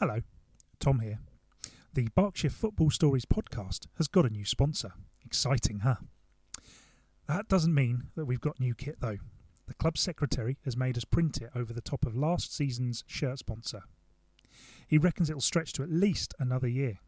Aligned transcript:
Hello, 0.00 0.22
Tom 0.80 0.98
here. 0.98 1.20
The 1.92 2.08
Berkshire 2.16 2.50
Football 2.50 2.90
Stories 2.90 3.24
podcast 3.24 3.86
has 3.96 4.08
got 4.08 4.26
a 4.26 4.28
new 4.28 4.44
sponsor. 4.44 4.92
Exciting, 5.24 5.78
huh? 5.78 5.94
That 7.28 7.46
doesn't 7.46 7.72
mean 7.72 8.08
that 8.16 8.24
we've 8.24 8.40
got 8.40 8.58
new 8.58 8.74
kit 8.74 8.96
though. 9.00 9.18
The 9.68 9.74
club 9.74 9.96
secretary 9.96 10.58
has 10.64 10.76
made 10.76 10.96
us 10.96 11.04
print 11.04 11.40
it 11.40 11.50
over 11.54 11.72
the 11.72 11.80
top 11.80 12.04
of 12.04 12.16
last 12.16 12.52
season's 12.52 13.04
shirt 13.06 13.38
sponsor. 13.38 13.82
He 14.88 14.98
reckons 14.98 15.30
it'll 15.30 15.40
stretch 15.40 15.72
to 15.74 15.84
at 15.84 15.92
least 15.92 16.34
another 16.40 16.68
year. 16.68 16.98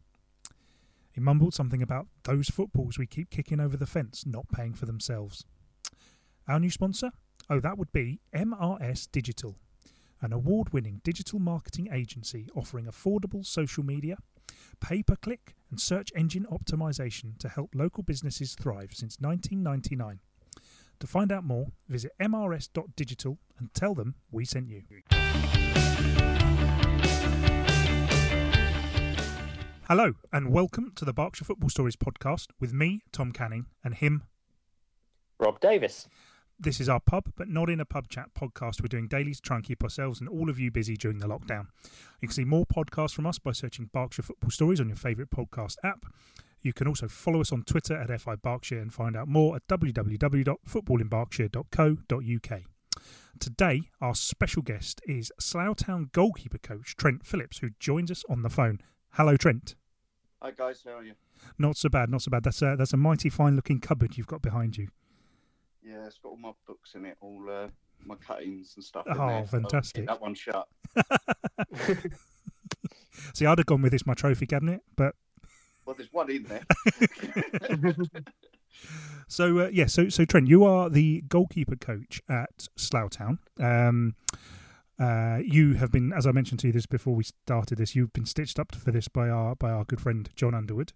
He 1.11 1.19
mumbled 1.19 1.53
something 1.53 1.81
about 1.81 2.07
those 2.23 2.49
footballs 2.49 2.97
we 2.97 3.05
keep 3.05 3.29
kicking 3.29 3.59
over 3.59 3.75
the 3.75 3.85
fence 3.85 4.23
not 4.25 4.47
paying 4.47 4.73
for 4.73 4.85
themselves. 4.85 5.43
Our 6.47 6.61
new 6.61 6.71
sponsor? 6.71 7.11
Oh, 7.49 7.59
that 7.59 7.77
would 7.77 7.91
be 7.91 8.21
MRS 8.33 9.09
Digital, 9.11 9.57
an 10.21 10.33
award 10.33 10.73
winning 10.73 11.01
digital 11.03 11.39
marketing 11.39 11.89
agency 11.91 12.49
offering 12.55 12.85
affordable 12.85 13.45
social 13.45 13.83
media, 13.83 14.17
pay 14.79 15.03
per 15.03 15.15
click, 15.15 15.55
and 15.69 15.79
search 15.79 16.11
engine 16.15 16.45
optimization 16.51 17.37
to 17.39 17.49
help 17.49 17.75
local 17.75 18.03
businesses 18.03 18.55
thrive 18.55 18.91
since 18.93 19.17
1999. 19.19 20.19
To 20.99 21.07
find 21.07 21.31
out 21.31 21.43
more, 21.43 21.67
visit 21.87 22.11
mrs.digital 22.19 23.37
and 23.59 23.73
tell 23.73 23.93
them 23.93 24.15
we 24.31 24.45
sent 24.45 24.69
you. 24.69 24.81
Hello, 29.87 30.13
and 30.33 30.51
welcome 30.51 30.91
to 30.95 31.05
the 31.05 31.13
Berkshire 31.13 31.45
Football 31.45 31.69
Stories 31.69 31.95
podcast 31.95 32.47
with 32.59 32.73
me, 32.73 33.01
Tom 33.11 33.31
Canning, 33.31 33.67
and 33.83 33.93
him. 33.93 34.23
Rob 35.39 35.59
Davis. 35.59 36.07
This 36.59 36.79
is 36.79 36.89
our 36.89 36.99
pub, 36.99 37.31
but 37.35 37.47
not 37.47 37.69
in 37.69 37.79
a 37.79 37.85
pub 37.85 38.09
chat 38.09 38.33
podcast. 38.33 38.81
We're 38.81 38.87
doing 38.87 39.07
daily 39.07 39.35
to 39.35 39.41
try 39.41 39.57
and 39.57 39.65
keep 39.65 39.83
ourselves 39.83 40.19
and 40.19 40.27
all 40.27 40.49
of 40.49 40.59
you 40.59 40.71
busy 40.71 40.97
during 40.97 41.19
the 41.19 41.27
lockdown. 41.27 41.67
You 42.19 42.27
can 42.27 42.33
see 42.33 42.45
more 42.45 42.65
podcasts 42.65 43.13
from 43.13 43.27
us 43.27 43.37
by 43.37 43.51
searching 43.51 43.91
Berkshire 43.93 44.23
Football 44.23 44.49
Stories 44.49 44.79
on 44.79 44.87
your 44.87 44.97
favourite 44.97 45.29
podcast 45.29 45.75
app. 45.83 46.07
You 46.63 46.73
can 46.73 46.87
also 46.87 47.07
follow 47.07 47.41
us 47.41 47.51
on 47.51 47.61
Twitter 47.61 47.95
at 47.95 48.19
FI 48.19 48.37
Berkshire 48.37 48.79
and 48.79 48.91
find 48.91 49.15
out 49.15 49.27
more 49.27 49.55
at 49.55 49.67
www.footballinberkshire.co.uk. 49.67 52.61
Today, 53.39 53.83
our 54.01 54.15
special 54.15 54.63
guest 54.63 54.99
is 55.05 55.31
Slough 55.39 55.75
Town 55.75 56.09
goalkeeper 56.11 56.57
coach 56.57 56.95
Trent 56.95 57.23
Phillips, 57.23 57.59
who 57.59 57.69
joins 57.79 58.09
us 58.09 58.23
on 58.27 58.41
the 58.41 58.49
phone. 58.49 58.79
Hello, 59.11 59.37
Trent. 59.37 59.75
Hi 60.41 60.49
guys, 60.51 60.81
how 60.85 60.97
are 60.97 61.03
you? 61.03 61.13
Not 61.57 61.77
so 61.77 61.89
bad, 61.89 62.09
not 62.09 62.23
so 62.23 62.31
bad. 62.31 62.43
That's 62.43 62.61
a 62.61 62.75
that's 62.75 62.93
a 62.93 62.97
mighty 62.97 63.29
fine 63.29 63.55
looking 63.55 63.79
cupboard 63.79 64.17
you've 64.17 64.27
got 64.27 64.41
behind 64.41 64.77
you. 64.77 64.89
Yeah, 65.87 66.05
it's 66.05 66.17
got 66.17 66.29
all 66.29 66.37
my 66.37 66.51
books 66.67 66.95
in 66.95 67.05
it, 67.05 67.17
all 67.21 67.41
uh, 67.49 67.67
my 68.05 68.15
cuttings 68.15 68.73
and 68.75 68.83
stuff. 68.83 69.05
in 69.07 69.13
Oh, 69.13 69.27
there, 69.27 69.47
fantastic. 69.47 70.05
that 70.07 70.21
one 70.21 70.35
shut. 70.35 70.67
See, 73.33 73.45
I'd 73.45 73.57
have 73.57 73.65
gone 73.65 73.81
with 73.81 73.91
this 73.93 74.05
my 74.05 74.13
trophy 74.13 74.45
cabinet, 74.45 74.81
but 74.95 75.15
Well, 75.85 75.95
there's 75.95 76.11
one 76.11 76.29
in 76.29 76.43
there. 76.43 76.63
So 79.27 79.59
uh, 79.59 79.69
yeah, 79.73 79.87
so 79.87 80.07
so 80.07 80.23
Trent, 80.23 80.47
you 80.47 80.63
are 80.63 80.89
the 80.89 81.23
goalkeeper 81.27 81.75
coach 81.75 82.21
at 82.29 82.67
Slough 82.75 83.09
Town. 83.09 83.39
Um, 83.59 84.15
uh, 84.99 85.39
you 85.43 85.73
have 85.73 85.91
been, 85.91 86.13
as 86.13 86.25
I 86.25 86.31
mentioned 86.31 86.59
to 86.61 86.67
you 86.67 86.73
this 86.73 86.85
before 86.85 87.13
we 87.15 87.23
started 87.23 87.77
this, 87.77 87.95
you've 87.95 88.13
been 88.13 88.25
stitched 88.25 88.59
up 88.59 88.73
for 88.75 88.91
this 88.91 89.07
by 89.07 89.29
our 89.29 89.55
by 89.55 89.71
our 89.71 89.83
good 89.83 89.99
friend 89.99 90.29
John 90.35 90.53
Underwood. 90.53 90.93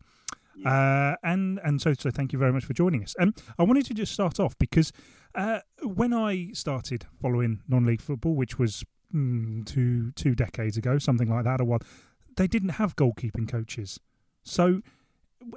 Uh, 0.65 1.15
and 1.23 1.59
and 1.63 1.81
so 1.81 1.93
so 1.93 2.11
thank 2.11 2.33
you 2.33 2.39
very 2.39 2.51
much 2.51 2.65
for 2.65 2.73
joining 2.73 3.03
us. 3.03 3.15
Um, 3.19 3.33
I 3.57 3.63
wanted 3.63 3.85
to 3.87 3.93
just 3.93 4.11
start 4.11 4.39
off 4.39 4.57
because 4.57 4.91
uh, 5.35 5.59
when 5.81 6.13
I 6.13 6.51
started 6.53 7.05
following 7.21 7.61
non-league 7.67 8.01
football, 8.01 8.35
which 8.35 8.59
was 8.59 8.83
mm, 9.13 9.65
two 9.65 10.11
two 10.11 10.35
decades 10.35 10.77
ago, 10.77 10.97
something 10.97 11.29
like 11.29 11.45
that, 11.45 11.61
or 11.61 11.65
what, 11.65 11.83
they 12.37 12.47
didn't 12.47 12.69
have 12.69 12.95
goalkeeping 12.95 13.49
coaches. 13.49 13.99
So 14.43 14.81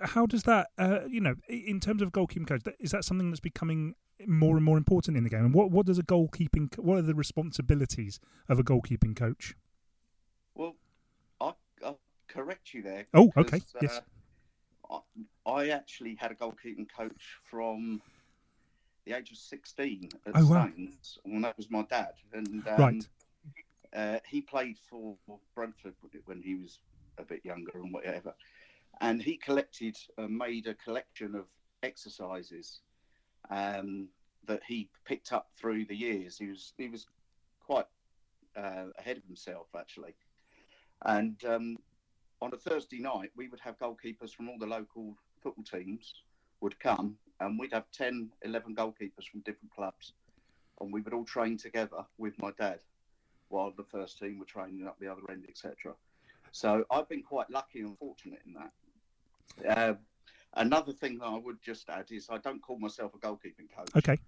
how 0.02 0.26
does 0.26 0.44
that, 0.44 0.68
uh, 0.78 1.00
you 1.08 1.20
know, 1.20 1.34
in 1.48 1.80
terms 1.80 2.00
of 2.00 2.10
goalkeeping 2.12 2.46
coach, 2.46 2.62
is 2.80 2.90
that 2.92 3.04
something 3.04 3.30
that's 3.30 3.40
becoming 3.40 3.94
more 4.26 4.56
and 4.56 4.64
more 4.64 4.78
important 4.78 5.16
in 5.16 5.24
the 5.24 5.30
game? 5.30 5.44
And 5.44 5.54
what 5.54 5.70
what 5.70 5.86
does 5.86 5.98
a 5.98 6.02
goalkeeping, 6.02 6.78
what 6.78 6.98
are 6.98 7.02
the 7.02 7.14
responsibilities 7.14 8.20
of 8.48 8.58
a 8.58 8.64
goalkeeping 8.64 9.16
coach? 9.16 9.54
well, 10.54 10.77
I, 11.40 11.52
I'll 11.84 12.00
correct 12.28 12.74
you 12.74 12.83
there. 12.83 13.06
Oh, 13.12 13.33
okay, 13.36 13.60
yes. 13.83 14.00
I, 14.90 15.00
I 15.46 15.68
actually 15.68 16.17
had 16.17 16.30
a 16.30 16.34
goalkeeping 16.34 16.86
coach 16.96 17.39
from 17.45 18.00
the 19.06 19.12
age 19.12 19.30
of 19.30 19.39
16 19.39 20.08
at 20.27 20.33
Oh, 20.36 20.46
wow. 20.46 20.68
Staines, 20.68 21.18
and 21.24 21.45
that 21.45 21.56
was 21.56 21.70
my 21.70 21.83
dad. 21.83 22.12
And 22.33 22.67
um, 22.68 22.78
Right. 22.78 23.08
Uh, 23.95 24.18
he 24.27 24.40
played 24.40 24.77
for 24.90 25.17
Brentford 25.55 25.95
when 26.24 26.42
he 26.42 26.56
was 26.56 26.80
a 27.18 27.22
bit 27.22 27.45
younger 27.45 27.70
and 27.74 27.92
whatever. 27.92 28.34
And 29.00 29.22
he 29.22 29.36
collected, 29.36 29.96
uh, 30.18 30.27
made 30.27 30.67
a 30.67 30.74
collection 30.74 31.34
of 31.36 31.45
exercises 31.83 32.80
um, 33.51 34.08
that 34.46 34.62
he 34.66 34.89
picked 35.05 35.33
up 35.33 35.48
through 35.56 35.84
the 35.84 35.96
years. 35.96 36.36
He 36.39 36.46
was 36.46 36.72
he 36.77 36.89
was 36.89 37.06
quite 37.61 37.86
uh, 38.56 38.86
ahead 38.98 39.16
of 39.16 39.24
himself 39.24 39.68
actually. 39.77 40.14
And 41.05 41.36
um, 41.45 41.77
on 42.44 42.52
a 42.52 42.56
Thursday 42.58 43.00
night, 43.00 43.30
we 43.34 43.48
would 43.48 43.60
have 43.60 43.78
goalkeepers 43.78 44.34
from 44.34 44.50
all 44.50 44.58
the 44.58 44.66
local 44.66 45.16
football 45.42 45.64
teams 45.64 46.14
would 46.60 46.78
come, 46.78 47.16
and 47.40 47.58
we'd 47.58 47.72
have 47.72 47.90
10, 47.92 48.30
11 48.42 48.74
goalkeepers 48.77 49.27
from 49.30 49.40
different 49.40 49.74
clubs, 49.74 50.12
and 50.80 50.92
we 50.92 51.00
would 51.00 51.14
all 51.14 51.24
train 51.24 51.56
together 51.56 52.04
with 52.18 52.34
my 52.38 52.50
dad 52.58 52.80
while 53.48 53.72
the 53.74 53.84
first 53.84 54.18
team 54.18 54.38
were 54.38 54.44
training 54.44 54.86
up 54.86 54.98
the 55.00 55.10
other 55.10 55.22
end, 55.30 55.46
etc. 55.48 55.94
So 56.52 56.84
I've 56.90 57.08
been 57.08 57.22
quite 57.22 57.50
lucky 57.50 57.80
and 57.80 57.96
fortunate 57.98 58.40
in 58.46 58.54
that. 58.54 59.78
Uh, 59.78 59.94
another 60.54 60.92
thing 60.92 61.18
that 61.18 61.27
I 61.27 61.38
would 61.38 61.62
just 61.62 61.88
add 61.88 62.06
is 62.10 62.28
I 62.30 62.38
don't 62.38 62.60
call 62.60 62.78
myself 62.78 63.12
a 63.14 63.18
goalkeeping 63.18 63.70
coach 63.74 63.88
Okay, 63.96 64.18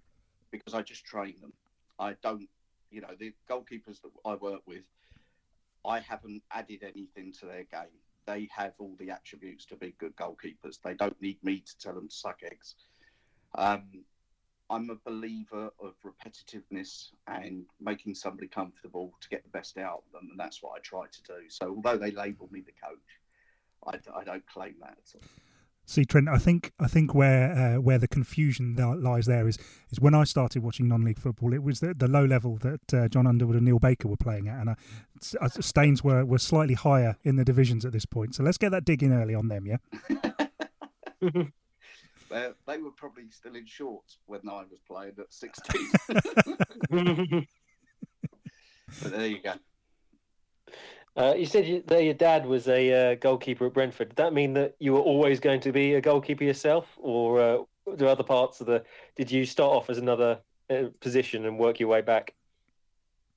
because 0.49 0.73
I 0.73 0.81
just 0.81 1.05
train 1.05 1.35
them. 1.39 1.53
I 1.99 2.15
don't, 2.23 2.49
you 2.89 3.01
know, 3.01 3.13
the 3.19 3.33
goalkeepers 3.49 4.01
that 4.01 4.11
I 4.25 4.33
work 4.35 4.61
with, 4.65 4.83
I 5.85 5.99
haven't 5.99 6.41
added 6.51 6.83
anything 6.83 7.31
to 7.39 7.45
their 7.45 7.63
game. 7.63 7.93
They 8.27 8.49
have 8.55 8.73
all 8.77 8.95
the 8.99 9.09
attributes 9.09 9.65
to 9.67 9.75
be 9.77 9.95
good 9.97 10.15
goalkeepers. 10.17 10.79
They 10.83 10.93
don't 10.93 11.19
need 11.21 11.43
me 11.43 11.61
to 11.61 11.77
tell 11.79 11.95
them 11.95 12.09
to 12.09 12.15
suck 12.15 12.41
eggs. 12.43 12.75
Um, 13.55 14.03
I'm 14.69 14.89
a 14.89 15.09
believer 15.09 15.71
of 15.81 15.93
repetitiveness 16.05 17.07
and 17.27 17.65
making 17.79 18.15
somebody 18.15 18.49
comfortable 18.49 19.13
to 19.21 19.29
get 19.29 19.43
the 19.43 19.49
best 19.49 19.77
out 19.77 20.03
of 20.05 20.11
them, 20.11 20.27
and 20.31 20.39
that's 20.39 20.61
what 20.61 20.73
I 20.77 20.79
try 20.83 21.05
to 21.05 21.23
do. 21.23 21.49
So, 21.49 21.69
although 21.69 21.97
they 21.97 22.11
label 22.11 22.49
me 22.51 22.61
the 22.61 22.73
coach, 22.73 22.99
I, 23.87 24.19
I 24.19 24.23
don't 24.25 24.45
claim 24.47 24.75
that. 24.81 24.97
at 24.97 25.15
all. 25.15 25.21
See 25.87 26.05
Trent, 26.05 26.27
I 26.29 26.37
think 26.37 26.71
I 26.79 26.87
think 26.87 27.15
where 27.15 27.51
uh, 27.51 27.81
where 27.81 27.97
the 27.97 28.07
confusion 28.07 28.75
li- 28.75 29.01
lies 29.01 29.25
there 29.25 29.47
is 29.47 29.57
is 29.89 29.99
when 29.99 30.13
I 30.13 30.25
started 30.25 30.61
watching 30.61 30.87
non-league 30.87 31.17
football, 31.17 31.53
it 31.53 31.63
was 31.63 31.79
the, 31.79 31.93
the 31.95 32.07
low 32.07 32.25
level 32.25 32.57
that 32.57 32.93
uh, 32.93 33.07
John 33.07 33.25
Underwood 33.25 33.55
and 33.55 33.65
Neil 33.65 33.79
Baker 33.79 34.07
were 34.07 34.17
playing 34.17 34.47
at, 34.47 34.59
and 34.59 34.69
uh, 34.69 34.75
uh, 35.41 35.49
Staines 35.49 36.03
were 36.03 36.23
were 36.23 36.37
slightly 36.37 36.75
higher 36.75 37.17
in 37.23 37.37
the 37.37 37.45
divisions 37.45 37.85
at 37.85 37.93
this 37.93 38.05
point. 38.05 38.35
So 38.35 38.43
let's 38.43 38.57
get 38.57 38.69
that 38.71 38.85
dig 38.85 39.01
in 39.01 39.13
early 39.13 39.33
on 39.33 39.47
them, 39.47 39.65
yeah. 39.65 39.77
They 42.29 42.77
were 42.77 42.91
probably 42.91 43.29
still 43.29 43.55
in 43.55 43.65
shorts 43.65 44.17
when 44.25 44.41
I 44.49 44.65
was 44.69 44.81
playing 44.85 45.13
at 45.17 45.33
16. 45.33 45.87
but 49.01 49.11
there 49.11 49.27
you 49.27 49.41
go. 49.41 49.53
Uh, 51.17 51.33
you 51.35 51.47
said 51.47 51.67
you, 51.67 51.83
that 51.87 52.03
your 52.03 52.13
dad 52.13 52.45
was 52.45 52.67
a 52.67 53.13
uh, 53.13 53.15
goalkeeper 53.15 53.65
at 53.65 53.73
Brentford. 53.73 54.09
Did 54.09 54.17
that 54.17 54.33
mean 54.33 54.53
that 54.53 54.75
you 54.79 54.93
were 54.93 54.99
always 54.99 55.39
going 55.39 55.59
to 55.61 55.71
be 55.71 55.95
a 55.95 56.01
goalkeeper 56.01 56.43
yourself, 56.43 56.85
or 56.97 57.41
uh, 57.41 57.57
do 57.95 58.07
other 58.07 58.23
parts 58.23 58.61
of 58.61 58.67
the? 58.67 58.83
Did 59.15 59.31
you 59.31 59.43
start 59.43 59.73
off 59.73 59.89
as 59.89 59.97
another 59.97 60.39
uh, 60.69 60.83
position 60.99 61.45
and 61.45 61.57
work 61.57 61.79
your 61.79 61.89
way 61.89 62.01
back? 62.01 62.35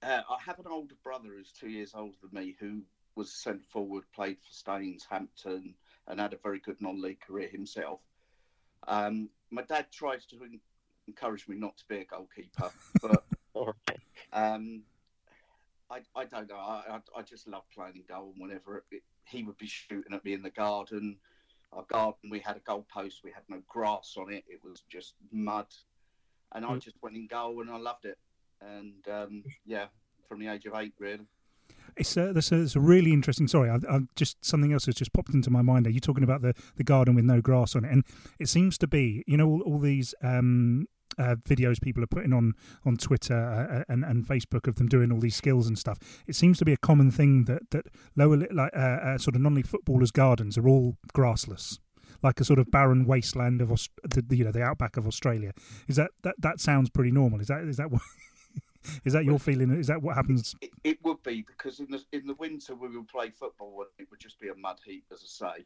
Uh, 0.02 0.20
I 0.28 0.36
have 0.44 0.58
an 0.58 0.66
older 0.68 0.94
brother 1.02 1.28
who's 1.34 1.52
two 1.52 1.70
years 1.70 1.92
older 1.94 2.12
than 2.22 2.38
me 2.38 2.54
who 2.60 2.82
was 3.14 3.32
sent 3.32 3.64
forward, 3.70 4.04
played 4.14 4.36
for 4.36 4.52
Staines, 4.52 5.06
Hampton, 5.08 5.74
and 6.06 6.20
had 6.20 6.34
a 6.34 6.38
very 6.42 6.58
good 6.58 6.80
non-league 6.82 7.20
career 7.20 7.48
himself. 7.48 8.00
Um, 8.88 9.30
my 9.50 9.62
dad 9.62 9.86
tries 9.90 10.26
to 10.26 10.36
encourage 11.06 11.48
me 11.48 11.56
not 11.56 11.78
to 11.78 11.84
be 11.88 11.98
a 11.98 12.04
goalkeeper, 12.04 12.70
but 13.00 13.24
um, 14.34 14.82
I, 15.90 16.00
I 16.14 16.24
don't 16.24 16.48
know. 16.48 16.56
I, 16.56 16.84
I, 16.88 17.00
I 17.18 17.22
just 17.22 17.48
love 17.48 17.64
playing 17.74 17.96
in 17.96 18.02
goal. 18.08 18.32
And 18.32 18.40
whenever 18.42 18.84
it, 18.90 19.02
he 19.24 19.42
would 19.42 19.58
be 19.58 19.66
shooting 19.66 20.12
at 20.14 20.24
me 20.24 20.32
in 20.34 20.42
the 20.42 20.50
garden, 20.50 21.16
our 21.72 21.84
garden, 21.84 22.30
we 22.30 22.40
had 22.40 22.56
a 22.56 22.60
goal 22.60 22.86
post. 22.92 23.20
We 23.24 23.30
had 23.30 23.42
no 23.48 23.62
grass 23.68 24.14
on 24.18 24.32
it. 24.32 24.44
It 24.48 24.60
was 24.64 24.82
just 24.88 25.14
mud. 25.32 25.66
And 26.52 26.64
I 26.64 26.70
Mm. 26.70 26.80
just 26.80 26.96
went 27.02 27.16
in 27.16 27.26
goal 27.26 27.60
and 27.60 27.70
I 27.70 27.76
loved 27.76 28.04
it. 28.04 28.18
And 28.60 29.06
um, 29.08 29.44
yeah, 29.64 29.86
from 30.28 30.40
the 30.40 30.48
age 30.48 30.66
of 30.66 30.74
eight, 30.74 30.94
really. 30.98 31.26
It's 31.96 32.16
a, 32.16 32.32
that's 32.32 32.52
a, 32.52 32.60
it's 32.60 32.76
a 32.76 32.80
really 32.80 33.12
interesting. 33.12 33.48
Sorry, 33.48 33.68
I, 33.68 33.76
I 33.88 34.00
just 34.16 34.44
something 34.44 34.72
else 34.72 34.86
has 34.86 34.94
just 34.94 35.12
popped 35.12 35.34
into 35.34 35.50
my 35.50 35.62
mind. 35.62 35.86
Are 35.86 35.90
you 35.90 36.00
talking 36.00 36.24
about 36.24 36.40
the, 36.42 36.54
the 36.76 36.84
garden 36.84 37.14
with 37.14 37.24
no 37.24 37.40
grass 37.40 37.74
on 37.74 37.84
it? 37.84 37.92
And 37.92 38.04
it 38.38 38.48
seems 38.48 38.78
to 38.78 38.86
be, 38.86 39.24
you 39.26 39.36
know, 39.36 39.48
all, 39.48 39.60
all 39.62 39.78
these 39.78 40.14
um, 40.22 40.86
uh, 41.18 41.36
videos 41.48 41.80
people 41.80 42.02
are 42.02 42.08
putting 42.08 42.32
on 42.32 42.54
on 42.84 42.96
Twitter 42.96 43.84
uh, 43.88 43.92
and 43.92 44.04
and 44.04 44.26
Facebook 44.26 44.66
of 44.66 44.76
them 44.76 44.88
doing 44.88 45.12
all 45.12 45.20
these 45.20 45.36
skills 45.36 45.66
and 45.66 45.78
stuff. 45.78 45.98
It 46.26 46.34
seems 46.34 46.58
to 46.58 46.64
be 46.64 46.72
a 46.72 46.76
common 46.76 47.10
thing 47.10 47.44
that 47.44 47.70
that 47.70 47.86
lower 48.16 48.36
like 48.36 48.72
uh, 48.76 48.78
uh, 48.78 49.18
sort 49.18 49.36
of 49.36 49.42
non-league 49.42 49.66
footballers' 49.66 50.10
gardens 50.10 50.56
are 50.58 50.68
all 50.68 50.96
grassless, 51.14 51.78
like 52.22 52.40
a 52.40 52.44
sort 52.44 52.58
of 52.58 52.70
barren 52.70 53.06
wasteland 53.06 53.60
of 53.60 53.70
Aust- 53.70 53.90
the, 54.08 54.36
you 54.36 54.44
know 54.44 54.52
the 54.52 54.62
outback 54.62 54.96
of 54.96 55.06
Australia. 55.06 55.52
Is 55.88 55.96
that 55.96 56.10
that 56.22 56.36
that 56.38 56.60
sounds 56.60 56.90
pretty 56.90 57.10
normal? 57.10 57.40
Is 57.40 57.48
that 57.48 57.62
is 57.62 57.76
that 57.76 57.90
what? 57.90 58.02
Is 59.04 59.12
that 59.12 59.24
your 59.24 59.38
feeling? 59.38 59.70
Is 59.72 59.88
that 59.88 60.02
what 60.02 60.16
happens? 60.16 60.54
It, 60.60 60.70
it, 60.84 60.98
would 61.04 61.22
be 61.22 61.42
because 61.42 61.80
in 61.80 61.88
the 61.90 62.02
in 62.12 62.26
the 62.26 62.34
winter 62.34 62.74
we 62.74 62.88
would 62.88 63.08
play 63.08 63.30
football, 63.30 63.82
and 63.82 63.90
it 63.98 64.10
would 64.10 64.20
just 64.20 64.40
be 64.40 64.48
a 64.48 64.54
mud 64.54 64.80
heap, 64.84 65.04
as 65.12 65.22
I 65.22 65.56
say. 65.56 65.64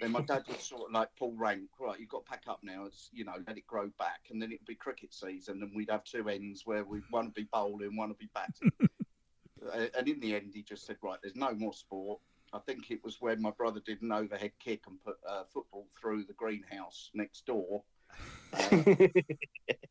Then 0.00 0.12
my 0.12 0.22
dad 0.22 0.44
would 0.48 0.60
sort 0.60 0.88
of 0.88 0.92
like 0.92 1.08
pull 1.18 1.34
rank, 1.36 1.68
right? 1.78 2.00
You've 2.00 2.08
got 2.08 2.24
to 2.24 2.30
pack 2.30 2.44
up 2.48 2.60
now. 2.62 2.86
It's 2.86 3.10
you 3.12 3.24
know, 3.24 3.34
let 3.46 3.58
it 3.58 3.66
grow 3.66 3.90
back, 3.98 4.20
and 4.30 4.40
then 4.40 4.52
it'd 4.52 4.66
be 4.66 4.74
cricket 4.74 5.12
season, 5.12 5.62
and 5.62 5.74
we'd 5.74 5.90
have 5.90 6.04
two 6.04 6.28
ends 6.28 6.62
where 6.64 6.84
we 6.84 7.00
one 7.10 7.26
would 7.26 7.34
be 7.34 7.48
bowling, 7.52 7.96
one 7.96 8.08
would 8.08 8.18
be 8.18 8.30
batting. 8.34 8.72
and 9.94 10.08
in 10.08 10.20
the 10.20 10.34
end, 10.34 10.52
he 10.54 10.62
just 10.62 10.86
said, 10.86 10.96
right, 11.02 11.18
there's 11.22 11.36
no 11.36 11.52
more 11.54 11.72
sport. 11.72 12.20
I 12.52 12.58
think 12.60 12.90
it 12.90 13.04
was 13.04 13.20
when 13.20 13.42
my 13.42 13.50
brother 13.50 13.80
did 13.84 14.02
an 14.02 14.12
overhead 14.12 14.52
kick 14.60 14.84
and 14.86 15.02
put 15.04 15.16
uh, 15.28 15.42
football 15.52 15.88
through 16.00 16.24
the 16.24 16.32
greenhouse 16.32 17.10
next 17.12 17.44
door 17.44 17.82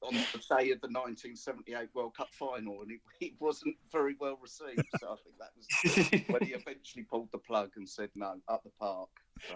on 0.01 0.13
the 0.13 0.41
day 0.49 0.71
of 0.71 0.81
the 0.81 0.87
1978 0.87 1.89
World 1.93 2.15
Cup 2.15 2.29
final, 2.31 2.81
and 2.81 2.91
it, 3.19 3.33
wasn't 3.39 3.75
very 3.91 4.15
well 4.19 4.37
received. 4.41 4.87
So 4.99 5.07
I 5.07 5.15
think 5.23 5.37
that 5.39 5.51
was 5.55 6.27
when 6.27 6.43
he 6.43 6.53
eventually 6.53 7.03
pulled 7.03 7.31
the 7.31 7.37
plug 7.37 7.71
and 7.75 7.87
said, 7.87 8.09
"No, 8.15 8.35
up 8.47 8.63
the 8.63 8.71
park." 8.79 9.09
So 9.47 9.55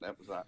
that 0.00 0.18
was 0.18 0.28
that. 0.28 0.46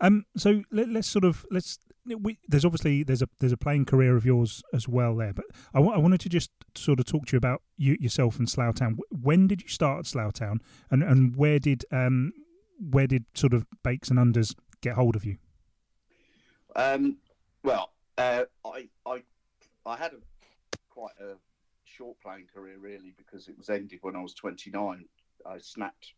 Um, 0.00 0.24
so 0.36 0.62
let, 0.70 0.88
us 0.88 1.06
sort 1.06 1.24
of 1.24 1.46
let's. 1.50 1.78
We, 2.04 2.38
there's 2.48 2.64
obviously 2.64 3.04
there's 3.04 3.22
a 3.22 3.28
there's 3.38 3.52
a 3.52 3.56
playing 3.56 3.84
career 3.84 4.16
of 4.16 4.26
yours 4.26 4.62
as 4.74 4.88
well 4.88 5.14
there, 5.14 5.32
but 5.32 5.44
I, 5.72 5.78
w- 5.78 5.94
I 5.94 5.98
wanted 5.98 6.20
to 6.22 6.28
just 6.28 6.50
sort 6.74 6.98
of 6.98 7.06
talk 7.06 7.26
to 7.26 7.36
you 7.36 7.38
about 7.38 7.62
you 7.76 7.96
yourself 8.00 8.38
and 8.38 8.50
Slough 8.50 8.74
Town. 8.74 8.98
When 9.10 9.46
did 9.46 9.62
you 9.62 9.68
start 9.68 10.00
at 10.00 10.06
Slough 10.06 10.32
Town, 10.32 10.60
and 10.90 11.02
and 11.02 11.36
where 11.36 11.60
did 11.60 11.84
um 11.92 12.32
where 12.78 13.06
did 13.06 13.24
sort 13.34 13.54
of 13.54 13.64
Bakes 13.84 14.10
and 14.10 14.18
Unders 14.18 14.54
get 14.80 14.94
hold 14.94 15.14
of 15.14 15.24
you? 15.24 15.36
Um, 16.74 17.16
well, 17.62 17.92
uh, 18.18 18.44
I, 18.64 18.88
I, 19.06 19.22
I 19.84 19.96
had 19.96 20.12
a 20.12 20.76
quite 20.90 21.14
a 21.20 21.34
short 21.84 22.16
playing 22.22 22.46
career 22.52 22.76
really 22.78 23.14
because 23.16 23.48
it 23.48 23.56
was 23.56 23.68
ended 23.70 23.98
when 24.02 24.16
I 24.16 24.22
was 24.22 24.34
29. 24.34 25.04
I 25.46 25.58
snapped 25.58 26.12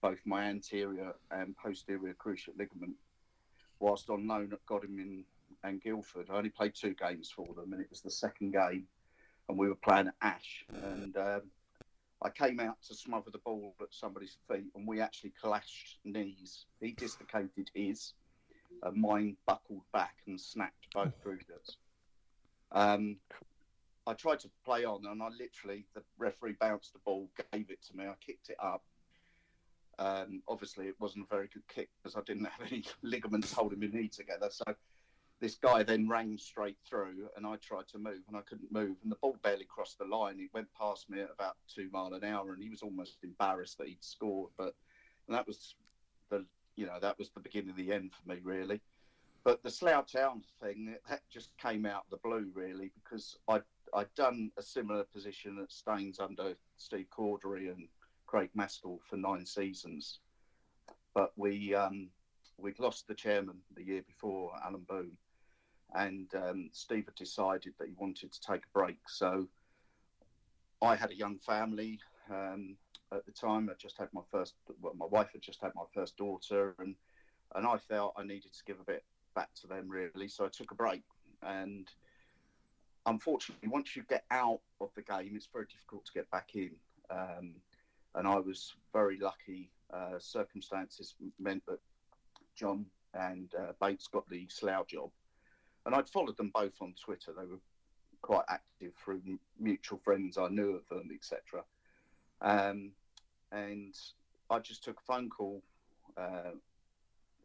both 0.00 0.18
my 0.24 0.44
anterior 0.44 1.14
and 1.30 1.56
posterior 1.56 2.14
cruciate 2.14 2.58
ligament 2.58 2.94
whilst 3.80 4.10
on 4.10 4.26
loan 4.26 4.52
at 4.52 4.64
Godalming 4.66 5.24
and 5.62 5.82
Guildford. 5.82 6.28
I 6.30 6.36
only 6.36 6.50
played 6.50 6.74
two 6.74 6.94
games 6.94 7.30
for 7.34 7.46
them, 7.54 7.72
and 7.72 7.80
it 7.80 7.90
was 7.90 8.00
the 8.00 8.10
second 8.10 8.52
game, 8.52 8.86
and 9.48 9.58
we 9.58 9.68
were 9.68 9.74
playing 9.74 10.08
at 10.08 10.14
Ash, 10.20 10.64
and 10.82 11.16
um, 11.16 11.42
I 12.22 12.30
came 12.30 12.60
out 12.60 12.76
to 12.88 12.94
smother 12.94 13.30
the 13.30 13.38
ball 13.38 13.74
at 13.80 13.88
somebody's 13.92 14.36
feet, 14.48 14.66
and 14.74 14.86
we 14.86 15.00
actually 15.00 15.32
clashed 15.40 15.98
knees. 16.04 16.66
He 16.80 16.92
dislocated 16.92 17.70
his, 17.74 18.12
uh, 18.84 18.90
mine 18.92 19.36
buckled 19.46 19.82
back 19.92 20.16
and 20.26 20.40
snapped 20.40 20.92
both 20.92 21.12
cruciates. 21.22 21.76
Um, 22.72 23.16
I 24.06 24.12
tried 24.12 24.40
to 24.40 24.50
play 24.64 24.84
on, 24.84 25.06
and 25.06 25.22
I 25.22 25.28
literally 25.28 25.86
the 25.94 26.02
referee 26.18 26.56
bounced 26.60 26.92
the 26.92 26.98
ball, 27.04 27.30
gave 27.52 27.70
it 27.70 27.82
to 27.90 27.96
me. 27.96 28.04
I 28.04 28.14
kicked 28.24 28.50
it 28.50 28.56
up. 28.62 28.82
Um, 29.98 30.42
obviously, 30.48 30.88
it 30.88 30.96
wasn't 30.98 31.26
a 31.30 31.34
very 31.34 31.48
good 31.52 31.66
kick 31.68 31.88
because 32.02 32.16
I 32.16 32.20
didn't 32.26 32.44
have 32.44 32.66
any 32.70 32.84
ligaments 33.02 33.52
holding 33.52 33.80
my 33.80 33.86
knee 33.86 34.08
together. 34.08 34.48
So 34.50 34.64
this 35.40 35.54
guy 35.54 35.82
then 35.82 36.08
rang 36.08 36.36
straight 36.36 36.76
through, 36.86 37.28
and 37.36 37.46
I 37.46 37.56
tried 37.56 37.88
to 37.88 37.98
move, 37.98 38.22
and 38.28 38.36
I 38.36 38.42
couldn't 38.42 38.72
move, 38.72 38.96
and 39.02 39.10
the 39.10 39.16
ball 39.16 39.36
barely 39.42 39.64
crossed 39.64 39.98
the 39.98 40.04
line. 40.04 40.38
It 40.38 40.50
went 40.52 40.68
past 40.78 41.08
me 41.08 41.20
at 41.20 41.30
about 41.32 41.56
two 41.72 41.88
mile 41.92 42.12
an 42.12 42.24
hour, 42.24 42.52
and 42.52 42.62
he 42.62 42.68
was 42.68 42.82
almost 42.82 43.18
embarrassed 43.22 43.78
that 43.78 43.88
he'd 43.88 44.04
scored. 44.04 44.50
But 44.58 44.74
that 45.28 45.46
was 45.46 45.76
the 46.30 46.44
you 46.76 46.86
know, 46.86 46.98
that 47.00 47.18
was 47.18 47.30
the 47.30 47.40
beginning 47.40 47.70
of 47.70 47.76
the 47.76 47.92
end 47.92 48.12
for 48.12 48.28
me, 48.28 48.40
really. 48.42 48.80
But 49.44 49.62
the 49.62 49.70
Slough 49.70 50.10
Town 50.10 50.42
thing, 50.60 50.96
that 51.08 51.20
just 51.30 51.50
came 51.58 51.84
out 51.84 52.04
of 52.04 52.10
the 52.10 52.28
blue, 52.28 52.50
really, 52.54 52.90
because 52.94 53.36
I'd, 53.48 53.62
I'd 53.94 54.12
done 54.14 54.50
a 54.56 54.62
similar 54.62 55.04
position 55.04 55.58
at 55.62 55.70
Staines 55.70 56.18
under 56.18 56.54
Steve 56.76 57.06
Cordery 57.16 57.70
and 57.70 57.88
Craig 58.26 58.50
Maskell 58.54 59.00
for 59.08 59.16
nine 59.16 59.44
seasons. 59.44 60.20
But 61.14 61.32
we, 61.36 61.74
um, 61.74 62.08
we'd 62.56 62.78
lost 62.78 63.06
the 63.06 63.14
chairman 63.14 63.58
the 63.76 63.84
year 63.84 64.02
before, 64.06 64.52
Alan 64.64 64.86
Boone, 64.88 65.16
and 65.94 66.34
um, 66.34 66.70
Steve 66.72 67.04
had 67.04 67.14
decided 67.14 67.74
that 67.78 67.88
he 67.88 67.94
wanted 67.98 68.32
to 68.32 68.40
take 68.40 68.62
a 68.64 68.78
break. 68.78 68.98
So 69.08 69.46
I 70.82 70.96
had 70.96 71.10
a 71.10 71.16
young 71.16 71.38
family. 71.38 72.00
Um, 72.30 72.76
at 73.14 73.26
the 73.26 73.32
time. 73.32 73.68
I 73.70 73.74
just 73.78 73.98
had 73.98 74.08
my 74.12 74.22
first, 74.30 74.54
well, 74.80 74.94
my 74.96 75.06
wife 75.06 75.30
had 75.32 75.42
just 75.42 75.60
had 75.62 75.72
my 75.74 75.84
first 75.94 76.16
daughter, 76.16 76.74
and 76.78 76.94
and 77.54 77.66
I 77.66 77.76
felt 77.78 78.14
I 78.16 78.24
needed 78.24 78.52
to 78.52 78.64
give 78.66 78.80
a 78.80 78.84
bit 78.84 79.04
back 79.34 79.50
to 79.60 79.66
them 79.66 79.88
really. 79.88 80.28
So 80.28 80.44
I 80.44 80.48
took 80.48 80.70
a 80.70 80.74
break, 80.74 81.02
and 81.42 81.88
unfortunately, 83.06 83.68
once 83.68 83.96
you 83.96 84.02
get 84.08 84.24
out 84.30 84.60
of 84.80 84.90
the 84.94 85.02
game, 85.02 85.32
it's 85.34 85.48
very 85.52 85.66
difficult 85.66 86.04
to 86.06 86.12
get 86.12 86.30
back 86.30 86.50
in. 86.54 86.70
Um, 87.10 87.54
and 88.14 88.26
I 88.26 88.36
was 88.36 88.74
very 88.92 89.18
lucky. 89.18 89.70
Uh, 89.92 90.18
circumstances 90.18 91.14
meant 91.38 91.62
that 91.66 91.78
John 92.56 92.86
and 93.12 93.52
uh, 93.58 93.72
Bakes 93.80 94.08
got 94.08 94.28
the 94.28 94.46
Slough 94.48 94.88
job, 94.88 95.10
and 95.86 95.94
I'd 95.94 96.08
followed 96.08 96.36
them 96.36 96.50
both 96.52 96.74
on 96.80 96.94
Twitter. 97.02 97.32
They 97.36 97.44
were 97.44 97.60
quite 98.22 98.44
active 98.48 98.92
through 98.96 99.20
mutual 99.60 100.00
friends 100.02 100.38
I 100.38 100.48
knew 100.48 100.70
of 100.70 100.88
them, 100.88 101.10
etc. 101.14 101.62
Um, 102.40 102.92
and 103.54 103.94
I 104.50 104.58
just 104.58 104.84
took 104.84 104.98
a 104.98 105.12
phone 105.12 105.30
call 105.30 105.62
uh, 106.16 106.52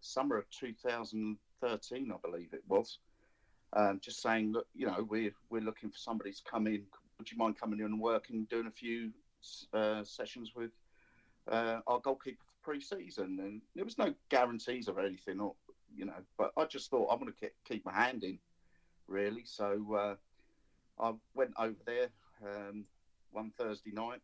summer 0.01 0.37
of 0.37 0.49
2013, 0.49 2.11
I 2.11 2.27
believe 2.27 2.53
it 2.53 2.63
was, 2.67 2.99
um, 3.73 3.99
just 4.01 4.21
saying, 4.21 4.51
look, 4.51 4.67
you 4.75 4.87
know, 4.87 5.05
we're 5.07 5.33
we're 5.49 5.61
looking 5.61 5.89
for 5.89 5.97
somebody 5.97 6.31
to 6.31 6.41
come 6.49 6.67
in. 6.67 6.83
Would 7.17 7.31
you 7.31 7.37
mind 7.37 7.59
coming 7.59 7.79
in 7.79 7.85
and 7.85 7.99
working, 7.99 8.47
doing 8.49 8.67
a 8.67 8.71
few 8.71 9.11
uh, 9.73 10.03
sessions 10.03 10.53
with 10.55 10.71
uh, 11.51 11.79
our 11.85 11.99
goalkeeper 11.99 12.41
for 12.43 12.71
pre-season? 12.71 13.39
And 13.41 13.61
there 13.75 13.85
was 13.85 13.97
no 13.97 14.13
guarantees 14.29 14.87
of 14.87 14.97
anything, 14.97 15.39
or 15.39 15.53
you 15.95 16.05
know, 16.05 16.13
but 16.37 16.51
I 16.57 16.65
just 16.65 16.89
thought 16.89 17.09
I'm 17.11 17.19
going 17.19 17.31
to 17.31 17.49
keep 17.67 17.85
my 17.85 17.93
hand 17.93 18.23
in, 18.23 18.39
really. 19.07 19.43
So 19.45 20.17
uh, 20.99 21.03
I 21.03 21.13
went 21.35 21.51
over 21.59 21.77
there 21.85 22.07
um, 22.43 22.85
one 23.31 23.51
Thursday 23.57 23.91
night 23.91 24.21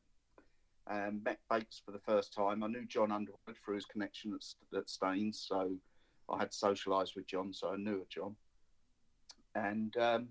um, 0.88 1.22
met 1.24 1.40
Bakes 1.50 1.82
for 1.84 1.92
the 1.92 2.00
first 2.00 2.34
time. 2.34 2.64
I 2.64 2.68
knew 2.68 2.86
John 2.86 3.12
Underwood 3.12 3.58
through 3.64 3.76
his 3.76 3.86
connection 3.86 4.34
at, 4.34 4.77
at 4.77 4.89
Staines, 4.89 5.46
so 5.48 5.72
I 6.30 6.38
had 6.38 6.51
socialised 6.51 7.15
with 7.15 7.27
John, 7.27 7.54
so 7.54 7.74
I 7.74 7.77
knew 7.77 8.01
of 8.01 8.10
John. 8.10 8.36
And 9.56 9.96
um, 9.98 10.27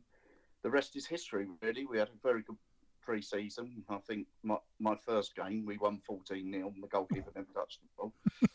the 0.62 0.70
rest 0.70 0.96
is 0.96 1.06
history, 1.06 1.46
really. 1.62 1.86
We 1.86 1.98
had 1.98 2.08
a 2.08 2.22
very 2.22 2.42
good 2.42 2.56
pre 3.02 3.22
season. 3.22 3.84
I 3.88 3.98
think 3.98 4.26
my, 4.42 4.56
my 4.78 4.96
first 4.96 5.34
game, 5.34 5.64
we 5.66 5.78
won 5.78 6.00
14 6.06 6.52
0, 6.52 6.72
and 6.74 6.82
the 6.82 6.88
goalkeeper 6.88 7.30
never 7.34 7.52
touched 7.54 7.80
the 7.80 7.88
ball. 7.96 8.12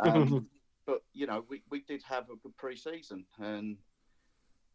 Um, 0.00 0.48
but, 0.86 1.02
you 1.12 1.26
know, 1.26 1.44
we, 1.48 1.62
we 1.70 1.82
did 1.82 2.02
have 2.08 2.24
a 2.24 2.36
good 2.42 2.56
pre 2.56 2.74
season, 2.76 3.24
and 3.38 3.76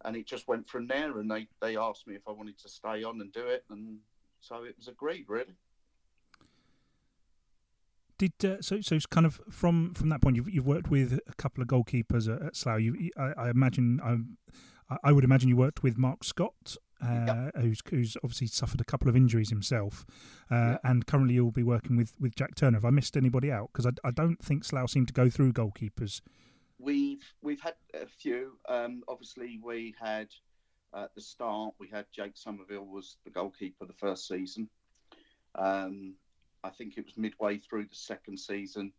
and 0.05 0.15
it 0.15 0.27
just 0.27 0.47
went 0.47 0.69
from 0.69 0.87
there. 0.87 1.17
And 1.17 1.29
they, 1.29 1.47
they 1.59 1.75
asked 1.75 2.07
me 2.07 2.15
if 2.15 2.21
I 2.27 2.31
wanted 2.31 2.57
to 2.59 2.69
stay 2.69 3.03
on 3.03 3.19
and 3.19 3.33
do 3.33 3.45
it, 3.47 3.65
and 3.69 3.97
so 4.39 4.63
it 4.63 4.75
was 4.77 4.87
agreed, 4.87 5.25
really. 5.27 5.55
Did 8.17 8.33
uh, 8.43 8.61
so? 8.61 8.81
So 8.81 8.97
kind 9.11 9.25
of 9.25 9.39
from 9.49 9.93
from 9.93 10.09
that 10.09 10.21
point, 10.21 10.35
you've 10.35 10.49
you've 10.49 10.65
worked 10.65 10.89
with 10.89 11.19
a 11.27 11.33
couple 11.35 11.61
of 11.61 11.67
goalkeepers 11.67 12.33
at, 12.33 12.41
at 12.41 12.55
Slough. 12.55 12.81
You, 12.81 13.11
I, 13.17 13.33
I 13.37 13.49
imagine 13.49 13.99
I, 14.89 14.97
I 15.03 15.11
would 15.11 15.23
imagine 15.23 15.49
you 15.49 15.55
worked 15.55 15.83
with 15.83 15.97
Mark 15.97 16.23
Scott, 16.23 16.77
uh, 17.01 17.51
who's 17.55 17.81
who's 17.89 18.17
obviously 18.23 18.47
suffered 18.47 18.81
a 18.81 18.83
couple 18.83 19.07
of 19.07 19.15
injuries 19.15 19.49
himself, 19.49 20.05
uh, 20.49 20.77
and 20.83 21.05
currently 21.05 21.35
you'll 21.35 21.51
be 21.51 21.63
working 21.63 21.95
with, 21.95 22.13
with 22.19 22.35
Jack 22.35 22.55
Turner. 22.55 22.77
Have 22.77 22.85
I 22.85 22.89
missed 22.89 23.15
anybody 23.15 23.51
out? 23.51 23.69
Because 23.71 23.85
I, 23.85 24.07
I 24.07 24.11
don't 24.11 24.43
think 24.43 24.63
Slough 24.63 24.89
seem 24.89 25.05
to 25.05 25.13
go 25.13 25.29
through 25.29 25.53
goalkeepers. 25.53 26.21
We've 26.79 27.23
we've 27.41 27.61
had 27.61 27.75
a 27.93 28.07
few. 28.07 28.53
Um, 28.67 29.03
obviously, 29.07 29.59
we 29.63 29.93
had 29.99 30.29
at 30.95 31.13
the 31.15 31.21
start 31.21 31.73
we 31.79 31.89
had 31.89 32.05
Jake 32.11 32.33
Somerville 32.35 32.85
was 32.85 33.17
the 33.25 33.31
goalkeeper 33.31 33.85
the 33.85 33.93
first 33.93 34.27
season. 34.27 34.69
Um, 35.55 36.15
I 36.67 36.71
think 36.71 36.97
it 36.97 37.05
was 37.05 37.17
midway 37.17 37.57
through 37.57 37.85
the 37.85 37.95
second 37.95 38.37
season. 38.37 38.91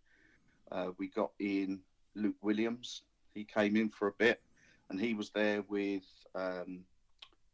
Uh, 0.72 0.92
we 0.96 1.08
got 1.08 1.32
in 1.38 1.80
Luke 2.14 2.36
Williams. 2.42 3.02
He 3.34 3.44
came 3.44 3.76
in 3.76 3.90
for 3.90 4.08
a 4.08 4.12
bit, 4.12 4.40
and 4.88 4.98
he 4.98 5.12
was 5.12 5.30
there 5.30 5.62
with 5.68 6.04
um, 6.34 6.80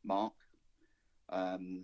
Mark. 0.05 0.35
Um, 1.31 1.83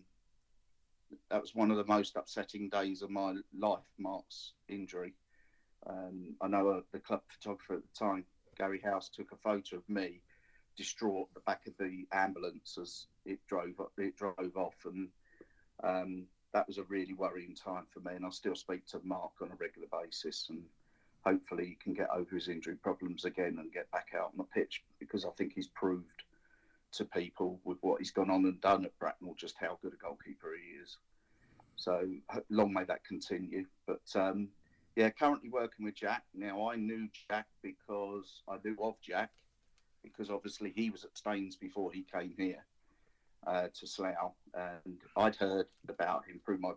that 1.28 1.40
was 1.40 1.56
one 1.56 1.72
of 1.72 1.76
the 1.76 1.84
most 1.86 2.16
upsetting 2.16 2.68
days 2.68 3.02
of 3.02 3.10
my 3.10 3.34
life. 3.58 3.80
Mark's 3.98 4.52
injury. 4.68 5.14
Um, 5.88 6.36
I 6.40 6.46
know 6.46 6.68
uh, 6.68 6.80
the 6.92 7.00
club 7.00 7.22
photographer 7.28 7.74
at 7.74 7.82
the 7.82 7.98
time, 7.98 8.24
Gary 8.56 8.80
House, 8.80 9.08
took 9.08 9.32
a 9.32 9.36
photo 9.36 9.76
of 9.76 9.88
me 9.88 10.20
distraught 10.76 11.28
at 11.30 11.34
the 11.34 11.40
back 11.40 11.66
of 11.66 11.74
the 11.78 12.06
ambulance 12.12 12.78
as 12.80 13.06
it 13.24 13.40
drove 13.48 13.74
it 13.98 14.16
drove 14.16 14.56
off, 14.56 14.76
and 14.84 15.08
um, 15.82 16.26
that 16.52 16.66
was 16.66 16.78
a 16.78 16.84
really 16.84 17.14
worrying 17.14 17.54
time 17.54 17.86
for 17.92 18.00
me. 18.00 18.14
And 18.14 18.26
I 18.26 18.30
still 18.30 18.54
speak 18.54 18.86
to 18.88 19.00
Mark 19.04 19.32
on 19.40 19.50
a 19.50 19.56
regular 19.56 19.88
basis, 20.02 20.46
and 20.50 20.62
hopefully 21.24 21.66
he 21.66 21.78
can 21.82 21.94
get 21.94 22.10
over 22.10 22.34
his 22.34 22.48
injury 22.48 22.76
problems 22.76 23.24
again 23.24 23.58
and 23.58 23.72
get 23.72 23.90
back 23.90 24.08
out 24.16 24.32
on 24.32 24.38
the 24.38 24.44
pitch 24.44 24.82
because 24.98 25.24
I 25.24 25.30
think 25.30 25.52
he's 25.54 25.68
proved 25.68 26.22
to 26.92 27.04
people 27.04 27.60
with 27.64 27.78
what 27.82 28.00
he's 28.00 28.10
gone 28.10 28.30
on 28.30 28.44
and 28.44 28.60
done 28.60 28.84
at 28.84 28.98
Bracknell 28.98 29.34
just 29.36 29.54
how 29.60 29.78
good 29.82 29.92
a 29.92 29.96
goalkeeper 29.96 30.50
he 30.56 30.78
is. 30.82 30.96
So 31.76 32.08
long 32.48 32.72
may 32.72 32.84
that 32.84 33.04
continue. 33.04 33.66
But 33.86 34.02
um, 34.14 34.48
yeah, 34.96 35.10
currently 35.10 35.50
working 35.50 35.84
with 35.84 35.94
Jack. 35.94 36.24
Now 36.34 36.68
I 36.68 36.76
knew 36.76 37.08
Jack 37.28 37.46
because 37.62 38.42
I 38.48 38.56
knew 38.64 38.76
of 38.82 38.96
Jack 39.00 39.30
because 40.02 40.30
obviously 40.30 40.72
he 40.74 40.90
was 40.90 41.04
at 41.04 41.16
Staines 41.16 41.56
before 41.56 41.92
he 41.92 42.04
came 42.12 42.34
here 42.36 42.64
uh, 43.46 43.68
to 43.74 43.86
Slough, 43.86 44.34
and 44.54 44.98
I'd 45.16 45.36
heard 45.36 45.66
about 45.88 46.26
him 46.26 46.40
through 46.44 46.58
my 46.58 46.72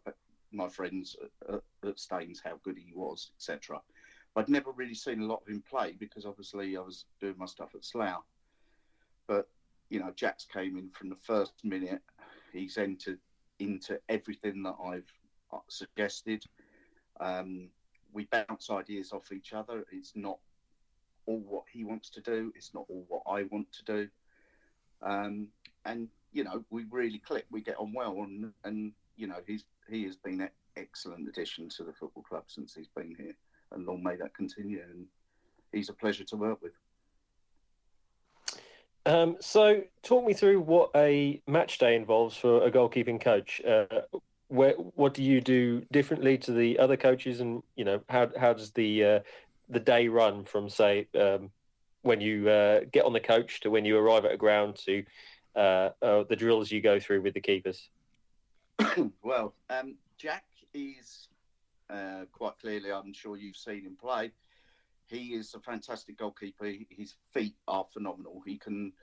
my 0.51 0.69
friends 0.69 1.15
at, 1.49 1.61
at 1.87 1.99
Staines 1.99 2.41
how 2.43 2.59
good 2.63 2.77
he 2.77 2.93
was, 2.93 3.31
etc. 3.35 3.81
I'd 4.35 4.49
never 4.49 4.71
really 4.71 4.93
seen 4.93 5.21
a 5.21 5.25
lot 5.25 5.41
of 5.41 5.47
him 5.47 5.63
play 5.69 5.95
because 5.99 6.25
obviously 6.25 6.77
I 6.77 6.81
was 6.81 7.05
doing 7.19 7.35
my 7.37 7.45
stuff 7.45 7.75
at 7.75 7.85
Slough. 7.85 8.23
But 9.27 9.47
you 9.89 9.99
know, 9.99 10.11
Jack's 10.15 10.45
came 10.45 10.77
in 10.77 10.89
from 10.89 11.09
the 11.09 11.17
first 11.21 11.53
minute. 11.63 12.01
He's 12.51 12.77
entered 12.77 13.19
into 13.59 13.99
everything 14.09 14.63
that 14.63 14.75
I've 14.83 15.11
uh, 15.51 15.59
suggested. 15.67 16.43
Um, 17.19 17.69
we 18.11 18.25
bounce 18.25 18.69
ideas 18.69 19.11
off 19.11 19.31
each 19.31 19.53
other. 19.53 19.85
It's 19.91 20.13
not 20.15 20.39
all 21.25 21.43
what 21.47 21.63
he 21.71 21.83
wants 21.83 22.09
to 22.11 22.21
do. 22.21 22.51
It's 22.55 22.73
not 22.73 22.85
all 22.89 23.05
what 23.07 23.23
I 23.27 23.43
want 23.43 23.71
to 23.73 23.83
do. 23.85 24.09
Um, 25.01 25.47
and 25.85 26.07
you 26.33 26.43
know, 26.43 26.63
we 26.69 26.85
really 26.89 27.19
click. 27.19 27.45
We 27.51 27.61
get 27.61 27.77
on 27.77 27.93
well, 27.93 28.23
and 28.23 28.51
and 28.63 28.91
you 29.15 29.27
know, 29.27 29.37
he's 29.47 29.63
he 29.89 30.03
has 30.05 30.15
been 30.15 30.41
an 30.41 30.49
excellent 30.75 31.27
addition 31.27 31.69
to 31.69 31.83
the 31.83 31.93
football 31.93 32.23
club 32.23 32.43
since 32.47 32.73
he's 32.73 32.89
been 32.95 33.15
here, 33.17 33.35
and 33.71 33.85
long 33.85 34.03
may 34.03 34.15
that 34.17 34.35
continue. 34.35 34.81
And 34.89 35.05
he's 35.71 35.89
a 35.89 35.93
pleasure 35.93 36.23
to 36.25 36.35
work 36.35 36.61
with. 36.61 36.73
Um, 39.05 39.35
so, 39.39 39.81
talk 40.01 40.25
me 40.25 40.33
through 40.33 40.61
what 40.61 40.89
a 40.95 41.41
match 41.47 41.77
day 41.77 41.95
involves 41.95 42.37
for 42.37 42.65
a 42.65 42.71
goalkeeping 42.71 43.21
coach. 43.21 43.61
Uh, 43.65 44.01
where, 44.47 44.73
what 44.73 45.13
do 45.13 45.23
you 45.23 45.41
do 45.41 45.81
differently 45.91 46.37
to 46.39 46.51
the 46.51 46.79
other 46.79 46.97
coaches, 46.97 47.41
and 47.41 47.61
you 47.75 47.85
know 47.85 48.01
how 48.09 48.29
how 48.39 48.53
does 48.53 48.71
the 48.71 49.03
uh, 49.03 49.19
the 49.69 49.79
day 49.79 50.07
run 50.07 50.45
from 50.45 50.69
say 50.69 51.07
um, 51.19 51.51
when 52.03 52.21
you 52.21 52.49
uh, 52.49 52.81
get 52.91 53.05
on 53.05 53.13
the 53.13 53.19
coach 53.19 53.59
to 53.61 53.69
when 53.69 53.83
you 53.83 53.97
arrive 53.97 54.25
at 54.25 54.31
a 54.31 54.37
ground 54.37 54.77
to 54.85 55.03
uh, 55.55 55.89
uh, 56.01 56.23
the 56.29 56.35
drills 56.35 56.71
you 56.71 56.81
go 56.81 56.99
through 56.99 57.21
with 57.21 57.33
the 57.33 57.41
keepers? 57.41 57.89
well, 59.23 59.53
um, 59.69 59.95
Jack 60.17 60.45
is 60.73 61.27
uh, 61.89 62.25
quite 62.31 62.57
clearly, 62.59 62.91
I'm 62.91 63.13
sure 63.13 63.37
you've 63.37 63.57
seen 63.57 63.83
him 63.83 63.97
play. 63.99 64.31
He 65.05 65.33
is 65.33 65.53
a 65.53 65.59
fantastic 65.59 66.17
goalkeeper. 66.17 66.71
His 66.89 67.15
feet 67.33 67.55
are 67.67 67.85
phenomenal. 67.93 68.41
He 68.45 68.57
can 68.57 68.93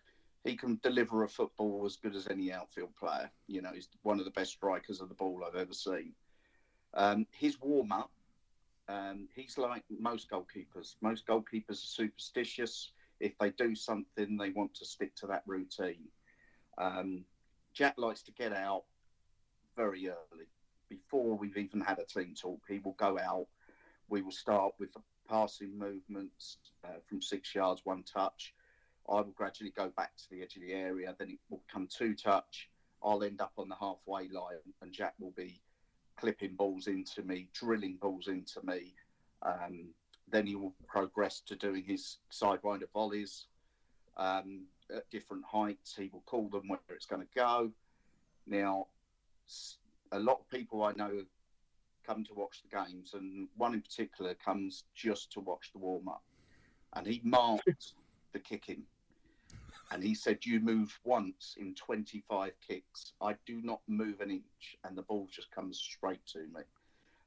he 0.43 0.57
can 0.57 0.81
deliver 0.83 1.23
a 1.23 1.29
football 1.29 1.83
as 1.85 1.97
good 1.97 2.17
as 2.17 2.27
any 2.27 2.51
outfield 2.51 2.97
player. 2.99 3.31
You 3.47 3.61
know, 3.61 3.73
he's 3.75 3.89
one 4.03 4.19
of 4.19 4.25
the 4.25 4.31
best 4.31 4.53
strikers 4.53 5.03
of 5.03 5.11
the 5.11 5.15
ball 5.15 5.45
I've 5.47 5.61
ever 5.61 5.75
seen. 5.75 6.15
Um, 6.95 7.27
his 7.31 7.61
warm 7.61 7.93
up 7.93 8.11
um, 8.91 9.29
he's 9.35 9.57
like 9.57 9.85
most 10.01 10.31
goalkeepers. 10.31 10.97
Most 11.01 11.27
goalkeepers 11.27 11.71
are 11.71 11.75
superstitious. 11.75 12.91
If 13.21 13.39
they 13.39 13.51
do 13.51 13.75
something, 13.75 14.37
they 14.37 14.51
want 14.51 14.75
to 14.75 14.85
stick 14.85 15.15
to 15.17 15.27
that 15.29 15.43
routine. 15.47 16.09
Um, 16.81 17.25
Jack 17.75 17.95
likes 17.99 18.23
to 18.23 18.33
get 18.33 18.53
out 18.53 18.85
very 19.77 20.09
early 20.09 20.47
before 20.89 21.37
we've 21.37 21.57
even 21.57 21.81
had 21.81 21.99
a 21.99 22.05
team 22.05 22.35
talk. 22.35 22.61
He 22.69 22.79
will 22.79 22.97
go 22.99 23.19
out. 23.19 23.47
We 24.09 24.23
will 24.23 24.33
start 24.33 24.73
with 24.79 24.91
passing 25.29 25.79
movements 25.79 26.57
uh, 26.85 26.99
from 27.07 27.23
six 27.23 27.55
yards, 27.55 27.83
one 27.85 28.03
touch. 28.03 28.55
I 29.09 29.17
will 29.17 29.35
gradually 29.37 29.73
go 29.77 29.91
back 29.97 30.17
to 30.17 30.31
the 30.31 30.43
edge 30.43 30.57
of 30.57 30.63
the 30.63 30.73
area. 30.73 31.15
Then 31.19 31.31
it 31.31 31.39
will 31.51 31.63
come 31.71 31.87
two 31.87 32.15
touch. 32.15 32.69
I'll 33.03 33.23
end 33.23 33.41
up 33.41 33.53
on 33.57 33.69
the 33.69 33.77
halfway 33.77 34.29
line, 34.29 34.57
and 34.83 34.93
Jack 34.93 35.15
will 35.21 35.33
be 35.37 35.61
clipping 36.17 36.55
balls 36.55 36.87
into 36.87 37.23
me, 37.23 37.49
drilling 37.55 37.97
balls 38.01 38.29
into 38.29 38.61
me. 38.65 38.95
Um, 39.43 39.89
then 40.31 40.47
he 40.47 40.55
will 40.55 40.75
progress 40.87 41.41
to 41.47 41.57
doing 41.57 41.85
his 41.85 42.19
sidewinder 42.31 42.91
volleys 42.93 43.47
um, 44.17 44.67
at 44.95 45.11
different 45.11 45.45
heights. 45.45 45.97
He 45.97 46.11
will 46.13 46.23
call 46.27 46.49
them 46.49 46.69
where 46.69 46.81
it's 46.91 47.07
going 47.07 47.23
to 47.23 47.29
go. 47.35 47.71
Now, 48.47 48.87
a 50.13 50.19
lot 50.19 50.41
of 50.41 50.51
people 50.51 50.83
I 50.83 50.93
know 50.93 51.25
come 52.07 52.25
to 52.25 52.35
watch 52.35 52.63
the 52.63 52.77
games, 52.77 53.15
and 53.15 53.49
one 53.57 53.75
in 53.75 53.83
particular 53.83 54.35
comes 54.35 54.85
just 54.95 55.33
to 55.33 55.41
watch 55.41 55.71
the 55.73 55.79
warm 55.79 56.09
up. 56.09 56.23
And 56.95 57.07
he 57.07 57.21
marked 57.25 57.95
the 58.33 58.41
kicking 58.41 58.83
and 59.91 60.03
he 60.03 60.15
said, 60.15 60.47
You 60.47 60.61
move 60.61 60.99
once 61.05 61.57
in 61.59 61.75
25 61.75 62.53
kicks. 62.67 63.13
I 63.21 63.35
do 63.47 63.61
not 63.63 63.81
move 63.89 64.21
an 64.21 64.31
inch, 64.31 64.77
and 64.85 64.97
the 64.97 65.03
ball 65.03 65.29
just 65.31 65.51
comes 65.51 65.79
straight 65.79 66.25
to 66.33 66.41
me. 66.41 66.63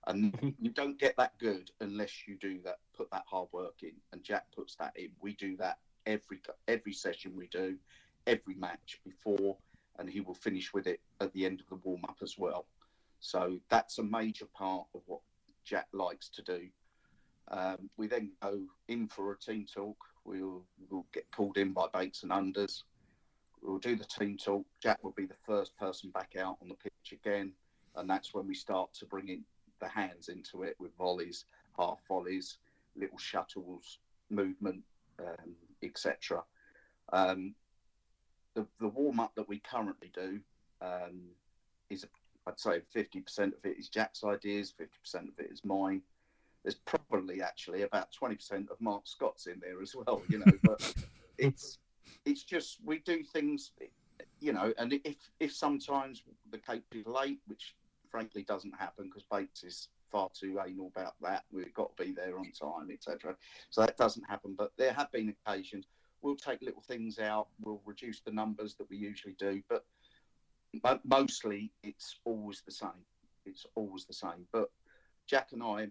And 0.08 0.56
you 0.60 0.70
don't 0.70 1.00
get 1.00 1.16
that 1.18 1.38
good 1.40 1.72
unless 1.82 2.28
you 2.28 2.38
do 2.40 2.60
that, 2.64 2.80
put 2.96 3.10
that 3.12 3.24
hard 3.28 3.50
work 3.52 3.84
in. 3.84 3.94
And 4.12 4.24
Jack 4.24 4.46
puts 4.56 4.76
that 4.76 4.94
in. 4.96 5.10
We 5.22 5.34
do 5.34 5.58
that 5.58 5.78
every 6.06 6.40
every 6.68 6.94
session 6.94 7.34
we 7.36 7.48
do, 7.48 7.78
every 8.28 8.56
match 8.56 9.00
before, 9.06 9.58
and 10.00 10.10
he 10.10 10.22
will 10.22 10.34
finish 10.34 10.74
with 10.74 10.88
it 10.88 11.00
at 11.22 11.32
the 11.34 11.46
end 11.46 11.60
of 11.60 11.68
the 11.68 11.76
warm 11.84 12.04
up 12.06 12.18
as 12.22 12.38
well. 12.38 12.66
So 13.20 13.60
that's 13.70 14.00
a 14.00 14.04
major 14.04 14.48
part 14.54 14.88
of 14.94 15.02
what 15.06 15.22
Jack 15.64 15.88
likes 15.94 16.30
to 16.30 16.42
do. 16.42 16.68
Um, 17.50 17.90
we 17.98 18.08
then 18.08 18.32
go 18.42 18.62
in 18.88 19.08
for 19.08 19.32
a 19.32 19.38
team 19.38 19.66
talk 19.72 19.98
We'll, 20.26 20.64
we'll 20.90 21.06
get 21.14 21.30
called 21.32 21.58
in 21.58 21.74
by 21.74 21.88
Bakes 21.94 22.24
and 22.24 22.32
unders. 22.32 22.84
We'll 23.62 23.80
do 23.80 23.96
the 23.96 24.06
team 24.06 24.38
talk. 24.38 24.66
Jack 24.82 25.04
will 25.04 25.12
be 25.12 25.26
the 25.26 25.36
first 25.46 25.78
person 25.78 26.10
back 26.12 26.34
out 26.40 26.58
on 26.62 26.70
the 26.70 26.76
pitch 26.76 27.12
again, 27.14 27.54
and 27.96 28.10
that's 28.10 28.34
when 28.34 28.48
we 28.48 28.56
start 28.56 28.94
to 28.96 29.06
bring 29.06 29.30
in 29.30 29.44
the 29.82 29.88
hands 29.88 30.30
into 30.30 30.64
it 30.64 30.76
with 30.80 30.96
volleys, 30.98 31.46
half 31.78 32.00
volleys, 32.08 32.58
little 32.96 33.18
shuttles, 33.18 34.00
movement, 34.30 34.82
um, 35.20 35.56
etc. 35.84 36.44
Um, 37.12 37.56
the, 38.56 38.66
the 38.80 38.88
warm 38.88 39.20
up 39.20 39.34
that 39.36 39.50
we 39.50 39.60
currently 39.60 40.12
do 40.14 40.40
um, 40.82 41.22
is, 41.90 42.06
I'd 42.48 42.60
say, 42.60 42.82
50% 42.96 43.48
of 43.48 43.66
it 43.66 43.78
is 43.78 43.90
Jack's 43.90 44.24
ideas, 44.24 44.74
50% 44.80 45.16
of 45.16 45.40
it 45.40 45.52
is 45.52 45.64
mine 45.64 46.02
there's 46.64 46.76
probably 46.76 47.42
actually 47.42 47.82
about 47.82 48.08
20% 48.12 48.70
of 48.70 48.80
Mark 48.80 49.02
Scott's 49.06 49.48
in 49.48 49.60
there 49.60 49.82
as 49.82 49.94
well, 49.96 50.22
you 50.30 50.40
know, 50.40 50.52
but 50.64 50.94
it's 51.38 51.80
it's 52.26 52.44
just 52.44 52.78
we 52.86 53.00
do 53.00 53.22
things 53.22 53.72
you 54.40 54.54
know, 54.54 54.74
and 54.78 54.94
if 55.04 55.16
if 55.40 55.54
sometimes 55.54 56.24
the 56.52 56.58
cake 56.58 56.84
is 56.94 57.06
late, 57.06 57.40
which 57.48 57.76
frankly 58.10 58.44
doesn't 58.44 58.74
happen 58.78 59.06
because 59.06 59.24
Bakes 59.32 59.64
is 59.64 59.88
far 60.14 60.30
too 60.34 60.60
anal 60.66 60.92
about 60.96 61.16
that. 61.22 61.44
We've 61.52 61.74
got 61.74 61.98
to 61.98 62.04
be 62.06 62.14
there 62.14 62.38
on 62.38 62.52
time, 62.52 62.90
etc. 62.92 63.36
So 63.70 63.82
that 63.82 63.98
doesn't 63.98 64.24
happen. 64.30 64.56
But 64.58 64.72
there 64.78 64.94
have 64.94 65.12
been 65.12 65.36
occasions 65.46 65.86
we'll 66.24 66.36
take 66.36 66.62
little 66.62 66.82
things 66.82 67.20
out, 67.20 67.50
we'll 67.62 67.82
reduce 67.86 68.22
the 68.22 68.32
numbers 68.32 68.74
that 68.76 68.90
we 68.90 68.98
usually 68.98 69.36
do, 69.38 69.62
but 69.70 69.86
but 70.82 71.02
mostly 71.06 71.72
it's 71.84 72.16
always 72.26 72.64
the 72.66 72.72
same. 72.72 73.06
It's 73.46 73.66
always 73.76 74.06
the 74.06 74.14
same. 74.14 74.48
But 74.52 74.72
Jack 75.28 75.50
and 75.52 75.62
I, 75.62 75.88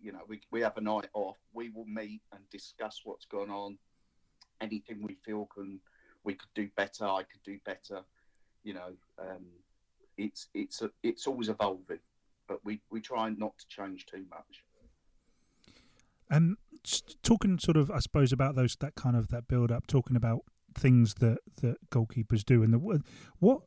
you 0.00 0.10
know, 0.10 0.22
we, 0.26 0.40
we 0.50 0.60
have 0.62 0.76
a 0.76 0.80
night 0.80 1.06
off. 1.12 1.36
We 1.52 1.70
will 1.70 1.84
meet 1.84 2.20
and 2.32 2.42
discuss 2.50 3.02
what's 3.04 3.26
going 3.26 3.50
on. 3.50 3.78
Anything 4.60 5.02
we 5.02 5.16
feel 5.24 5.48
can 5.54 5.78
we 6.24 6.34
could 6.34 6.48
do 6.54 6.68
better. 6.76 7.04
I 7.04 7.22
could 7.22 7.42
do 7.44 7.58
better. 7.64 8.02
You 8.64 8.74
know, 8.74 8.92
um, 9.20 9.44
it's 10.16 10.48
it's 10.52 10.82
a, 10.82 10.90
it's 11.04 11.28
always 11.28 11.48
evolving, 11.48 12.00
but 12.48 12.64
we 12.64 12.80
we 12.90 13.00
try 13.00 13.30
not 13.30 13.56
to 13.58 13.66
change 13.68 14.06
too 14.06 14.24
much. 14.30 14.64
And 16.30 16.56
talking 17.22 17.58
sort 17.58 17.76
of, 17.76 17.90
I 17.90 17.98
suppose, 17.98 18.32
about 18.32 18.56
those 18.56 18.76
that 18.80 18.94
kind 18.94 19.16
of 19.16 19.28
that 19.28 19.46
build 19.46 19.70
up, 19.70 19.86
talking 19.86 20.16
about 20.16 20.40
things 20.74 21.14
that 21.14 21.38
that 21.60 21.90
goalkeepers 21.90 22.44
do, 22.44 22.62
and 22.62 22.72
the 22.72 23.02
what 23.38 23.62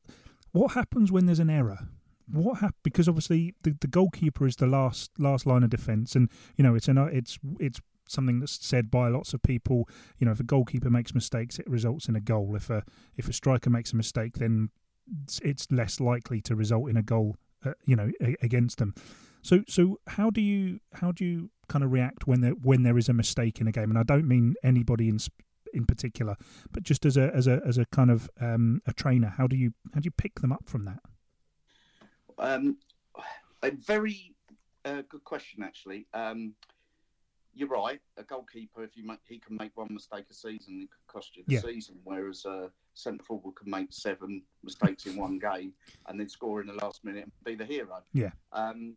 what 0.51 0.73
happens 0.73 1.11
when 1.11 1.25
there's 1.25 1.39
an 1.39 1.49
error 1.49 1.89
what 2.31 2.55
happened? 2.55 2.83
Because 2.83 3.07
obviously 3.07 3.55
the, 3.63 3.75
the 3.79 3.87
goalkeeper 3.87 4.45
is 4.45 4.57
the 4.57 4.67
last 4.67 5.11
last 5.17 5.45
line 5.45 5.63
of 5.63 5.69
defence, 5.69 6.15
and 6.15 6.29
you 6.55 6.63
know 6.63 6.75
it's 6.75 6.87
an 6.87 6.97
it's 6.97 7.39
it's 7.59 7.79
something 8.07 8.39
that's 8.39 8.65
said 8.65 8.91
by 8.91 9.07
lots 9.07 9.33
of 9.33 9.41
people. 9.41 9.87
You 10.17 10.25
know, 10.25 10.31
if 10.31 10.39
a 10.39 10.43
goalkeeper 10.43 10.89
makes 10.89 11.15
mistakes, 11.15 11.59
it 11.59 11.69
results 11.69 12.07
in 12.07 12.15
a 12.15 12.21
goal. 12.21 12.55
If 12.55 12.69
a 12.69 12.83
if 13.15 13.29
a 13.29 13.33
striker 13.33 13.69
makes 13.69 13.93
a 13.93 13.95
mistake, 13.95 14.37
then 14.37 14.69
it's 15.41 15.71
less 15.71 15.99
likely 15.99 16.41
to 16.41 16.55
result 16.55 16.89
in 16.89 16.97
a 16.97 17.03
goal. 17.03 17.37
Uh, 17.65 17.73
you 17.85 17.95
know, 17.95 18.11
a, 18.21 18.35
against 18.41 18.77
them. 18.77 18.93
So 19.41 19.63
so 19.67 19.99
how 20.07 20.29
do 20.29 20.41
you 20.41 20.79
how 20.93 21.11
do 21.11 21.25
you 21.25 21.49
kind 21.67 21.83
of 21.83 21.91
react 21.91 22.27
when 22.27 22.41
there 22.41 22.51
when 22.51 22.83
there 22.83 22.97
is 22.97 23.09
a 23.09 23.13
mistake 23.13 23.59
in 23.59 23.67
a 23.67 23.71
game? 23.71 23.89
And 23.89 23.97
I 23.97 24.03
don't 24.03 24.27
mean 24.27 24.55
anybody 24.63 25.09
in 25.09 25.19
in 25.73 25.85
particular, 25.85 26.35
but 26.71 26.83
just 26.83 27.05
as 27.05 27.17
a 27.17 27.33
as 27.33 27.47
a 27.47 27.61
as 27.65 27.77
a 27.77 27.85
kind 27.85 28.11
of 28.11 28.29
um, 28.39 28.81
a 28.85 28.93
trainer, 28.93 29.33
how 29.37 29.47
do 29.47 29.55
you 29.55 29.73
how 29.93 29.99
do 30.01 30.05
you 30.05 30.11
pick 30.11 30.39
them 30.41 30.51
up 30.51 30.63
from 30.67 30.85
that? 30.85 30.99
Um, 32.37 32.77
a 33.63 33.71
very 33.71 34.35
uh, 34.85 35.01
good 35.09 35.23
question, 35.23 35.63
actually. 35.63 36.07
Um, 36.13 36.53
you're 37.57 37.67
right. 37.67 37.99
A 38.17 38.23
goalkeeper, 38.23 38.83
if 38.83 38.95
you 38.95 39.03
make, 39.03 39.19
he 39.27 39.39
can 39.39 39.57
make 39.57 39.75
one 39.75 39.87
mistake 39.91 40.25
a 40.29 40.33
season, 40.33 40.81
it 40.83 40.89
could 40.91 41.07
cost 41.13 41.35
you 41.35 41.43
the 41.47 41.55
Yeah. 41.55 41.61
season. 41.61 41.99
Whereas 42.03 42.45
a 42.45 42.71
centre 42.93 43.23
forward 43.23 43.55
can 43.55 43.69
make 43.69 43.91
seven 43.91 44.43
mistakes 44.63 45.07
in 45.07 45.17
one 45.17 45.39
game 45.39 45.73
and 46.05 46.19
then 46.19 46.29
score 46.29 46.61
in 46.61 46.67
the 46.67 46.73
last 46.73 47.03
minute 47.03 47.23
and 47.23 47.31
be 47.43 47.55
the 47.55 47.65
hero. 47.65 48.03
Yeah. 48.13 48.31
Um, 48.51 48.95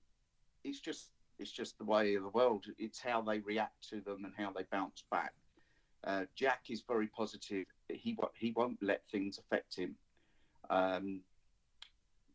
it's 0.63 0.81
just 0.81 1.11
it's 1.39 1.51
just 1.51 1.79
the 1.79 1.85
way 1.85 2.15
of 2.17 2.23
the 2.23 2.29
world. 2.29 2.67
It's 2.79 3.01
how 3.01 3.23
they 3.23 3.39
react 3.39 3.89
to 3.89 4.03
them 4.03 4.27
and 4.27 4.35
how 4.37 4.53
they 4.53 4.65
bounce 4.65 5.05
back. 5.11 5.33
Uh, 6.05 6.27
Jack 6.35 6.65
is 6.69 6.83
very 6.83 7.07
positive. 7.07 7.67
He 7.89 8.17
he 8.35 8.53
won't 8.53 8.83
let 8.83 9.03
things 9.11 9.39
affect 9.39 9.75
him. 9.75 9.97
Um, 10.69 11.23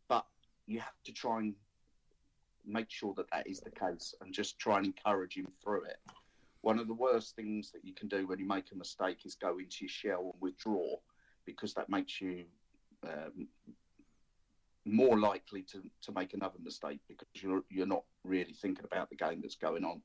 but 0.08 0.25
you 0.65 0.79
have 0.79 1.03
to 1.03 1.13
try 1.13 1.38
and 1.39 1.55
make 2.65 2.89
sure 2.89 3.13
that 3.13 3.29
that 3.32 3.46
is 3.46 3.60
the 3.60 3.70
case 3.70 4.15
and 4.22 4.34
just 4.34 4.58
try 4.58 4.77
and 4.77 4.88
encourage 4.88 5.36
him 5.36 5.48
through 5.63 5.84
it. 5.84 5.98
One 6.65 6.79
of 6.79 6.88
the 6.88 6.95
worst 6.95 7.36
things 7.36 7.69
that 7.74 7.86
you 7.86 7.93
can 7.93 8.07
do 8.07 8.25
when 8.25 8.39
you 8.39 8.48
make 8.48 8.72
a 8.72 8.75
mistake 8.75 9.19
is 9.24 9.36
go 9.36 9.60
into 9.60 9.81
your 9.81 9.89
shell 9.89 10.31
and 10.34 10.41
withdraw 10.41 10.95
because 11.45 11.75
that 11.75 11.89
makes 11.89 12.19
you 12.19 12.45
um, 13.03 13.48
more 14.84 15.19
likely 15.19 15.62
to, 15.62 15.84
to 16.01 16.12
make 16.12 16.34
another 16.34 16.57
mistake 16.63 17.01
because 17.07 17.27
you're 17.36 17.62
you're 17.69 17.86
not 17.86 18.03
really 18.24 18.53
thinking 18.53 18.84
about 18.84 19.12
the 19.12 19.15
game 19.15 19.41
that's 19.43 19.53
going 19.53 19.86
on. 19.86 20.01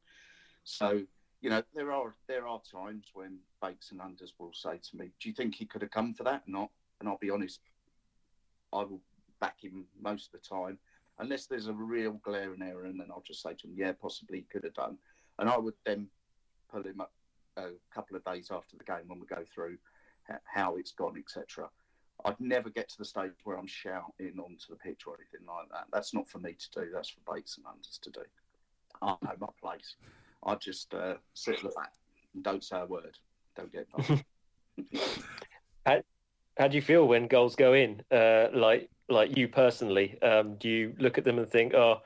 So 0.64 1.00
you 1.40 1.48
know 1.48 1.62
there 1.74 1.92
are 1.92 2.14
there 2.28 2.46
are 2.46 2.60
times 2.70 3.06
when 3.14 3.38
Bakes 3.62 3.90
and 3.92 4.00
Unders 4.02 4.32
will 4.38 4.52
say 4.52 4.78
to 4.90 4.96
me, 4.98 5.12
"Do 5.18 5.30
you 5.30 5.34
think 5.34 5.54
he 5.54 5.64
could 5.64 5.80
have 5.80 5.90
come 5.90 6.12
for 6.12 6.24
that?" 6.24 6.42
Not, 6.46 6.68
and 7.00 7.08
I'll 7.08 7.16
be 7.16 7.30
honest, 7.30 7.60
I 8.74 8.82
will 8.82 9.00
back 9.40 9.64
him 9.64 9.86
most 9.98 10.26
of 10.26 10.32
the 10.32 10.46
time 10.46 10.78
unless 11.20 11.46
there's 11.46 11.68
a 11.68 11.72
real 11.72 12.20
glaring 12.22 12.60
error, 12.60 12.84
and 12.84 13.00
then 13.00 13.08
I'll 13.10 13.24
just 13.26 13.42
say 13.42 13.54
to 13.54 13.66
him, 13.66 13.72
"Yeah, 13.78 13.92
possibly 13.92 14.40
he 14.40 14.44
could 14.44 14.64
have 14.64 14.74
done," 14.74 14.98
and 15.38 15.48
I 15.48 15.56
would 15.56 15.74
then 15.86 16.10
pull 16.72 16.82
him 16.82 17.00
up 17.00 17.12
a 17.56 17.70
couple 17.92 18.16
of 18.16 18.24
days 18.24 18.50
after 18.50 18.76
the 18.76 18.84
game 18.84 19.08
when 19.08 19.20
we 19.20 19.26
go 19.26 19.44
through 19.54 19.76
how 20.44 20.76
it's 20.76 20.92
gone, 20.92 21.16
etc. 21.18 21.68
I'd 22.24 22.40
never 22.40 22.70
get 22.70 22.88
to 22.90 22.98
the 22.98 23.04
stage 23.04 23.32
where 23.44 23.56
I'm 23.58 23.66
shouting 23.66 24.38
onto 24.38 24.68
the 24.68 24.76
pitch 24.76 25.02
or 25.06 25.16
anything 25.18 25.46
like 25.46 25.68
that. 25.70 25.86
That's 25.92 26.14
not 26.14 26.28
for 26.28 26.38
me 26.38 26.52
to 26.52 26.80
do. 26.80 26.90
That's 26.92 27.10
for 27.10 27.34
Bakes 27.34 27.56
and 27.56 27.66
Unders 27.66 27.98
to 28.00 28.10
do. 28.10 28.22
I 29.02 29.16
know 29.22 29.32
my 29.40 29.48
place. 29.60 29.96
I 30.44 30.54
just 30.56 30.94
uh, 30.94 31.14
sit 31.34 31.56
at 31.56 31.62
the 31.62 31.68
back 31.70 31.92
and 32.34 32.42
don't 32.42 32.62
say 32.62 32.80
a 32.80 32.86
word. 32.86 33.18
Don't 33.56 33.72
get 33.72 33.86
involved. 33.96 34.24
How 36.58 36.68
do 36.68 36.76
you 36.76 36.82
feel 36.82 37.08
when 37.08 37.26
goals 37.26 37.56
go 37.56 37.72
in? 37.72 38.02
Uh, 38.10 38.48
like 38.52 38.90
like 39.08 39.36
you 39.36 39.48
personally, 39.48 40.20
um, 40.22 40.56
do 40.56 40.68
you 40.68 40.94
look 40.98 41.16
at 41.16 41.24
them 41.24 41.38
and 41.38 41.48
think, 41.48 41.74
oh, 41.74 42.02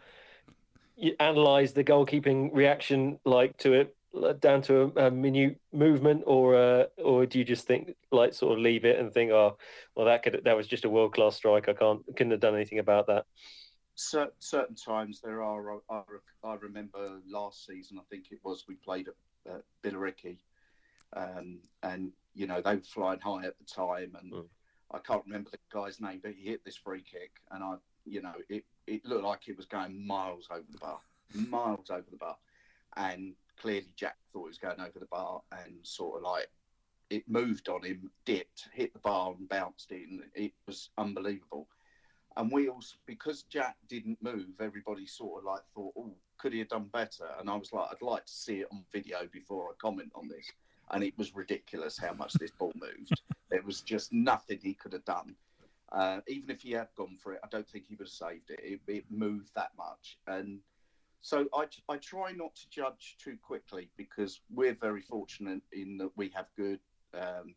you 0.96 1.14
analyze 1.18 1.72
the 1.72 1.84
goalkeeping 1.84 2.50
reaction 2.52 3.18
like 3.24 3.56
to 3.58 3.72
it 3.72 3.86
like, 3.86 3.94
down 4.40 4.62
to 4.62 4.92
a, 4.96 5.06
a 5.06 5.10
minute 5.10 5.60
movement, 5.72 6.22
or 6.26 6.54
uh, 6.54 6.84
or 7.02 7.26
do 7.26 7.38
you 7.38 7.44
just 7.44 7.66
think 7.66 7.94
like 8.10 8.32
sort 8.32 8.52
of 8.52 8.58
leave 8.58 8.84
it 8.84 8.98
and 8.98 9.12
think, 9.12 9.30
oh, 9.30 9.56
well 9.94 10.06
that 10.06 10.22
could 10.22 10.40
that 10.44 10.56
was 10.56 10.66
just 10.66 10.84
a 10.84 10.90
world 10.90 11.14
class 11.14 11.36
strike. 11.36 11.68
I 11.68 11.72
can't 11.72 12.04
couldn't 12.16 12.32
have 12.32 12.40
done 12.40 12.54
anything 12.54 12.78
about 12.78 13.06
that. 13.08 13.26
Cer- 13.96 14.32
certain 14.38 14.76
times 14.76 15.20
there 15.22 15.42
are. 15.42 15.80
I, 15.90 16.02
I 16.42 16.54
remember 16.54 17.20
last 17.28 17.66
season, 17.66 17.98
I 17.98 18.02
think 18.10 18.26
it 18.30 18.38
was, 18.42 18.64
we 18.68 18.74
played 18.74 19.08
at 19.08 19.14
uh, 19.52 19.58
Billericay, 19.82 20.38
um, 21.16 21.60
and 21.82 22.12
you 22.34 22.46
know 22.46 22.60
they 22.60 22.76
were 22.76 22.82
flying 22.82 23.20
high 23.20 23.44
at 23.44 23.58
the 23.58 23.64
time, 23.64 24.16
and 24.20 24.32
Mm. 24.32 24.44
I 24.92 24.98
can't 24.98 25.24
remember 25.24 25.50
the 25.50 25.58
guy's 25.72 26.00
name, 26.00 26.20
but 26.22 26.32
he 26.32 26.48
hit 26.50 26.64
this 26.64 26.76
free 26.76 27.02
kick, 27.02 27.32
and 27.50 27.64
I, 27.64 27.74
you 28.04 28.22
know, 28.22 28.34
it, 28.48 28.64
it 28.86 29.04
looked 29.04 29.24
like 29.24 29.48
it 29.48 29.56
was 29.56 29.66
going 29.66 30.06
miles 30.06 30.48
over 30.50 30.64
the 30.70 30.78
bar, 30.78 31.00
miles 31.34 31.90
over 31.90 32.04
the 32.10 32.16
bar, 32.16 32.36
and 32.96 33.34
clearly 33.58 33.92
Jack 33.96 34.16
thought 34.32 34.44
he 34.44 34.48
was 34.48 34.58
going 34.58 34.80
over 34.80 34.98
the 34.98 35.06
bar, 35.06 35.42
and 35.52 35.74
sort 35.82 36.18
of 36.18 36.22
like 36.22 36.48
it 37.10 37.28
moved 37.28 37.68
on 37.68 37.82
him, 37.84 38.10
dipped, 38.24 38.68
hit 38.72 38.92
the 38.92 38.98
bar, 38.98 39.34
and 39.38 39.48
bounced 39.48 39.92
in. 39.92 40.22
It 40.34 40.52
was 40.66 40.90
unbelievable. 40.98 41.68
And 42.36 42.50
we 42.50 42.68
also, 42.68 42.96
because 43.06 43.44
Jack 43.44 43.76
didn't 43.88 44.22
move, 44.22 44.46
everybody 44.60 45.06
sort 45.06 45.40
of 45.40 45.44
like 45.44 45.62
thought, 45.74 45.94
oh, 45.96 46.14
could 46.38 46.52
he 46.52 46.58
have 46.58 46.68
done 46.68 46.88
better? 46.92 47.26
And 47.38 47.48
I 47.48 47.54
was 47.54 47.72
like, 47.72 47.86
I'd 47.90 48.02
like 48.02 48.26
to 48.26 48.32
see 48.32 48.60
it 48.60 48.68
on 48.72 48.84
video 48.92 49.28
before 49.32 49.70
I 49.70 49.74
comment 49.78 50.10
on 50.14 50.28
this. 50.28 50.50
And 50.90 51.04
it 51.04 51.16
was 51.16 51.34
ridiculous 51.34 51.96
how 51.96 52.12
much 52.12 52.32
this 52.34 52.50
ball 52.50 52.72
moved. 52.74 53.20
There 53.50 53.62
was 53.62 53.82
just 53.82 54.12
nothing 54.12 54.58
he 54.60 54.74
could 54.74 54.94
have 54.94 55.04
done. 55.04 55.36
Uh, 55.92 56.20
even 56.26 56.50
if 56.50 56.62
he 56.62 56.72
had 56.72 56.88
gone 56.96 57.16
for 57.22 57.34
it, 57.34 57.40
I 57.44 57.46
don't 57.52 57.68
think 57.68 57.84
he 57.86 57.94
would 57.94 58.08
have 58.08 58.12
saved 58.12 58.50
it. 58.50 58.58
It, 58.60 58.80
it 58.88 59.04
moved 59.10 59.50
that 59.54 59.70
much. 59.78 60.18
And 60.26 60.58
so 61.24 61.46
I, 61.54 61.64
I 61.88 61.96
try 61.96 62.32
not 62.32 62.54
to 62.54 62.68
judge 62.68 63.16
too 63.18 63.38
quickly 63.42 63.88
because 63.96 64.42
we're 64.50 64.74
very 64.74 65.00
fortunate 65.00 65.62
in 65.72 65.96
that 65.96 66.10
we 66.16 66.30
have 66.34 66.48
good 66.54 66.80
um, 67.14 67.54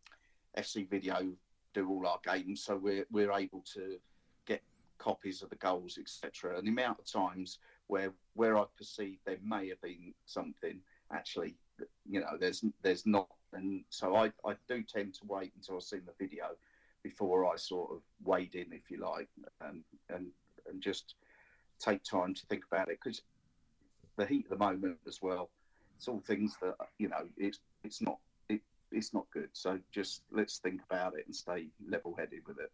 FC 0.57 0.89
video 0.89 1.27
do 1.73 1.89
all 1.89 2.07
our 2.07 2.19
games. 2.25 2.63
So 2.63 2.77
we're, 2.77 3.05
we're 3.11 3.33
able 3.33 3.65
to 3.73 3.97
get 4.45 4.63
copies 4.99 5.41
of 5.41 5.49
the 5.49 5.57
goals, 5.57 5.97
etc. 5.99 6.57
And 6.57 6.65
the 6.65 6.71
amount 6.71 6.99
of 6.99 7.11
times 7.11 7.59
where 7.87 8.13
where 8.35 8.57
I 8.57 8.63
perceive 8.77 9.17
there 9.25 9.37
may 9.43 9.67
have 9.67 9.81
been 9.81 10.13
something 10.25 10.79
actually, 11.11 11.57
you 12.09 12.21
know, 12.21 12.37
there's 12.39 12.63
there's 12.83 13.05
not, 13.05 13.27
and 13.51 13.83
so 13.89 14.15
I, 14.15 14.31
I 14.45 14.53
do 14.69 14.81
tend 14.81 15.13
to 15.15 15.25
wait 15.27 15.51
until 15.57 15.75
I've 15.75 15.83
seen 15.83 16.03
the 16.05 16.25
video 16.25 16.45
before 17.03 17.45
I 17.45 17.57
sort 17.57 17.91
of 17.91 17.97
wade 18.23 18.55
in, 18.55 18.71
if 18.71 18.89
you 18.89 19.01
like, 19.01 19.27
and 19.59 19.83
and 20.09 20.27
and 20.69 20.81
just 20.81 21.15
take 21.79 22.01
time 22.03 22.33
to 22.33 22.45
think 22.45 22.63
about 22.71 22.89
it 22.89 22.97
because 23.03 23.21
the 24.17 24.25
heat 24.25 24.45
of 24.45 24.57
the 24.57 24.63
moment 24.63 24.97
as 25.07 25.21
well. 25.21 25.49
It's 25.97 26.07
all 26.07 26.21
things 26.25 26.55
that 26.61 26.75
you 26.99 27.09
know. 27.09 27.27
It's 27.37 27.59
it's 27.83 28.01
not 28.01 28.17
it, 28.49 28.61
it's 28.91 29.13
not 29.13 29.25
good. 29.31 29.49
So 29.53 29.79
just 29.91 30.21
let's 30.31 30.57
think 30.57 30.81
about 30.89 31.13
it 31.17 31.25
and 31.25 31.35
stay 31.35 31.67
level 31.87 32.15
headed 32.17 32.41
with 32.47 32.57
it. 32.59 32.71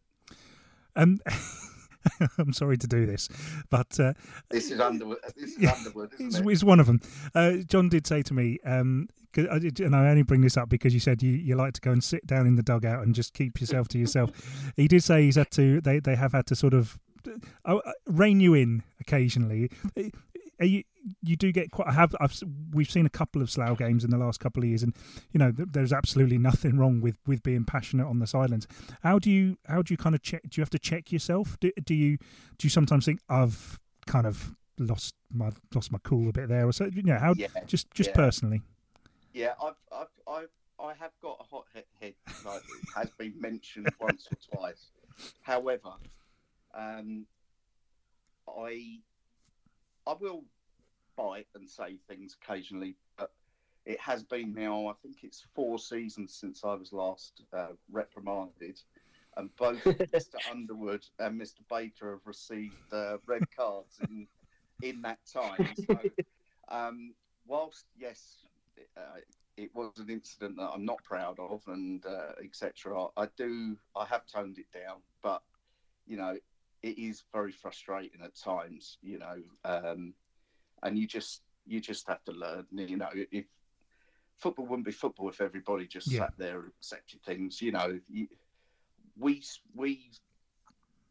Um, 0.96 1.20
I'm 2.38 2.52
sorry 2.54 2.78
to 2.78 2.88
do 2.88 3.06
this, 3.06 3.30
but 3.70 3.98
uh, 4.00 4.14
This 4.50 4.72
is 4.72 4.80
Underwood. 4.82 5.20
This 5.38 5.56
is 5.58 5.72
Underwood, 5.78 6.12
it's, 6.20 6.38
it? 6.38 6.46
it's 6.48 6.64
one 6.64 6.80
of 6.82 6.86
them. 6.86 7.00
Uh, 7.34 7.54
John 7.66 7.88
did 7.88 8.06
say 8.06 8.22
to 8.24 8.34
me, 8.34 8.60
um, 8.66 9.08
'cause 9.32 9.48
I 9.50 9.58
did- 9.60 9.80
and 9.80 9.96
I 9.96 10.10
only 10.10 10.24
bring 10.24 10.42
this 10.42 10.58
up 10.58 10.68
because 10.68 10.94
you 10.94 11.00
said 11.00 11.24
you, 11.24 11.32
you 11.32 11.56
like 11.56 11.74
to 11.76 11.82
go 11.82 11.92
and 11.92 12.04
sit 12.04 12.28
down 12.28 12.46
in 12.46 12.56
the 12.58 12.62
dugout 12.62 13.04
and 13.06 13.16
just 13.16 13.34
keep 13.34 13.62
yourself 13.62 13.88
to 13.90 13.98
yourself. 13.98 14.32
he 14.76 14.88
did 14.90 15.02
say 15.02 15.24
he's 15.24 15.38
had 15.38 15.50
to. 15.52 15.80
They 15.80 16.00
they 16.00 16.16
have 16.16 16.34
had 16.34 16.46
to 16.48 16.56
sort 16.58 16.74
of 16.74 17.00
uh, 17.66 17.76
uh, 17.78 17.92
rein 18.06 18.42
you 18.42 18.54
in 18.54 18.84
occasionally. 19.00 19.72
You 20.66 20.84
you 21.22 21.36
do 21.36 21.52
get 21.52 21.72
quite. 21.72 21.88
I 21.90 21.94
have. 21.94 22.16
I've 22.20 22.38
we've 22.72 22.90
seen 22.90 23.06
a 23.06 23.10
couple 23.10 23.42
of 23.42 23.50
Slough 23.52 23.78
games 23.78 24.04
in 24.04 24.10
the 24.10 24.18
last 24.18 24.40
couple 24.40 24.64
of 24.64 24.70
years, 24.70 24.84
and 24.84 24.94
you 25.32 25.38
know 25.38 25.52
there's 25.56 25.92
absolutely 25.94 26.38
nothing 26.38 26.78
wrong 26.78 27.02
with 27.02 27.18
with 27.28 27.44
being 27.44 27.66
passionate 27.66 28.08
on 28.08 28.20
the 28.20 28.28
sidelines. 28.28 28.68
How 29.02 29.20
do 29.20 29.30
you 29.30 29.58
how 29.68 29.82
do 29.82 29.94
you 29.94 29.98
kind 29.98 30.16
of 30.16 30.22
check? 30.22 30.44
Do 30.44 30.50
you 30.60 30.62
have 30.62 30.70
to 30.72 30.80
check 30.80 31.12
yourself? 31.12 31.58
Do, 31.60 31.72
do 31.86 31.94
you 31.94 32.18
do 32.58 32.66
you 32.66 32.70
sometimes 32.70 33.06
think 33.06 33.20
I've 33.30 33.80
kind 34.08 34.26
of 34.26 34.56
lost 34.80 35.14
my 35.34 35.52
lost 35.76 35.92
my 35.92 36.00
cool 36.04 36.30
a 36.30 36.32
bit 36.32 36.48
there, 36.50 36.68
or 36.68 36.72
so? 36.72 36.86
You 36.86 37.04
know 37.04 37.18
how 37.20 37.34
Yeah, 37.38 37.48
just 37.68 37.92
just 37.92 38.10
yeah. 38.12 38.16
personally. 38.16 38.62
yeah. 39.34 39.54
I've, 39.62 39.76
I've, 39.92 40.08
I've, 40.28 40.50
I 40.80 40.94
have 41.00 41.12
got 41.22 41.38
a 41.40 41.44
hot 41.44 41.66
he- 41.74 41.82
head, 42.06 42.14
like 42.46 42.62
has 42.96 43.10
been 43.18 43.34
mentioned 43.40 43.90
once 44.00 44.28
or 44.32 44.38
twice. 44.58 44.88
However, 45.42 45.92
um, 46.74 47.26
I, 48.48 49.00
I 50.08 50.14
will 50.20 50.44
bite 51.18 51.48
and 51.56 51.70
say 51.70 51.98
things 52.08 52.36
occasionally, 52.42 52.96
but 53.18 53.32
it 53.86 54.00
has 54.00 54.24
been 54.24 54.54
now. 54.54 54.88
I 54.88 54.94
think 55.02 55.18
it's 55.24 55.46
four 55.56 55.80
seasons 55.80 56.38
since 56.40 56.64
I 56.64 56.74
was 56.76 56.94
last 56.94 57.44
uh, 57.54 57.74
reprimanded, 57.92 58.80
and 59.38 59.50
both 59.58 59.84
Mr. 60.14 60.36
Underwood 60.50 61.06
and 61.20 61.40
Mr. 61.40 61.62
Baker 61.70 62.12
have 62.12 62.26
received 62.26 62.76
uh, 62.92 63.18
red 63.26 63.44
cards 63.56 64.00
in 64.10 64.28
in 64.82 65.02
that 65.02 65.20
time. 65.32 65.74
So, 65.76 66.00
um, 66.70 67.14
whilst 67.46 67.86
yes, 67.98 68.46
uh, 68.98 69.20
it 69.58 69.70
was 69.76 69.92
an 69.98 70.10
incident 70.10 70.58
that 70.58 70.70
I'm 70.74 70.86
not 70.86 71.04
proud 71.04 71.40
of, 71.40 71.62
and 71.68 72.06
uh, 72.06 72.34
etc. 72.44 73.08
I 73.18 73.28
do, 73.38 73.78
I 73.96 74.06
have 74.06 74.26
toned 74.26 74.58
it 74.58 74.72
down, 74.74 74.98
but 75.22 75.42
you 76.06 76.18
know, 76.18 76.38
it 76.84 77.00
is 77.00 77.24
very 77.34 77.52
frustrating 77.52 78.22
at 78.24 78.36
times. 78.36 78.98
You 79.02 79.20
know, 79.20 79.42
um, 79.66 80.14
and 80.84 80.98
you 80.98 81.08
just 81.08 81.42
you 81.66 81.80
just 81.80 82.08
have 82.08 82.24
to 82.26 82.32
learn. 82.32 82.68
You 82.72 82.98
know, 82.98 83.10
if 83.14 83.46
football 84.38 84.66
wouldn't 84.66 84.86
be 84.86 84.92
football 84.92 85.30
if 85.30 85.42
everybody 85.42 85.88
just 85.88 86.12
Yeah. 86.12 86.20
sat 86.20 86.34
there 86.38 86.60
and 86.60 86.72
accepted 86.80 87.22
things. 87.24 87.62
You 87.62 87.72
know, 87.72 88.00
you, 88.10 88.28
we 89.18 89.42
we 89.74 90.12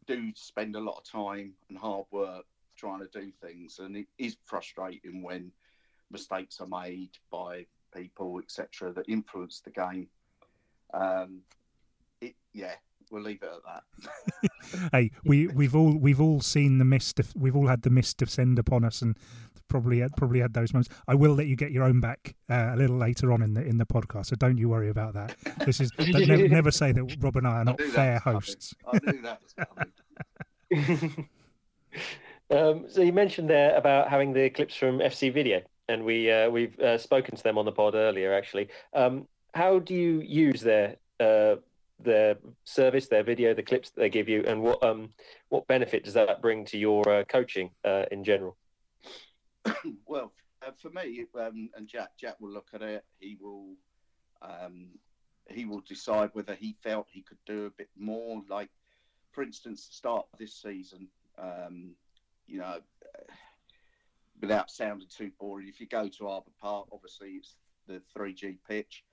do 0.05 0.31
spend 0.35 0.75
a 0.75 0.79
lot 0.79 0.97
of 0.97 1.03
time 1.03 1.53
and 1.69 1.77
hard 1.77 2.05
work 2.11 2.45
trying 2.75 2.99
to 2.99 3.07
do 3.07 3.31
things, 3.41 3.79
and 3.79 3.95
it 3.97 4.07
is 4.17 4.37
frustrating 4.45 5.21
when 5.23 5.51
mistakes 6.11 6.59
are 6.59 6.67
made 6.67 7.17
by 7.31 7.65
people, 7.95 8.39
etc., 8.39 8.91
that 8.93 9.07
influence 9.07 9.61
the 9.61 9.71
game. 9.71 10.07
Um, 10.93 11.41
it, 12.21 12.35
yeah, 12.53 12.75
we'll 13.13 13.23
leave 13.23 13.41
it 13.43 13.49
at 13.49 14.11
that. 14.41 14.89
hey, 14.91 15.11
we 15.23 15.47
we've 15.47 15.75
all 15.75 15.97
we've 15.97 16.19
all 16.19 16.41
seen 16.41 16.79
the 16.79 16.85
mist. 16.85 17.21
We've 17.35 17.55
all 17.55 17.67
had 17.67 17.83
the 17.83 17.89
mist 17.89 18.17
descend 18.17 18.59
upon 18.59 18.83
us, 18.83 19.01
and 19.01 19.15
probably 19.69 19.99
had, 19.99 20.15
probably 20.17 20.39
had 20.39 20.53
those 20.53 20.73
moments. 20.73 20.89
I 21.07 21.15
will 21.15 21.33
let 21.33 21.47
you 21.47 21.55
get 21.55 21.71
your 21.71 21.83
own 21.83 21.99
back 21.99 22.35
uh, 22.49 22.71
a 22.73 22.75
little 22.75 22.97
later 22.97 23.31
on 23.31 23.41
in 23.41 23.53
the 23.53 23.63
in 23.63 23.77
the 23.77 23.85
podcast, 23.85 24.27
so 24.27 24.35
don't 24.35 24.57
you 24.57 24.69
worry 24.69 24.89
about 24.89 25.13
that. 25.13 25.35
This 25.65 25.79
is 25.79 25.91
never, 25.99 26.47
never, 26.47 26.71
say 26.71 26.91
that 26.91 27.15
Rob 27.19 27.37
and 27.37 27.47
I 27.47 27.61
are 27.61 27.65
not 27.65 27.79
fair 27.81 28.19
hosts. 28.19 28.73
I 28.91 28.97
do 28.99 29.21
that. 29.21 29.41
um, 32.51 32.85
so 32.89 33.01
you 33.01 33.13
mentioned 33.13 33.49
there 33.49 33.75
about 33.77 34.09
having 34.09 34.33
the 34.33 34.49
clips 34.49 34.75
from 34.75 34.99
FC 34.99 35.31
Video, 35.31 35.61
and 35.87 36.03
we 36.03 36.31
uh, 36.31 36.49
we've 36.49 36.77
uh, 36.79 36.97
spoken 36.97 37.35
to 37.35 37.43
them 37.43 37.57
on 37.57 37.65
the 37.65 37.71
pod 37.71 37.95
earlier. 37.95 38.33
Actually, 38.33 38.69
um, 38.93 39.27
how 39.53 39.79
do 39.79 39.93
you 39.93 40.21
use 40.21 40.61
their 40.61 40.97
uh, 41.19 41.55
their 42.03 42.37
service, 42.63 43.07
their 43.07 43.23
video, 43.23 43.53
the 43.53 43.63
clips 43.63 43.89
that 43.91 43.99
they 43.99 44.09
give 44.09 44.29
you, 44.29 44.43
and 44.47 44.61
what 44.61 44.83
um 44.83 45.09
what 45.49 45.67
benefit 45.67 46.03
does 46.03 46.13
that 46.13 46.41
bring 46.41 46.65
to 46.65 46.77
your 46.77 47.07
uh, 47.09 47.23
coaching 47.25 47.69
uh, 47.85 48.05
in 48.11 48.23
general? 48.23 48.57
well, 50.05 50.33
uh, 50.65 50.71
for 50.77 50.89
me, 50.89 51.25
um, 51.39 51.69
and 51.75 51.87
Jack, 51.87 52.17
Jack 52.19 52.39
will 52.39 52.51
look 52.51 52.69
at 52.73 52.81
it. 52.81 53.03
He 53.19 53.37
will, 53.39 53.75
um, 54.41 54.87
he 55.49 55.65
will 55.65 55.81
decide 55.87 56.29
whether 56.33 56.55
he 56.55 56.75
felt 56.83 57.07
he 57.09 57.21
could 57.21 57.37
do 57.45 57.65
a 57.65 57.69
bit 57.71 57.89
more. 57.97 58.41
Like, 58.49 58.69
for 59.31 59.43
instance, 59.43 59.87
the 59.87 59.93
start 59.93 60.25
of 60.31 60.39
this 60.39 60.55
season, 60.61 61.07
um, 61.37 61.91
you 62.47 62.59
know, 62.59 62.79
without 64.41 64.69
sounding 64.69 65.07
too 65.09 65.31
boring, 65.39 65.67
if 65.67 65.79
you 65.79 65.87
go 65.87 66.07
to 66.07 66.27
Arbour 66.27 66.51
Park, 66.61 66.87
obviously 66.91 67.31
it's 67.31 67.55
the 67.87 68.01
3G 68.17 68.57
pitch. 68.67 69.03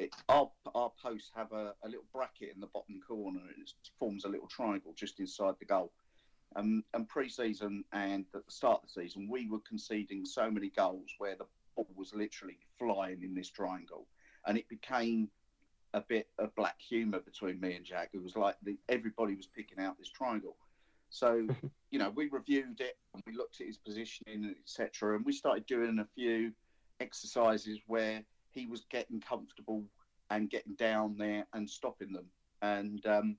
It, 0.00 0.14
our, 0.28 0.50
our 0.74 0.90
posts 1.02 1.30
have 1.34 1.52
a, 1.52 1.74
a 1.82 1.86
little 1.86 2.06
bracket 2.12 2.52
in 2.54 2.60
the 2.60 2.68
bottom 2.68 3.00
corner. 3.06 3.40
It 3.58 3.72
forms 3.98 4.24
a 4.24 4.28
little 4.28 4.48
triangle 4.48 4.92
just 4.96 5.20
inside 5.20 5.54
the 5.58 5.66
goal 5.66 5.92
um, 6.56 6.84
and 6.94 7.08
pre-season 7.08 7.84
and 7.92 8.24
at 8.34 8.44
the 8.44 8.52
start 8.52 8.82
of 8.82 8.88
the 8.88 9.02
season, 9.02 9.28
we 9.30 9.48
were 9.48 9.60
conceding 9.60 10.24
so 10.24 10.50
many 10.50 10.70
goals 10.70 11.08
where 11.18 11.36
the 11.36 11.46
ball 11.76 11.86
was 11.94 12.12
literally 12.14 12.58
flying 12.78 13.22
in 13.22 13.34
this 13.34 13.48
triangle, 13.48 14.06
and 14.46 14.58
it 14.58 14.68
became 14.68 15.28
a 15.94 16.00
bit 16.00 16.28
of 16.38 16.54
black 16.54 16.76
humour 16.80 17.20
between 17.20 17.60
me 17.60 17.74
and 17.74 17.84
Jack. 17.84 18.10
It 18.12 18.22
was 18.22 18.36
like 18.36 18.56
the, 18.62 18.76
everybody 18.88 19.34
was 19.34 19.46
picking 19.46 19.80
out 19.80 19.98
this 19.98 20.10
triangle. 20.10 20.56
So, 21.10 21.46
you 21.90 21.98
know, 21.98 22.10
we 22.10 22.28
reviewed 22.28 22.80
it 22.80 22.96
and 23.14 23.22
we 23.26 23.34
looked 23.34 23.60
at 23.60 23.66
his 23.66 23.78
positioning, 23.78 24.54
etc., 24.60 25.16
and 25.16 25.24
we 25.24 25.32
started 25.32 25.66
doing 25.66 25.98
a 26.00 26.06
few 26.14 26.52
exercises 27.00 27.78
where 27.86 28.22
he 28.52 28.66
was 28.66 28.84
getting 28.90 29.20
comfortable 29.20 29.84
and 30.30 30.50
getting 30.50 30.74
down 30.74 31.16
there 31.18 31.46
and 31.52 31.68
stopping 31.68 32.12
them. 32.12 32.26
And 32.62 33.04
um, 33.06 33.36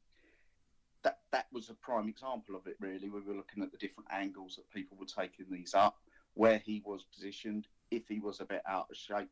that 1.04 1.20
that 1.32 1.48
was 1.52 1.70
a 1.70 1.74
prime 1.76 2.10
example 2.10 2.56
of 2.56 2.68
it. 2.68 2.76
Really, 2.80 3.10
we 3.10 3.22
were 3.22 3.36
looking 3.36 3.64
at 3.64 3.72
the 3.72 3.78
different 3.78 4.10
angles 4.12 4.56
that 4.56 4.70
people 4.72 4.98
were 4.98 5.06
taking 5.06 5.46
these 5.50 5.74
up, 5.74 5.98
where 6.34 6.58
he 6.60 6.82
was 6.86 7.06
positioned, 7.14 7.68
if 7.92 8.08
he 8.08 8.20
was 8.20 8.40
a 8.40 8.46
bit 8.46 8.62
out 8.68 8.88
of 8.90 8.98
shape, 8.98 9.30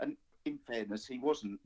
and 0.00 0.16
in 0.44 0.58
fairness, 0.58 1.06
he 1.06 1.18
wasn't 1.18 1.60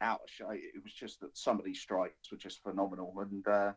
out 0.00 0.20
of 0.22 0.30
shape. 0.30 0.62
It 0.74 0.82
was 0.82 0.92
just 0.92 1.20
that 1.20 1.36
some 1.36 1.58
of 1.58 1.64
these 1.64 1.80
strikes 1.80 2.30
were 2.30 2.38
just 2.38 2.62
phenomenal, 2.62 3.14
and 3.20 3.46
uh, 3.46 3.72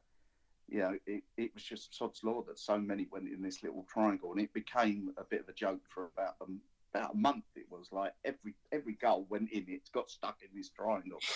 you 0.67 0.79
know, 0.79 0.97
it, 1.05 1.23
it 1.37 1.53
was 1.53 1.63
just 1.63 1.97
sod's 1.97 2.23
law 2.23 2.43
that 2.47 2.59
so 2.59 2.77
many 2.77 3.07
went 3.11 3.27
in 3.27 3.41
this 3.41 3.63
little 3.63 3.85
triangle, 3.91 4.31
and 4.31 4.41
it 4.41 4.53
became 4.53 5.11
a 5.17 5.23
bit 5.23 5.41
of 5.41 5.49
a 5.49 5.53
joke 5.53 5.81
for 5.89 6.11
about 6.15 6.35
a 6.41 6.45
about 6.93 7.13
a 7.13 7.17
month 7.17 7.43
it 7.55 7.65
was 7.69 7.87
like 7.91 8.13
every 8.25 8.55
every 8.71 8.93
goal 8.93 9.25
went 9.29 9.51
in 9.51 9.65
it 9.67 9.81
got 9.93 10.09
stuck 10.09 10.37
in 10.41 10.49
this 10.57 10.69
triangle. 10.69 11.19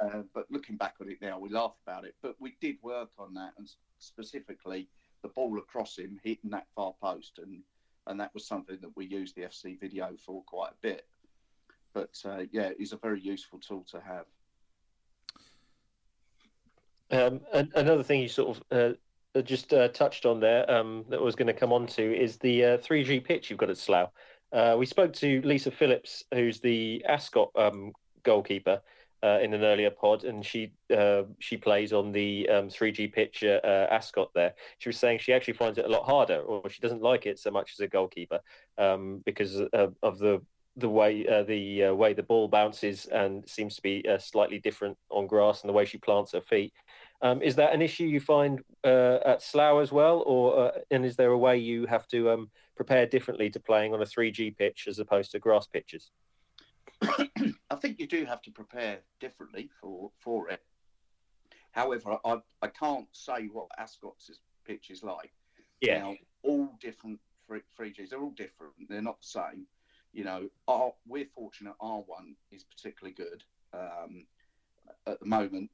Uh, 0.00 0.22
but 0.32 0.46
looking 0.48 0.76
back 0.76 0.94
on 1.00 1.10
it 1.10 1.20
now 1.20 1.38
we 1.38 1.48
laugh 1.48 1.74
about 1.84 2.04
it. 2.04 2.14
But 2.22 2.36
we 2.38 2.56
did 2.60 2.76
work 2.82 3.10
on 3.18 3.34
that 3.34 3.52
and 3.58 3.68
specifically 3.98 4.88
the 5.22 5.28
ball 5.28 5.58
across 5.58 5.98
him 5.98 6.20
hitting 6.22 6.50
that 6.50 6.66
far 6.74 6.94
post 7.02 7.38
and 7.42 7.62
and 8.06 8.18
that 8.20 8.32
was 8.32 8.46
something 8.46 8.78
that 8.80 8.96
we 8.96 9.06
used 9.06 9.34
the 9.34 9.42
fc 9.42 9.78
video 9.80 10.10
for 10.24 10.42
quite 10.44 10.70
a 10.70 10.80
bit. 10.80 11.06
But 11.94 12.16
uh, 12.24 12.44
yeah 12.52 12.70
it's 12.78 12.92
a 12.92 12.96
very 12.96 13.20
useful 13.20 13.58
tool 13.58 13.84
to 13.90 14.00
have. 14.00 14.26
Um, 17.10 17.40
another 17.74 18.02
thing 18.02 18.20
you 18.20 18.28
sort 18.28 18.56
of 18.56 18.96
uh, 19.36 19.42
just 19.42 19.72
uh, 19.72 19.88
touched 19.88 20.26
on 20.26 20.40
there 20.40 20.70
um, 20.70 21.04
that 21.08 21.18
I 21.18 21.22
was 21.22 21.34
going 21.34 21.46
to 21.46 21.52
come 21.52 21.72
on 21.72 21.86
to 21.88 22.16
is 22.16 22.36
the 22.36 22.60
3G 22.60 23.18
uh, 23.18 23.24
pitch 23.24 23.50
you've 23.50 23.58
got 23.58 23.70
at 23.70 23.78
Slough. 23.78 24.10
Uh, 24.52 24.76
we 24.78 24.86
spoke 24.86 25.12
to 25.12 25.40
Lisa 25.42 25.70
Phillips, 25.70 26.24
who's 26.32 26.60
the 26.60 27.04
Ascot 27.06 27.50
um, 27.56 27.92
goalkeeper, 28.22 28.80
uh, 29.22 29.38
in 29.42 29.52
an 29.52 29.64
earlier 29.64 29.90
pod, 29.90 30.24
and 30.24 30.44
she 30.44 30.72
uh, 30.96 31.22
she 31.40 31.56
plays 31.56 31.92
on 31.92 32.12
the 32.12 32.48
um, 32.48 32.68
3G 32.68 33.12
pitch 33.12 33.42
at 33.42 33.64
uh, 33.64 33.88
Ascot. 33.90 34.30
There, 34.34 34.54
she 34.78 34.88
was 34.88 34.96
saying 34.96 35.18
she 35.18 35.32
actually 35.32 35.54
finds 35.54 35.78
it 35.78 35.84
a 35.84 35.88
lot 35.88 36.04
harder, 36.04 36.38
or 36.40 36.68
she 36.68 36.80
doesn't 36.80 37.02
like 37.02 37.26
it 37.26 37.38
so 37.38 37.50
much 37.50 37.72
as 37.72 37.80
a 37.80 37.88
goalkeeper 37.88 38.40
um, 38.78 39.20
because 39.24 39.60
of, 39.72 39.94
of 40.02 40.18
the 40.18 40.40
the 40.76 40.88
way 40.88 41.26
uh, 41.26 41.42
the 41.42 41.84
uh, 41.84 41.94
way 41.94 42.12
the 42.12 42.22
ball 42.22 42.46
bounces 42.46 43.06
and 43.06 43.48
seems 43.48 43.74
to 43.74 43.82
be 43.82 44.04
slightly 44.20 44.60
different 44.60 44.96
on 45.10 45.26
grass 45.26 45.62
and 45.62 45.68
the 45.68 45.74
way 45.74 45.84
she 45.84 45.98
plants 45.98 46.32
her 46.32 46.40
feet. 46.40 46.72
Um, 47.20 47.42
is 47.42 47.56
that 47.56 47.74
an 47.74 47.82
issue 47.82 48.04
you 48.04 48.20
find 48.20 48.62
at 48.84 49.42
Slough 49.42 49.82
as 49.82 49.90
well, 49.90 50.22
or 50.26 50.72
and 50.90 51.04
is 51.04 51.16
there 51.16 51.30
a 51.30 51.38
way 51.38 51.58
you 51.58 51.86
have 51.86 52.06
to 52.08 52.30
um, 52.30 52.50
prepare 52.76 53.06
differently 53.06 53.50
to 53.50 53.60
playing 53.60 53.92
on 53.92 54.02
a 54.02 54.04
3G 54.04 54.56
pitch 54.56 54.86
as 54.88 54.98
opposed 54.98 55.32
to 55.32 55.38
grass 55.38 55.66
pitches? 55.66 56.10
I 57.02 57.74
think 57.80 57.98
you 57.98 58.06
do 58.06 58.24
have 58.24 58.42
to 58.42 58.50
prepare 58.50 59.00
differently 59.20 59.68
for 59.80 60.10
for 60.20 60.48
it. 60.48 60.62
However, 61.72 62.18
I 62.24 62.38
I 62.62 62.68
can't 62.68 63.08
say 63.12 63.48
what 63.52 63.66
Ascot's 63.78 64.30
pitch 64.64 64.90
is 64.90 65.02
like. 65.02 65.32
Yeah, 65.80 65.98
now, 65.98 66.16
all 66.42 66.70
different 66.80 67.20
3Gs. 67.50 68.10
They're 68.10 68.20
all 68.20 68.30
different. 68.30 68.74
They're 68.88 69.02
not 69.02 69.20
the 69.20 69.26
same. 69.26 69.66
You 70.12 70.24
know, 70.24 70.48
our, 70.66 70.92
we're 71.06 71.26
fortunate. 71.34 71.74
Our 71.80 72.00
one 72.00 72.34
is 72.50 72.64
particularly 72.64 73.14
good 73.14 73.44
um, 73.72 74.26
at 75.06 75.20
the 75.20 75.26
moment. 75.26 75.70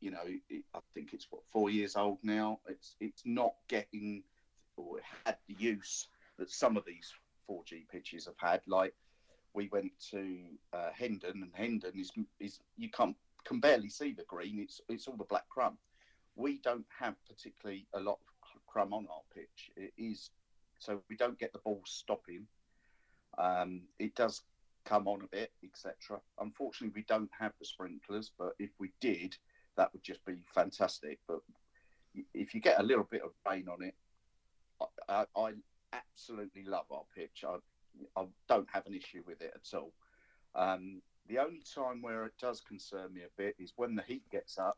You 0.00 0.12
know, 0.12 0.24
it, 0.48 0.64
I 0.74 0.78
think 0.94 1.12
it's 1.12 1.26
what 1.30 1.42
four 1.52 1.70
years 1.70 1.96
old 1.96 2.18
now. 2.22 2.60
It's 2.68 2.94
it's 3.00 3.22
not 3.24 3.54
getting 3.68 4.22
or 4.76 4.98
had 5.24 5.36
the 5.48 5.54
use 5.58 6.08
that 6.38 6.50
some 6.50 6.76
of 6.76 6.84
these 6.84 7.12
4G 7.50 7.88
pitches 7.88 8.26
have 8.26 8.38
had. 8.38 8.60
Like 8.66 8.94
we 9.54 9.68
went 9.72 9.92
to 10.10 10.36
uh, 10.72 10.90
Hendon, 10.96 11.42
and 11.42 11.52
Hendon 11.54 11.98
is 11.98 12.12
is 12.38 12.60
you 12.76 12.90
can't 12.90 13.16
can 13.44 13.60
barely 13.60 13.88
see 13.88 14.12
the 14.12 14.24
green. 14.24 14.58
It's 14.58 14.80
it's 14.88 15.08
all 15.08 15.16
the 15.16 15.24
black 15.24 15.48
crumb. 15.48 15.78
We 16.36 16.58
don't 16.58 16.86
have 16.98 17.14
particularly 17.28 17.86
a 17.94 18.00
lot 18.00 18.18
of 18.54 18.66
crumb 18.66 18.92
on 18.92 19.06
our 19.10 19.22
pitch. 19.34 19.70
It 19.76 19.92
is 19.96 20.30
so 20.78 21.02
we 21.08 21.16
don't 21.16 21.38
get 21.38 21.52
the 21.52 21.58
ball 21.58 21.82
stopping. 21.84 22.46
Um, 23.36 23.82
it 23.98 24.14
does 24.14 24.42
come 24.84 25.06
on 25.06 25.22
a 25.22 25.26
bit, 25.28 25.52
etc. 25.64 26.20
Unfortunately, 26.40 26.94
we 26.94 27.04
don't 27.06 27.30
have 27.38 27.52
the 27.58 27.66
sprinklers, 27.66 28.30
but 28.38 28.54
if 28.58 28.70
we 28.78 28.90
did, 29.00 29.36
that 29.78 29.92
would 29.92 30.02
just 30.02 30.22
be 30.26 30.34
fantastic. 30.54 31.18
But 31.26 31.40
if 32.34 32.54
you 32.54 32.60
get 32.60 32.80
a 32.80 32.82
little 32.82 33.08
bit 33.10 33.22
of 33.22 33.30
rain 33.48 33.68
on 33.68 33.82
it, 33.82 33.94
I, 35.08 35.24
I, 35.34 35.52
absolutely 35.94 36.64
love 36.64 36.84
our 36.90 37.04
pitch. 37.16 37.44
I, 37.48 37.56
I 38.20 38.26
don't 38.46 38.68
have 38.70 38.86
an 38.86 38.92
issue 38.92 39.22
with 39.26 39.40
it 39.40 39.54
at 39.54 39.78
all. 39.78 39.92
Um, 40.54 41.00
the 41.28 41.38
only 41.38 41.62
time 41.74 42.02
where 42.02 42.26
it 42.26 42.34
does 42.38 42.60
concern 42.60 43.14
me 43.14 43.22
a 43.22 43.40
bit 43.40 43.56
is 43.58 43.72
when 43.76 43.94
the 43.94 44.02
heat 44.02 44.22
gets 44.30 44.58
up, 44.58 44.76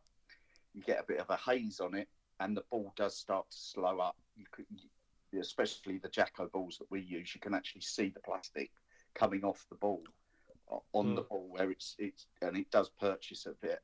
you 0.72 0.82
get 0.82 1.00
a 1.00 1.04
bit 1.04 1.18
of 1.18 1.28
a 1.30 1.36
haze 1.36 1.80
on 1.80 1.96
it, 1.96 2.08
and 2.38 2.56
the 2.56 2.62
ball 2.70 2.92
does 2.96 3.16
start 3.16 3.50
to 3.50 3.56
slow 3.58 3.98
up. 3.98 4.16
You 4.36 4.44
could, 4.52 4.66
especially 5.38 5.98
the 5.98 6.08
Jacko 6.08 6.48
balls 6.52 6.76
that 6.78 6.90
we 6.90 7.00
use, 7.00 7.34
you 7.34 7.40
can 7.40 7.54
actually 7.54 7.82
see 7.82 8.10
the 8.10 8.20
plastic 8.20 8.70
coming 9.14 9.42
off 9.42 9.66
the 9.68 9.76
ball 9.76 10.04
on 10.92 11.06
mm. 11.08 11.16
the 11.16 11.22
ball 11.22 11.48
where 11.50 11.70
it's 11.72 11.96
it's 11.98 12.26
and 12.42 12.56
it 12.56 12.70
does 12.70 12.90
purchase 13.00 13.46
a 13.46 13.54
bit. 13.60 13.80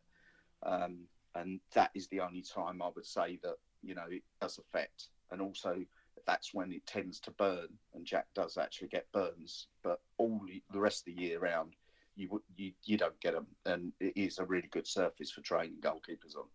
Um, 0.62 1.06
and 1.34 1.60
that 1.74 1.90
is 1.94 2.08
the 2.08 2.20
only 2.20 2.42
time 2.42 2.80
I 2.82 2.90
would 2.94 3.06
say 3.06 3.38
that 3.42 3.56
you 3.82 3.94
know 3.94 4.06
it 4.08 4.22
does 4.40 4.58
affect. 4.58 5.08
And 5.30 5.40
also 5.40 5.84
that's 6.26 6.54
when 6.54 6.72
it 6.72 6.86
tends 6.86 7.20
to 7.20 7.30
burn, 7.32 7.68
and 7.94 8.04
Jack 8.04 8.26
does 8.34 8.56
actually 8.56 8.88
get 8.88 9.10
burns. 9.12 9.68
But 9.82 10.00
all 10.18 10.40
the 10.72 10.80
rest 10.80 11.06
of 11.06 11.14
the 11.14 11.20
year 11.20 11.38
round, 11.38 11.74
you 12.16 12.42
you 12.56 12.72
you 12.84 12.96
don't 12.96 13.20
get 13.20 13.34
them, 13.34 13.46
and 13.64 13.92
it 14.00 14.14
is 14.16 14.38
a 14.38 14.44
really 14.44 14.68
good 14.70 14.86
surface 14.86 15.30
for 15.30 15.42
training 15.42 15.78
goalkeepers 15.80 16.36
on, 16.36 16.46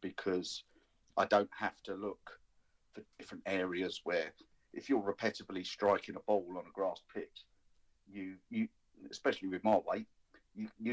because 0.00 0.64
I 1.16 1.26
don't 1.26 1.50
have 1.58 1.82
to 1.84 1.94
look 1.94 2.40
for 2.94 3.02
different 3.18 3.44
areas 3.46 4.00
where 4.04 4.32
if 4.72 4.88
you're 4.88 5.02
repetitively 5.02 5.66
striking 5.66 6.16
a 6.16 6.20
ball 6.20 6.46
on 6.56 6.64
a 6.66 6.72
grass 6.72 7.02
pitch, 7.12 7.44
you 8.08 8.36
you 8.50 8.68
especially 9.10 9.48
with 9.48 9.64
my 9.64 9.78
weight, 9.86 10.06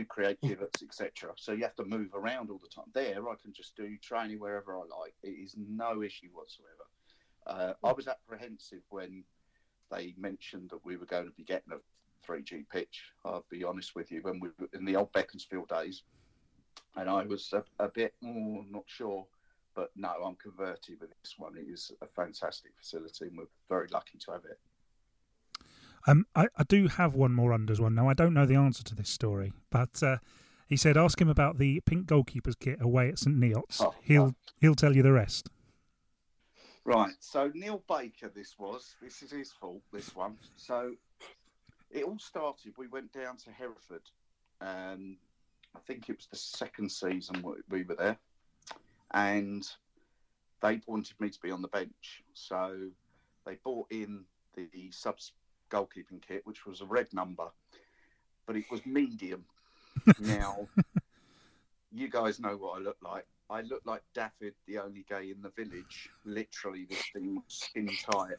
create 0.10 0.40
pivots, 0.42 0.84
etc. 0.84 1.34
So 1.36 1.52
you 1.52 1.64
have 1.64 1.76
to 1.76 1.86
move 1.86 2.14
around 2.14 2.50
all 2.50 2.60
the 2.62 2.70
time. 2.70 2.92
There, 2.94 3.30
I 3.30 3.36
can 3.42 3.54
just 3.54 3.76
do 3.76 3.98
training 3.98 4.40
wherever 4.40 4.76
I 4.76 4.82
like. 4.82 5.14
It 5.24 5.30
is 5.30 5.56
no 5.58 6.04
issue 6.04 6.30
whatsoever. 6.34 6.86
Uh, 7.46 7.74
I 7.84 7.94
was 7.94 8.08
apprehensive 8.08 8.82
when 8.90 9.24
they 9.92 10.14
mentioned 10.18 10.70
that 10.72 10.84
we 10.84 10.98
were 10.98 11.06
going 11.06 11.26
to 11.26 11.32
be 11.32 11.44
getting 11.44 11.74
a 11.74 12.28
3G 12.28 12.70
pitch. 12.70 13.12
I'll 13.26 13.46
be 13.50 13.64
honest 13.64 13.96
with 13.96 14.12
you, 14.12 14.22
when 14.22 14.40
we 14.40 14.50
were 14.60 14.68
in 14.74 14.86
the 14.86 14.96
old 14.96 15.14
Beaconsfield 15.14 15.70
days, 15.70 16.04
and 16.96 17.10
I 17.10 17.24
was 17.24 17.54
a, 17.54 17.64
a 17.84 17.90
bit 17.90 18.14
more 18.22 18.64
not 18.70 18.84
sure. 18.88 19.26
But 19.76 19.92
no, 19.96 20.10
I'm 20.26 20.36
converted 20.36 21.00
with 21.00 21.12
this 21.22 21.36
one. 21.38 21.56
It 21.56 21.72
is 21.72 21.92
a 22.02 22.08
fantastic 22.08 22.72
facility, 22.76 23.26
and 23.26 23.38
we're 23.38 23.46
very 23.70 23.88
lucky 23.90 24.18
to 24.18 24.32
have 24.32 24.44
it. 24.46 24.60
Um, 26.06 26.26
I, 26.36 26.48
I 26.58 26.64
do 26.64 26.88
have 26.88 27.16
one 27.16 27.34
more 27.34 27.52
unders 27.52 27.80
one. 27.80 27.96
Now, 27.96 28.08
I 28.10 28.14
don't 28.14 28.34
know 28.34 28.46
the 28.46 28.56
answer 28.56 28.84
to 28.84 28.96
this 28.96 29.10
story, 29.10 29.54
but 29.70 30.02
uh, 30.04 30.18
he 30.68 30.78
said 30.78 30.98
ask 30.98 31.20
him 31.20 31.30
about 31.30 31.58
the 31.58 31.80
pink 31.82 32.08
goalkeeper's 32.08 32.56
kit 32.56 32.78
away 32.82 33.10
at 33.10 33.20
St 33.20 33.36
Neots. 33.36 33.82
Oh, 33.82 33.94
he'll 34.02 34.36
he'll 34.60 34.76
tell 34.76 34.96
you 34.96 35.04
the 35.04 35.12
rest. 35.14 35.50
Right. 36.86 37.14
So 37.20 37.52
Neil 37.54 37.84
Baker, 37.90 38.30
this 38.34 38.56
was. 38.58 38.96
This 39.02 39.22
is 39.22 39.32
his 39.32 39.52
fault. 39.52 39.82
This 39.92 40.16
one. 40.16 40.38
So 40.56 40.94
it 41.92 42.04
all 42.04 42.20
started. 42.20 42.74
We 42.78 42.88
went 42.88 43.12
down 43.12 43.36
to 43.38 43.52
Hereford. 43.52 44.04
Um, 44.62 45.18
I 45.76 45.80
think 45.86 46.10
it 46.10 46.18
was 46.18 46.28
the 46.28 46.38
second 46.38 46.90
season 46.92 47.42
we- 47.44 47.62
we 47.70 47.84
were 47.84 47.96
there, 47.96 48.18
and 49.12 49.70
they 50.62 50.82
wanted 50.88 51.20
me 51.20 51.30
to 51.30 51.40
be 51.42 51.52
on 51.52 51.62
the 51.62 51.68
bench. 51.68 52.24
So 52.34 52.92
they 53.46 53.56
bought 53.56 53.92
in 53.92 54.26
the 54.56 54.90
subs 54.92 55.34
goalkeeping 55.70 56.22
kit, 56.26 56.42
which 56.46 56.66
was 56.66 56.82
a 56.82 56.86
red 56.86 57.08
number, 57.14 57.48
but 58.46 58.56
it 58.56 58.66
was 58.72 58.86
medium. 58.86 59.44
now, 60.20 60.68
you 61.92 62.10
guys 62.10 62.40
know 62.40 62.56
what 62.58 62.80
I 62.80 62.82
look 62.82 62.98
like. 63.02 63.26
I 63.50 63.62
look 63.62 63.82
like 63.86 64.02
Daffyd, 64.16 64.54
the 64.68 64.80
only 64.80 65.06
gay 65.08 65.32
in 65.32 65.42
the 65.42 65.50
village. 65.50 66.10
Literally, 66.26 66.86
this 66.90 67.04
thing 67.14 67.36
was 67.36 67.44
skin 67.48 67.90
tight. 68.12 68.36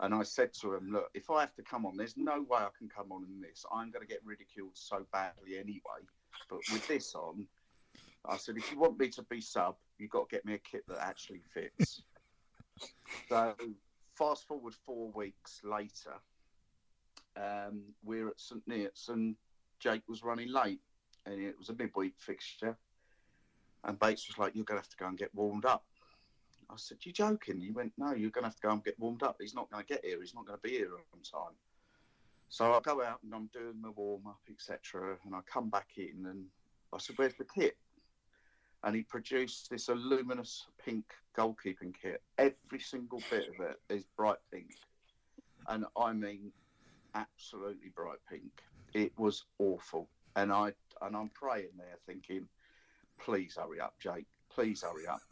And 0.00 0.14
I 0.14 0.22
said 0.22 0.52
to 0.54 0.74
him, 0.74 0.90
Look, 0.90 1.10
if 1.14 1.30
I 1.30 1.40
have 1.40 1.54
to 1.54 1.62
come 1.62 1.84
on, 1.84 1.96
there's 1.96 2.16
no 2.16 2.42
way 2.48 2.58
I 2.58 2.70
can 2.76 2.88
come 2.88 3.12
on 3.12 3.24
in 3.24 3.40
this. 3.40 3.64
I'm 3.72 3.90
going 3.90 4.04
to 4.04 4.08
get 4.08 4.24
ridiculed 4.24 4.72
so 4.74 5.06
badly 5.12 5.58
anyway. 5.58 6.02
But 6.48 6.60
with 6.72 6.86
this 6.88 7.14
on, 7.14 7.46
I 8.24 8.36
said, 8.38 8.56
If 8.56 8.72
you 8.72 8.78
want 8.78 8.98
me 8.98 9.08
to 9.10 9.22
be 9.22 9.40
sub, 9.40 9.76
you've 9.98 10.10
got 10.10 10.28
to 10.28 10.34
get 10.34 10.44
me 10.46 10.54
a 10.54 10.58
kit 10.58 10.84
that 10.88 10.98
actually 10.98 11.42
fits. 11.52 12.02
so, 13.28 13.54
fast 14.16 14.48
forward 14.48 14.74
four 14.86 15.10
weeks 15.10 15.60
later, 15.62 16.14
um, 17.36 17.82
we're 18.04 18.28
at 18.28 18.40
St. 18.40 18.66
Neots 18.68 19.08
and 19.08 19.36
Jake 19.78 20.02
was 20.08 20.22
running 20.22 20.52
late. 20.52 20.80
And 21.24 21.40
it 21.40 21.56
was 21.58 21.68
a 21.68 21.74
midweek 21.74 22.14
fixture. 22.18 22.76
And 23.84 23.98
Bakes 23.98 24.28
was 24.28 24.38
like, 24.38 24.54
You're 24.54 24.64
going 24.64 24.78
to 24.78 24.82
have 24.82 24.90
to 24.90 24.96
go 24.96 25.06
and 25.06 25.18
get 25.18 25.34
warmed 25.34 25.64
up. 25.64 25.84
I 26.70 26.74
said, 26.76 26.98
You 27.02 27.12
joking? 27.12 27.60
He 27.60 27.70
went, 27.70 27.92
No, 27.98 28.12
you're 28.12 28.30
going 28.30 28.42
to 28.42 28.48
have 28.48 28.56
to 28.56 28.62
go 28.62 28.70
and 28.70 28.84
get 28.84 28.98
warmed 28.98 29.22
up. 29.22 29.36
He's 29.40 29.54
not 29.54 29.70
going 29.70 29.84
to 29.84 29.88
get 29.92 30.04
here. 30.04 30.20
He's 30.20 30.34
not 30.34 30.46
going 30.46 30.58
to 30.58 30.62
be 30.62 30.76
here 30.76 30.92
on 30.92 31.20
time. 31.22 31.54
So 32.48 32.72
I 32.72 32.80
go 32.80 33.02
out 33.02 33.20
and 33.22 33.34
I'm 33.34 33.48
doing 33.52 33.80
the 33.82 33.90
warm 33.90 34.26
up, 34.26 34.40
etc. 34.50 35.16
And 35.24 35.34
I 35.34 35.40
come 35.50 35.70
back 35.70 35.88
in 35.96 36.26
and 36.26 36.44
I 36.92 36.98
said, 36.98 37.16
Where's 37.18 37.34
the 37.34 37.44
kit? 37.44 37.76
And 38.84 38.96
he 38.96 39.02
produced 39.02 39.70
this 39.70 39.88
luminous 39.88 40.66
pink 40.84 41.04
goalkeeping 41.36 41.94
kit. 42.00 42.20
Every 42.38 42.80
single 42.80 43.22
bit 43.30 43.48
of 43.48 43.64
it 43.64 43.80
is 43.88 44.04
bright 44.16 44.38
pink. 44.52 44.70
And 45.68 45.84
I 45.96 46.12
mean, 46.12 46.50
absolutely 47.14 47.90
bright 47.94 48.18
pink. 48.28 48.52
It 48.94 49.12
was 49.18 49.44
awful. 49.58 50.08
And 50.36 50.52
I 50.52 50.72
and 51.02 51.16
I'm 51.16 51.30
praying 51.30 51.70
there 51.76 51.98
thinking, 52.06 52.46
please 53.20 53.56
hurry 53.60 53.80
up, 53.80 53.94
Jake. 54.00 54.26
Please 54.52 54.82
hurry 54.82 55.06
up. 55.06 55.22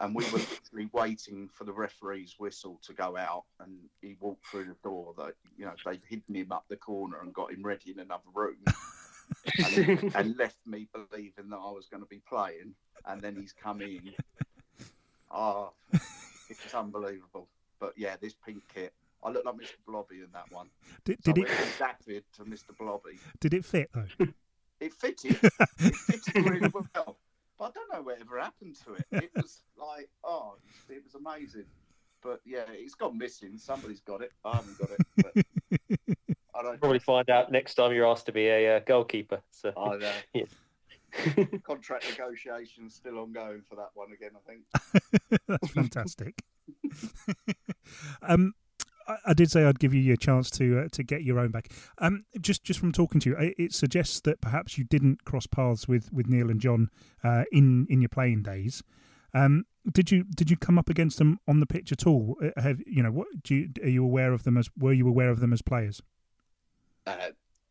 And 0.00 0.14
we 0.14 0.24
were 0.24 0.38
literally 0.38 0.88
waiting 0.92 1.50
for 1.52 1.64
the 1.64 1.72
referee's 1.72 2.36
whistle 2.38 2.80
to 2.86 2.94
go 2.94 3.16
out, 3.16 3.44
and 3.60 3.76
he 4.00 4.16
walked 4.20 4.46
through 4.46 4.64
the 4.64 4.76
door. 4.82 5.14
That 5.18 5.34
you 5.56 5.66
know 5.66 5.74
they'd 5.84 6.00
hidden 6.08 6.34
him 6.34 6.50
up 6.52 6.64
the 6.68 6.76
corner 6.76 7.20
and 7.20 7.34
got 7.34 7.52
him 7.52 7.62
ready 7.62 7.90
in 7.90 7.98
another 7.98 8.22
room, 8.34 8.56
and, 9.58 10.14
and 10.14 10.36
left 10.38 10.56
me 10.66 10.88
believing 10.94 11.50
that 11.50 11.56
I 11.56 11.70
was 11.72 11.88
going 11.90 12.02
to 12.02 12.08
be 12.08 12.22
playing. 12.26 12.74
And 13.06 13.20
then 13.20 13.36
he's 13.36 13.52
come 13.52 13.82
in. 13.82 14.14
Ah, 15.30 15.68
Oh, 15.68 15.72
it's 16.48 16.74
unbelievable. 16.74 17.48
But 17.80 17.94
yeah, 17.96 18.16
this 18.20 18.34
pink 18.46 18.62
kit. 18.72 18.92
I 19.24 19.30
look 19.30 19.44
like 19.44 19.54
Mr. 19.54 19.74
Blobby 19.86 20.16
in 20.16 20.28
that 20.32 20.50
one. 20.50 20.68
Did, 21.04 21.22
So 21.24 21.32
did 21.32 21.38
I 21.38 21.42
it 21.42 21.48
went 21.58 21.60
from 21.70 21.86
Daffyd 21.86 22.22
to 22.34 22.44
Mr. 22.44 22.76
Blobby. 22.78 23.18
did 23.40 23.54
it 23.54 23.64
fit 23.64 23.90
though? 23.94 24.06
It 24.80 24.92
fitted. 24.94 25.38
it 25.78 25.94
fitted 25.94 26.44
really 26.44 26.68
well. 26.74 27.16
But 27.56 27.64
I 27.66 27.70
don't 27.70 27.92
know 27.92 28.02
whatever 28.02 28.40
happened 28.40 28.76
to 28.84 28.94
it. 28.94 29.04
It 29.12 29.30
was 29.36 29.62
like, 29.78 30.08
oh, 30.24 30.56
it 30.88 31.04
was 31.04 31.14
amazing. 31.14 31.66
But 32.20 32.40
yeah, 32.44 32.64
it's 32.68 32.96
gone 32.96 33.16
missing. 33.16 33.58
Somebody's 33.58 34.00
got 34.00 34.22
it. 34.22 34.32
I 34.44 34.56
haven't 34.56 34.78
got 34.78 34.90
it. 34.90 35.46
But 35.68 36.26
I 36.56 36.62
don't. 36.64 36.80
Probably 36.80 36.98
find 36.98 37.30
out 37.30 37.52
next 37.52 37.74
time 37.74 37.92
you're 37.92 38.08
asked 38.08 38.26
to 38.26 38.32
be 38.32 38.48
a 38.48 38.76
uh, 38.76 38.80
goalkeeper. 38.80 39.40
So 39.52 39.72
I 39.76 39.96
know. 39.98 40.12
Yeah. 40.34 41.44
Contract 41.62 42.06
negotiations 42.10 42.94
still 42.94 43.18
ongoing 43.18 43.60
for 43.68 43.76
that 43.76 43.90
one 43.94 44.08
again. 44.12 44.30
I 44.34 44.50
think. 44.50 45.42
That's 45.46 45.68
fantastic. 45.70 46.42
um, 48.22 48.54
I, 49.26 49.34
did 49.34 49.50
say 49.50 49.64
I'd 49.64 49.78
give 49.78 49.94
you 49.94 50.00
your 50.00 50.16
chance 50.16 50.50
to 50.52 50.80
uh, 50.80 50.88
to 50.92 51.02
get 51.02 51.22
your 51.22 51.38
own 51.38 51.50
back. 51.50 51.70
Um, 51.98 52.24
just 52.40 52.64
just 52.64 52.80
from 52.80 52.92
talking 52.92 53.20
to 53.20 53.30
you, 53.30 53.36
it, 53.36 53.54
it 53.58 53.72
suggests 53.74 54.20
that 54.20 54.40
perhaps 54.40 54.78
you 54.78 54.84
didn't 54.84 55.24
cross 55.24 55.46
paths 55.46 55.88
with, 55.88 56.12
with 56.12 56.28
Neil 56.28 56.50
and 56.50 56.60
John 56.60 56.90
uh, 57.24 57.44
in 57.52 57.86
in 57.88 58.00
your 58.00 58.08
playing 58.08 58.42
days. 58.42 58.82
Um, 59.34 59.64
did 59.90 60.10
you 60.10 60.24
did 60.24 60.50
you 60.50 60.56
come 60.56 60.78
up 60.78 60.88
against 60.88 61.18
them 61.18 61.40
on 61.48 61.60
the 61.60 61.66
pitch 61.66 61.92
at 61.92 62.06
all? 62.06 62.36
Uh, 62.42 62.60
Have 62.60 62.80
you 62.86 63.02
know 63.02 63.10
what? 63.10 63.28
Do 63.42 63.54
you, 63.54 63.70
are 63.82 63.88
you 63.88 64.04
aware 64.04 64.32
of 64.32 64.44
them 64.44 64.56
as? 64.56 64.68
Were 64.78 64.92
you 64.92 65.08
aware 65.08 65.30
of 65.30 65.40
them 65.40 65.52
as 65.52 65.62
players? 65.62 66.02
Uh, 67.06 67.16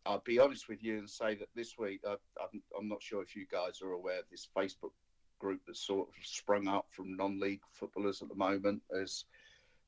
I'll 0.06 0.24
be 0.26 0.39
honest 0.39 0.67
with 0.67 0.84
you 0.84 0.98
and 0.98 1.10
say 1.10 1.36
that 1.36 1.48
this 1.56 1.78
week, 1.78 2.02
I, 2.06 2.15
I'm, 2.41 2.62
I'm 2.78 2.88
not 2.89 3.02
sure 3.02 3.22
if 3.22 3.36
you 3.36 3.46
guys 3.50 3.82
are 3.82 3.91
aware 3.91 4.20
of 4.20 4.26
this 4.30 4.48
Facebook 4.56 4.91
group 5.39 5.62
that's 5.65 5.86
sort 5.86 6.10
of 6.10 6.13
sprung 6.24 6.67
up 6.67 6.88
from 6.89 7.15
non-league 7.15 7.62
footballers 7.72 8.22
at 8.22 8.30
the 8.30 8.36
moment. 8.36 8.82
As 9.00 9.26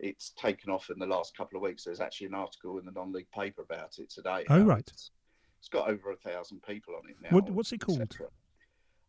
it's 0.03 0.31
taken 0.31 0.69
off 0.69 0.89
in 0.89 0.99
the 0.99 1.05
last 1.05 1.35
couple 1.37 1.55
of 1.55 1.63
weeks. 1.63 1.85
There's 1.85 2.01
actually 2.01 2.27
an 2.27 2.33
article 2.35 2.77
in 2.77 2.85
the 2.85 2.91
non-league 2.91 3.31
paper 3.31 3.61
about 3.61 3.97
it 3.99 4.09
today. 4.09 4.43
Oh, 4.49 4.61
right. 4.63 4.79
It's, 4.85 5.11
it's 5.59 5.69
got 5.69 5.87
over 5.89 6.11
a 6.11 6.15
thousand 6.17 6.61
people 6.61 6.93
on 6.95 7.09
it 7.09 7.15
now. 7.21 7.29
What- 7.29 7.49
what's 7.49 7.71
it 7.71 7.79
called? 7.79 8.01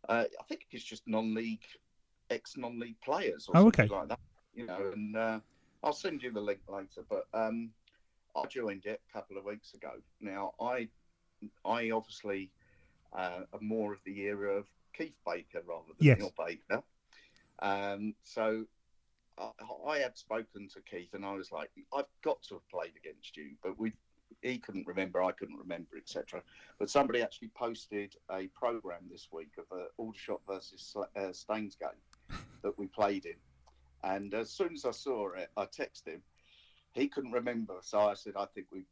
Uh, 0.08 0.24
I 0.38 0.42
think 0.48 0.66
it's 0.70 0.84
just 0.84 1.02
non-league, 1.06 1.64
ex-non-league 2.30 3.00
players 3.02 3.48
or 3.48 3.56
Oh, 3.56 3.62
something 3.64 3.84
okay. 3.86 3.94
like 3.94 4.08
that. 4.08 4.20
You 4.54 4.66
know, 4.66 4.92
and 4.94 5.16
uh, 5.16 5.40
I'll 5.82 5.92
send 5.92 6.22
you 6.22 6.30
the 6.30 6.40
link 6.40 6.60
later. 6.68 7.04
But 7.08 7.26
um, 7.34 7.70
I 8.36 8.46
joined 8.46 8.86
it 8.86 9.00
a 9.08 9.12
couple 9.12 9.36
of 9.36 9.44
weeks 9.44 9.74
ago. 9.74 9.90
Now, 10.20 10.52
I, 10.60 10.88
I 11.64 11.90
obviously 11.90 12.50
uh, 13.12 13.40
am 13.52 13.66
more 13.66 13.92
of 13.92 13.98
the 14.04 14.16
era 14.20 14.58
of 14.58 14.66
Keith 14.96 15.16
Baker 15.26 15.62
rather 15.66 15.88
than 15.88 15.96
Yes. 16.06 16.18
Neil 16.18 16.32
Baker. 16.38 16.82
Um, 17.60 18.14
so 18.22 18.64
I, 19.38 19.50
I 19.86 19.98
had 19.98 20.16
spoken 20.16 20.68
to 20.68 20.80
Keith, 20.82 21.14
and 21.14 21.24
I 21.24 21.32
was 21.32 21.52
like, 21.52 21.70
"I've 21.92 22.04
got 22.22 22.42
to 22.44 22.54
have 22.54 22.68
played 22.68 22.92
against 22.96 23.36
you," 23.36 23.50
but 23.62 23.78
we. 23.78 23.92
He 24.42 24.58
couldn't 24.58 24.86
remember, 24.86 25.22
I 25.22 25.32
couldn't 25.32 25.58
remember, 25.58 25.96
etc. 25.96 26.42
But 26.78 26.90
somebody 26.90 27.22
actually 27.22 27.50
posted 27.56 28.16
a 28.30 28.48
program 28.48 29.02
this 29.10 29.28
week 29.30 29.52
of 29.58 29.64
a 29.78 29.86
Aldershot 29.96 30.40
versus 30.46 30.94
uh, 31.16 31.32
Staines 31.32 31.76
game 31.80 32.38
that 32.62 32.76
we 32.76 32.86
played 32.88 33.26
in, 33.26 33.36
and 34.02 34.34
as 34.34 34.50
soon 34.50 34.72
as 34.74 34.84
I 34.84 34.90
saw 34.90 35.32
it, 35.34 35.50
I 35.56 35.66
texted 35.66 36.08
him. 36.08 36.22
He 36.92 37.08
couldn't 37.08 37.32
remember, 37.32 37.74
so 37.80 38.00
I 38.00 38.14
said, 38.14 38.34
"I 38.36 38.46
think 38.46 38.66
we 38.72 38.84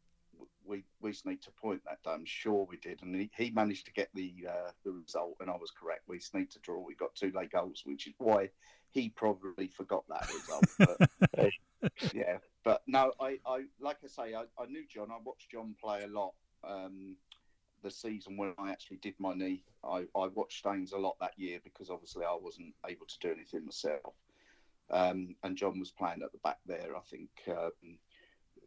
we 0.65 0.85
we 1.01 1.13
sneaked 1.13 1.47
a 1.47 1.51
point 1.51 1.83
that 1.85 2.03
day. 2.03 2.11
I'm 2.11 2.25
sure 2.25 2.67
we 2.69 2.77
did, 2.77 3.03
and 3.03 3.15
he, 3.15 3.31
he 3.37 3.51
managed 3.51 3.87
to 3.87 3.93
get 3.93 4.09
the 4.15 4.33
uh, 4.49 4.71
the 4.85 4.93
result, 4.93 5.37
and 5.41 5.51
I 5.51 5.57
was 5.57 5.71
correct. 5.71 6.03
We 6.07 6.21
sneaked 6.21 6.57
a 6.57 6.61
draw. 6.61 6.79
We 6.81 6.95
got 6.95 7.15
two 7.15 7.33
late 7.35 7.53
goals, 7.53 7.83
which 7.85 8.07
is 8.07 8.15
why 8.19 8.51
he 8.91 9.09
probably 9.09 9.69
forgot 9.69 10.05
that 10.09 10.29
result. 10.33 10.99
But, 11.35 12.15
yeah, 12.15 12.39
but 12.65 12.83
no, 12.87 13.13
I, 13.21 13.39
I 13.45 13.65
like 13.81 13.97
I 14.05 14.07
say, 14.07 14.35
I, 14.35 14.45
I 14.57 14.67
knew 14.67 14.85
John. 14.89 15.11
I 15.11 15.19
watched 15.25 15.51
John 15.51 15.75
play 15.83 16.05
a 16.05 16.07
lot. 16.07 16.35
Um, 16.63 17.17
the 17.83 17.91
season 17.91 18.37
when 18.37 18.55
I 18.59 18.71
actually 18.71 18.99
did 18.99 19.15
my 19.19 19.35
knee, 19.35 19.65
I, 19.83 20.05
I 20.17 20.29
watched 20.29 20.59
Staines 20.59 20.93
a 20.93 20.99
lot 20.99 21.17
that 21.21 21.37
year 21.37 21.59
because 21.65 21.91
obviously 21.91 22.25
I 22.25 22.37
wasn't 22.41 22.75
able 22.89 23.07
to 23.07 23.19
do 23.21 23.33
anything 23.33 23.65
myself. 23.65 24.15
Um, 24.91 25.35
and 25.43 25.57
John 25.57 25.81
was 25.81 25.91
playing 25.91 26.23
at 26.23 26.33
the 26.33 26.39
back 26.39 26.59
there. 26.67 26.97
I 26.97 27.01
think 27.11 27.31
um, 27.49 27.99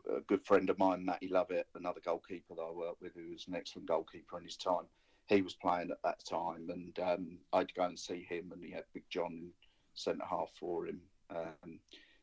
a 0.10 0.22
good 0.22 0.46
friend 0.46 0.70
of 0.70 0.80
mine, 0.80 1.04
Matty 1.06 1.28
Lovett, 1.28 1.68
another 1.76 2.02
goalkeeper 2.04 2.56
that 2.56 2.62
I 2.62 2.72
worked 2.72 3.02
with, 3.02 3.13
who 3.15 3.32
was 3.32 3.46
an 3.48 3.56
excellent 3.56 3.88
goalkeeper 3.88 4.38
in 4.38 4.44
his 4.44 4.58
time. 4.58 4.86
He 5.28 5.41
was 5.41 5.54
playing 5.56 5.91
at 5.91 6.02
that 6.04 6.24
time, 6.26 6.70
and 6.70 6.98
um, 7.00 7.38
I'd 7.54 7.74
go 7.74 7.84
and 7.84 8.00
see 8.00 8.26
him, 8.30 8.52
and 8.54 8.63
he 8.63 8.72
had 8.72 8.84
Big 8.94 9.06
John 9.10 9.32
in 9.32 9.52
centre 9.96 10.26
half 10.30 10.52
for 10.60 10.88
him. 10.88 11.02
Um, 11.30 11.80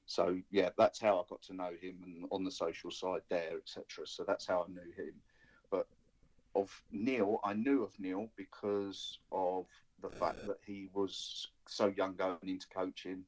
so 0.07 0.39
yeah, 0.51 0.71
that's 0.79 1.01
how 1.01 1.19
I 1.19 1.23
got 1.29 1.43
to 1.43 1.55
know 1.55 1.71
him, 1.81 2.01
and 2.05 2.27
on 2.31 2.45
the 2.45 2.51
social 2.51 2.91
side 2.91 3.23
there, 3.29 3.57
etc. 3.57 4.07
So 4.07 4.25
that's 4.27 4.47
how 4.47 4.67
I 4.69 4.71
knew 4.71 4.93
him. 4.97 5.15
But 5.71 5.87
of 6.55 6.71
Neil, 6.93 7.41
I 7.45 7.55
knew 7.55 7.83
of 7.83 7.99
Neil 7.99 8.29
because 8.37 9.19
of 9.33 9.67
the 10.03 10.11
fact 10.11 10.45
that 10.47 10.59
he 10.65 10.89
was 10.93 11.49
so 11.67 11.93
young 11.97 12.15
going 12.15 12.39
into 12.43 12.67
coaching, 12.69 13.25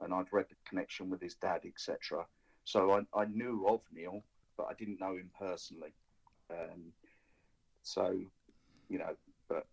and 0.00 0.14
I'd 0.14 0.32
read 0.32 0.46
the 0.48 0.56
connection 0.66 1.10
with 1.10 1.20
his 1.20 1.34
dad, 1.34 1.62
etc. 1.66 2.26
So 2.68 2.92
I, 2.92 3.18
I 3.18 3.24
knew 3.24 3.66
of 3.66 3.80
Neil, 3.94 4.22
but 4.58 4.66
I 4.70 4.74
didn't 4.74 5.00
know 5.00 5.12
him 5.12 5.30
personally. 5.38 5.94
Um, 6.50 6.92
so, 7.82 8.14
you 8.90 8.98
know, 8.98 9.16
but 9.48 9.64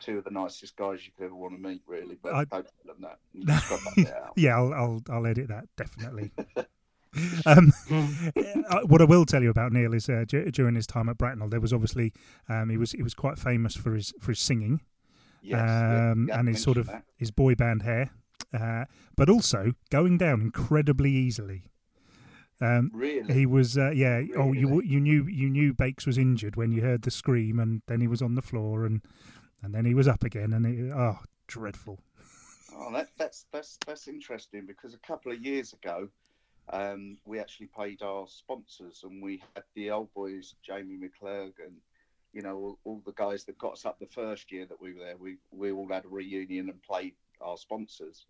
two 0.00 0.18
of 0.18 0.24
the 0.24 0.30
nicest 0.30 0.76
guys 0.76 1.06
you 1.06 1.12
could 1.16 1.24
ever 1.24 1.34
want 1.34 1.54
to 1.54 1.68
meet, 1.68 1.80
really. 1.86 2.18
But 2.22 2.34
I- 2.34 2.44
don't 2.44 2.50
tell 2.50 2.94
them 2.94 2.96
that. 3.00 3.18
You 3.32 3.46
just 3.46 3.68
got 3.70 3.80
that. 3.96 4.32
Yeah, 4.36 4.56
I'll 4.58 4.74
I'll, 4.74 5.02
I'll 5.08 5.26
edit 5.26 5.48
that 5.48 5.64
definitely. 5.78 6.30
um, 7.46 7.72
uh, 8.70 8.80
what 8.86 9.00
I 9.00 9.04
will 9.06 9.24
tell 9.24 9.42
you 9.42 9.48
about 9.48 9.72
Neil 9.72 9.94
is 9.94 10.06
uh, 10.10 10.24
d- 10.28 10.50
during 10.50 10.74
his 10.74 10.86
time 10.86 11.08
at 11.08 11.16
Bracknell, 11.16 11.48
there 11.48 11.58
was 11.58 11.72
obviously 11.72 12.12
um, 12.50 12.68
he 12.68 12.76
was 12.76 12.92
he 12.92 13.02
was 13.02 13.14
quite 13.14 13.38
famous 13.38 13.74
for 13.76 13.94
his 13.94 14.12
for 14.20 14.32
his 14.32 14.40
singing 14.40 14.82
Yes, 15.40 15.58
um, 16.12 16.26
yeah, 16.28 16.38
and 16.38 16.48
his 16.48 16.62
sort 16.62 16.76
of 16.76 16.86
mention 16.88 17.02
his 17.16 17.30
boy 17.30 17.54
band 17.54 17.80
hair, 17.82 18.10
uh, 18.52 18.84
but 19.16 19.30
also 19.30 19.72
going 19.90 20.18
down 20.18 20.42
incredibly 20.42 21.12
easily. 21.12 21.64
Um. 22.60 22.90
Really? 22.92 23.32
he 23.32 23.46
was 23.46 23.78
uh, 23.78 23.90
yeah. 23.90 24.22
Oh, 24.36 24.52
you 24.52 24.82
you 24.82 25.00
knew 25.00 25.26
you 25.26 25.48
knew 25.48 25.72
Bakes 25.72 26.06
was 26.06 26.18
injured 26.18 26.56
when 26.56 26.72
you 26.72 26.82
heard 26.82 27.02
the 27.02 27.10
scream, 27.10 27.58
and 27.58 27.82
then 27.86 28.00
he 28.00 28.06
was 28.06 28.22
on 28.22 28.34
the 28.34 28.42
floor, 28.42 28.84
and 28.84 29.00
and 29.62 29.74
then 29.74 29.84
he 29.84 29.94
was 29.94 30.08
up 30.08 30.24
again, 30.24 30.52
and 30.52 30.66
it, 30.66 30.92
oh, 30.94 31.18
dreadful. 31.46 31.98
Oh, 32.74 32.92
that, 32.92 33.08
that's 33.18 33.46
that's 33.52 33.78
that's 33.86 34.08
interesting 34.08 34.66
because 34.66 34.94
a 34.94 34.98
couple 34.98 35.32
of 35.32 35.44
years 35.44 35.72
ago, 35.72 36.08
um, 36.72 37.18
we 37.24 37.38
actually 37.38 37.68
paid 37.76 38.02
our 38.02 38.26
sponsors 38.28 39.02
and 39.02 39.22
we 39.22 39.42
had 39.54 39.64
the 39.74 39.90
old 39.90 40.12
boys, 40.14 40.54
Jamie 40.62 40.98
McClurg, 40.98 41.52
and 41.64 41.76
you 42.32 42.42
know 42.42 42.56
all, 42.56 42.78
all 42.84 43.02
the 43.04 43.12
guys 43.12 43.44
that 43.44 43.58
got 43.58 43.72
us 43.72 43.84
up 43.84 43.98
the 43.98 44.06
first 44.06 44.52
year 44.52 44.66
that 44.66 44.80
we 44.80 44.92
were 44.92 45.04
there. 45.04 45.16
We 45.16 45.36
we 45.50 45.72
all 45.72 45.88
had 45.88 46.04
a 46.04 46.08
reunion 46.08 46.68
and 46.68 46.82
played 46.82 47.14
our 47.40 47.56
sponsors, 47.56 48.26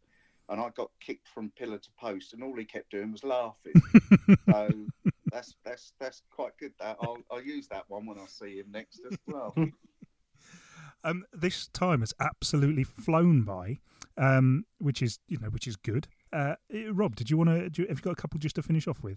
and 0.50 0.60
I 0.60 0.68
got 0.70 0.90
kicked 1.00 1.28
from 1.28 1.52
pillar 1.56 1.78
to 1.78 1.88
post, 1.98 2.32
and 2.32 2.42
all 2.42 2.56
he 2.56 2.64
kept 2.64 2.90
doing 2.90 3.12
was 3.12 3.24
laughing. 3.24 3.72
so 4.50 4.70
that's 5.30 5.54
that's 5.64 5.92
that's 5.98 6.22
quite 6.30 6.56
good. 6.58 6.72
That 6.80 6.96
I'll 7.00 7.18
I'll 7.30 7.42
use 7.42 7.68
that 7.68 7.84
one 7.88 8.06
when 8.06 8.18
I 8.18 8.26
see 8.26 8.58
him 8.58 8.66
next 8.70 9.00
as 9.10 9.18
well. 9.26 9.54
Um, 11.02 11.24
this 11.32 11.66
time 11.68 12.00
has 12.00 12.12
absolutely 12.20 12.84
flown 12.84 13.42
by, 13.42 13.78
um, 14.18 14.66
which 14.78 15.00
is 15.00 15.18
you 15.28 15.38
know 15.38 15.48
which 15.48 15.66
is 15.66 15.76
good. 15.76 16.08
Uh, 16.30 16.56
eh, 16.72 16.88
Rob, 16.92 17.16
did 17.16 17.30
you 17.30 17.38
want 17.38 17.48
to? 17.48 17.86
Have 17.86 17.98
you 17.98 18.02
got 18.02 18.10
a 18.10 18.16
couple 18.16 18.38
just 18.38 18.56
to 18.56 18.62
finish 18.62 18.86
off 18.86 19.02
with? 19.02 19.16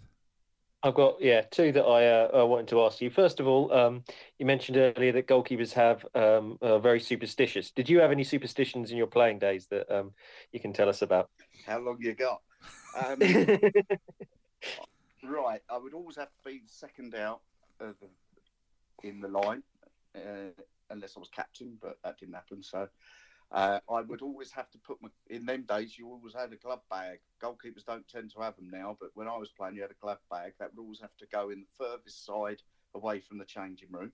I've 0.84 0.94
got 0.94 1.16
yeah 1.20 1.40
two 1.50 1.72
that 1.72 1.82
I 1.82 2.06
uh, 2.06 2.42
uh, 2.42 2.46
wanted 2.46 2.68
to 2.68 2.82
ask 2.82 3.00
you. 3.00 3.10
First 3.10 3.40
of 3.40 3.46
all, 3.46 3.72
um, 3.72 4.04
you 4.38 4.46
mentioned 4.46 4.76
earlier 4.76 5.12
that 5.12 5.26
goalkeepers 5.26 5.72
have 5.72 6.04
um, 6.14 6.58
are 6.60 6.78
very 6.78 7.00
superstitious. 7.00 7.70
Did 7.70 7.88
you 7.88 8.00
have 8.00 8.12
any 8.12 8.22
superstitions 8.22 8.90
in 8.90 8.98
your 8.98 9.06
playing 9.06 9.38
days 9.38 9.66
that 9.68 9.90
um, 9.90 10.12
you 10.52 10.60
can 10.60 10.72
tell 10.72 10.88
us 10.88 11.00
about? 11.00 11.30
How 11.66 11.80
long 11.80 11.96
you 12.00 12.14
got? 12.14 12.42
Um, 12.94 13.18
Right, 15.26 15.62
I 15.70 15.78
would 15.78 15.94
always 15.94 16.16
have 16.16 16.28
to 16.28 16.50
be 16.50 16.62
second 16.66 17.14
out 17.14 17.40
of 17.80 17.94
the, 18.00 19.08
in 19.08 19.20
the 19.20 19.28
line, 19.28 19.62
uh, 20.14 20.50
unless 20.90 21.16
I 21.16 21.20
was 21.20 21.30
captain, 21.30 21.78
but 21.80 21.96
that 22.04 22.18
didn't 22.18 22.34
happen. 22.34 22.62
So 22.62 22.88
uh, 23.52 23.80
I 23.90 24.00
would 24.00 24.22
always 24.22 24.50
have 24.52 24.70
to 24.70 24.78
put 24.78 25.00
my. 25.00 25.08
In 25.28 25.46
them 25.46 25.64
days, 25.68 25.96
you 25.98 26.08
always 26.08 26.34
had 26.34 26.52
a 26.52 26.56
glove 26.56 26.82
bag. 26.90 27.20
Goalkeepers 27.42 27.84
don't 27.86 28.06
tend 28.08 28.32
to 28.32 28.40
have 28.40 28.56
them 28.56 28.70
now, 28.70 28.96
but 29.00 29.10
when 29.14 29.28
I 29.28 29.36
was 29.36 29.50
playing, 29.50 29.76
you 29.76 29.82
had 29.82 29.90
a 29.90 30.00
glove 30.00 30.18
bag 30.30 30.54
that 30.58 30.74
would 30.74 30.82
always 30.82 31.00
have 31.00 31.16
to 31.18 31.26
go 31.26 31.50
in 31.50 31.60
the 31.60 31.84
furthest 31.84 32.24
side 32.24 32.62
away 32.94 33.20
from 33.20 33.38
the 33.38 33.44
changing 33.44 33.88
room. 33.90 34.12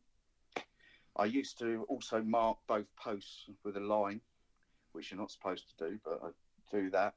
I 1.16 1.24
used 1.24 1.58
to 1.58 1.84
also 1.88 2.22
mark 2.22 2.58
both 2.68 2.86
posts 2.96 3.46
with 3.64 3.76
a 3.76 3.80
line, 3.80 4.20
which 4.92 5.10
you're 5.10 5.20
not 5.20 5.30
supposed 5.30 5.64
to 5.68 5.88
do, 5.90 5.98
but 6.04 6.20
I 6.22 6.28
do 6.76 6.90
that 6.90 7.14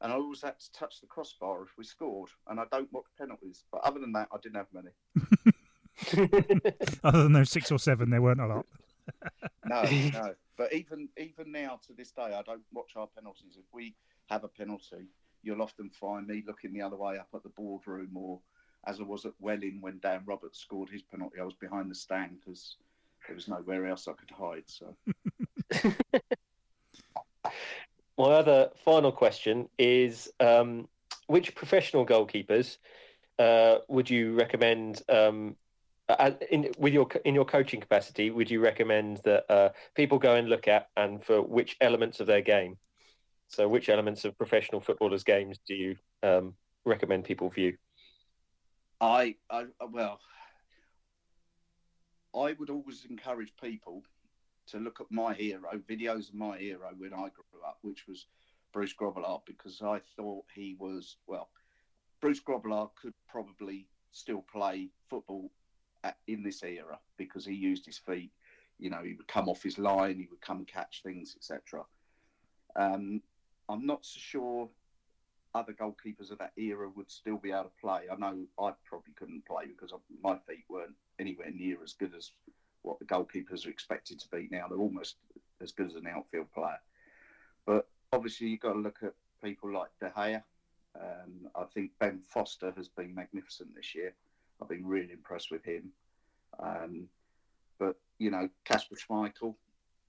and 0.00 0.12
I 0.12 0.16
always 0.16 0.42
had 0.42 0.58
to 0.58 0.72
touch 0.72 1.00
the 1.00 1.06
crossbar 1.06 1.62
if 1.62 1.70
we 1.78 1.84
scored. 1.84 2.28
And 2.48 2.60
I 2.60 2.64
don't 2.70 2.92
watch 2.92 3.06
penalties, 3.18 3.64
but 3.72 3.80
other 3.82 3.98
than 3.98 4.12
that, 4.12 4.28
I 4.32 4.36
didn't 4.42 4.56
have 4.56 4.66
many. 4.72 4.90
Other 7.02 7.22
than 7.22 7.32
those 7.32 7.50
six 7.50 7.72
or 7.72 7.78
seven, 7.78 8.10
there 8.10 8.20
weren't 8.20 8.40
a 8.40 8.46
lot. 8.46 8.66
No, 9.64 9.82
no. 9.82 10.34
But 10.56 10.72
even 10.72 11.08
even 11.18 11.52
now 11.52 11.80
to 11.86 11.92
this 11.92 12.10
day, 12.12 12.22
I 12.34 12.42
don't 12.42 12.64
watch 12.72 12.92
our 12.96 13.06
penalties. 13.06 13.56
If 13.58 13.66
we 13.72 13.94
have 14.28 14.44
a 14.44 14.48
penalty, 14.48 15.08
you'll 15.42 15.62
often 15.62 15.90
find 15.90 16.26
me 16.26 16.42
looking 16.46 16.72
the 16.72 16.82
other 16.82 16.96
way 16.96 17.18
up 17.18 17.28
at 17.34 17.42
the 17.42 17.50
boardroom, 17.50 18.16
or 18.16 18.40
as 18.86 19.00
I 19.00 19.02
was 19.02 19.26
at 19.26 19.32
Welling 19.38 19.80
when 19.80 19.98
Dan 20.00 20.22
Roberts 20.24 20.60
scored 20.60 20.88
his 20.88 21.02
penalty, 21.02 21.40
I 21.40 21.44
was 21.44 21.54
behind 21.54 21.90
the 21.90 21.94
stand 21.94 22.38
because 22.40 22.76
there 23.26 23.34
was 23.34 23.48
nowhere 23.48 23.86
else 23.86 24.08
I 24.08 24.12
could 24.12 24.30
hide. 24.30 24.64
So 24.66 24.96
My 28.18 28.24
other 28.24 28.70
final 28.84 29.12
question 29.12 29.68
is: 29.78 30.30
um, 30.40 30.88
Which 31.26 31.54
professional 31.54 32.06
goalkeepers 32.06 32.78
uh, 33.38 33.78
would 33.88 34.08
you 34.08 34.34
recommend? 34.34 35.02
Um, 35.08 35.56
uh, 36.08 36.30
in 36.50 36.70
with 36.78 36.92
your 36.92 37.08
in 37.24 37.34
your 37.34 37.44
coaching 37.44 37.80
capacity, 37.80 38.30
would 38.30 38.50
you 38.50 38.60
recommend 38.60 39.20
that 39.24 39.50
uh, 39.50 39.70
people 39.94 40.18
go 40.18 40.34
and 40.34 40.48
look 40.48 40.68
at, 40.68 40.88
and 40.96 41.24
for 41.24 41.42
which 41.42 41.76
elements 41.80 42.20
of 42.20 42.26
their 42.26 42.42
game? 42.42 42.76
So, 43.48 43.68
which 43.68 43.88
elements 43.88 44.24
of 44.24 44.36
professional 44.36 44.80
footballers' 44.80 45.24
games 45.24 45.58
do 45.66 45.74
you 45.74 45.96
um, 46.22 46.54
recommend 46.84 47.24
people 47.24 47.48
view? 47.48 47.76
I, 49.00 49.36
I 49.50 49.64
well, 49.90 50.20
I 52.34 52.54
would 52.58 52.70
always 52.70 53.04
encourage 53.08 53.52
people 53.62 54.02
to 54.68 54.78
look 54.78 55.00
at 55.00 55.06
my 55.10 55.32
hero 55.34 55.70
videos 55.88 56.28
of 56.28 56.34
my 56.34 56.58
hero 56.58 56.90
when 56.96 57.12
I 57.12 57.28
grew 57.28 57.62
up, 57.66 57.78
which 57.82 58.06
was 58.08 58.26
Bruce 58.72 58.94
Grobbelaar, 58.94 59.40
because 59.46 59.80
I 59.82 60.00
thought 60.16 60.44
he 60.54 60.76
was 60.78 61.16
well. 61.26 61.48
Bruce 62.20 62.40
Grobbelaar 62.40 62.90
could 63.00 63.14
probably 63.28 63.86
still 64.10 64.44
play 64.52 64.88
football 65.08 65.50
in 66.26 66.42
this 66.42 66.62
era 66.62 66.98
because 67.16 67.44
he 67.44 67.54
used 67.54 67.86
his 67.86 67.98
feet. 67.98 68.30
You 68.78 68.90
know, 68.90 69.02
he 69.02 69.14
would 69.14 69.28
come 69.28 69.48
off 69.48 69.62
his 69.62 69.78
line, 69.78 70.18
he 70.18 70.28
would 70.30 70.40
come 70.40 70.58
and 70.58 70.66
catch 70.66 71.02
things, 71.02 71.34
etc. 71.36 71.84
Um, 72.76 73.22
I'm 73.68 73.86
not 73.86 74.04
so 74.04 74.18
sure 74.20 74.68
other 75.54 75.72
goalkeepers 75.72 76.30
of 76.30 76.38
that 76.38 76.52
era 76.56 76.88
would 76.94 77.10
still 77.10 77.38
be 77.38 77.50
able 77.50 77.64
to 77.64 77.70
play. 77.80 78.02
I 78.12 78.16
know 78.16 78.46
I 78.60 78.72
probably 78.84 79.14
couldn't 79.18 79.46
play 79.46 79.64
because 79.66 79.92
my 80.22 80.36
feet 80.46 80.64
weren't 80.68 80.94
anywhere 81.18 81.50
near 81.50 81.82
as 81.82 81.94
good 81.94 82.14
as 82.14 82.32
what 82.82 82.98
the 82.98 83.06
goalkeepers 83.06 83.66
are 83.66 83.70
expected 83.70 84.20
to 84.20 84.28
be 84.28 84.48
now. 84.50 84.66
They're 84.68 84.78
almost 84.78 85.16
as 85.62 85.72
good 85.72 85.86
as 85.86 85.94
an 85.94 86.06
outfield 86.06 86.52
player. 86.52 86.78
But 87.64 87.88
obviously, 88.12 88.48
you've 88.48 88.60
got 88.60 88.74
to 88.74 88.78
look 88.78 88.98
at 89.02 89.14
people 89.42 89.72
like 89.72 89.88
De 90.00 90.10
Gea. 90.10 90.42
Um, 90.94 91.50
I 91.54 91.64
think 91.64 91.90
Ben 91.98 92.20
Foster 92.20 92.72
has 92.76 92.88
been 92.88 93.14
magnificent 93.14 93.74
this 93.74 93.94
year. 93.94 94.14
I've 94.60 94.68
been 94.68 94.86
really 94.86 95.12
impressed 95.12 95.50
with 95.50 95.64
him. 95.64 95.92
Um, 96.58 97.08
but, 97.78 97.96
you 98.18 98.30
know, 98.30 98.48
Kasper 98.64 98.96
Schmeichel, 98.96 99.54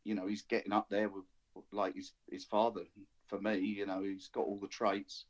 you 0.04 0.16
know, 0.16 0.28
he's 0.28 0.44
getting 0.44 0.72
up 0.72 0.88
there 0.90 1.10
with 1.10 1.26
like 1.72 1.96
his, 1.96 2.14
his 2.32 2.46
father. 2.46 2.82
For 3.28 3.40
me, 3.40 3.58
you 3.58 3.86
know, 3.86 4.04
he's 4.04 4.30
got 4.30 4.46
all 4.46 4.60
the 4.62 4.68
traits. 4.68 5.26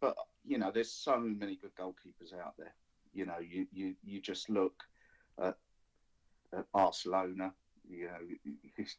But, 0.00 0.16
you 0.44 0.58
know, 0.58 0.70
there's 0.72 0.92
so 0.92 1.18
many 1.18 1.56
good 1.56 1.74
goalkeepers 1.74 2.32
out 2.38 2.54
there. 2.58 2.74
You 3.12 3.26
know, 3.26 3.38
you, 3.40 3.66
you, 3.72 3.94
you 4.04 4.20
just 4.20 4.48
look 4.50 4.84
at 5.40 5.56
at 6.52 6.70
Barcelona. 6.72 7.52
You 7.88 8.06
know, 8.06 8.50
it's, 8.76 8.96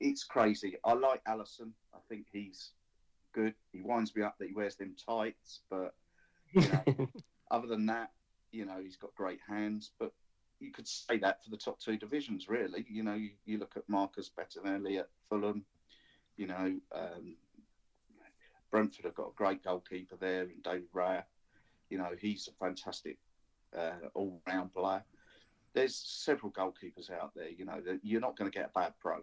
it's 0.00 0.24
crazy. 0.24 0.76
I 0.84 0.94
like 0.94 1.22
Alisson. 1.24 1.72
I 1.94 1.98
think 2.08 2.26
he's 2.32 2.72
good. 3.32 3.54
He 3.72 3.80
winds 3.80 4.14
me 4.14 4.22
up 4.22 4.36
that 4.38 4.48
he 4.48 4.54
wears 4.54 4.76
them 4.76 4.94
tights, 5.08 5.60
but 5.70 5.94
you 6.52 6.68
know, 6.68 7.08
other 7.50 7.66
than 7.66 7.86
that, 7.86 8.10
you 8.52 8.64
know, 8.64 8.80
he's 8.82 8.96
got 8.96 9.14
great 9.14 9.40
hands. 9.48 9.92
But 9.98 10.12
you 10.60 10.72
could 10.72 10.88
say 10.88 11.18
that 11.18 11.42
for 11.44 11.50
the 11.50 11.56
top 11.56 11.78
two 11.80 11.96
divisions, 11.96 12.48
really. 12.48 12.86
You 12.88 13.02
know, 13.02 13.14
you, 13.14 13.30
you 13.44 13.58
look 13.58 13.76
at 13.76 13.88
Marcus 13.88 14.30
Bettinelli 14.36 14.98
at 14.98 15.08
Fulham. 15.28 15.64
You 16.36 16.46
know, 16.46 16.76
um, 16.92 17.36
Brentford 18.70 19.04
have 19.04 19.14
got 19.14 19.30
a 19.30 19.36
great 19.36 19.64
goalkeeper 19.64 20.16
there 20.20 20.42
and 20.42 20.62
David 20.62 20.92
Raya. 20.94 21.24
You 21.90 21.98
know, 21.98 22.10
he's 22.20 22.48
a 22.48 22.64
fantastic 22.64 23.18
uh, 23.76 23.92
all-round 24.14 24.72
player 24.72 25.02
there's 25.74 25.94
several 25.94 26.52
goalkeepers 26.52 27.10
out 27.10 27.32
there. 27.34 27.48
You 27.48 27.64
know, 27.64 27.80
that 27.84 28.00
you're 28.02 28.20
not 28.20 28.36
going 28.36 28.50
to 28.50 28.56
get 28.56 28.70
a 28.74 28.78
bad 28.78 28.94
pro, 29.00 29.18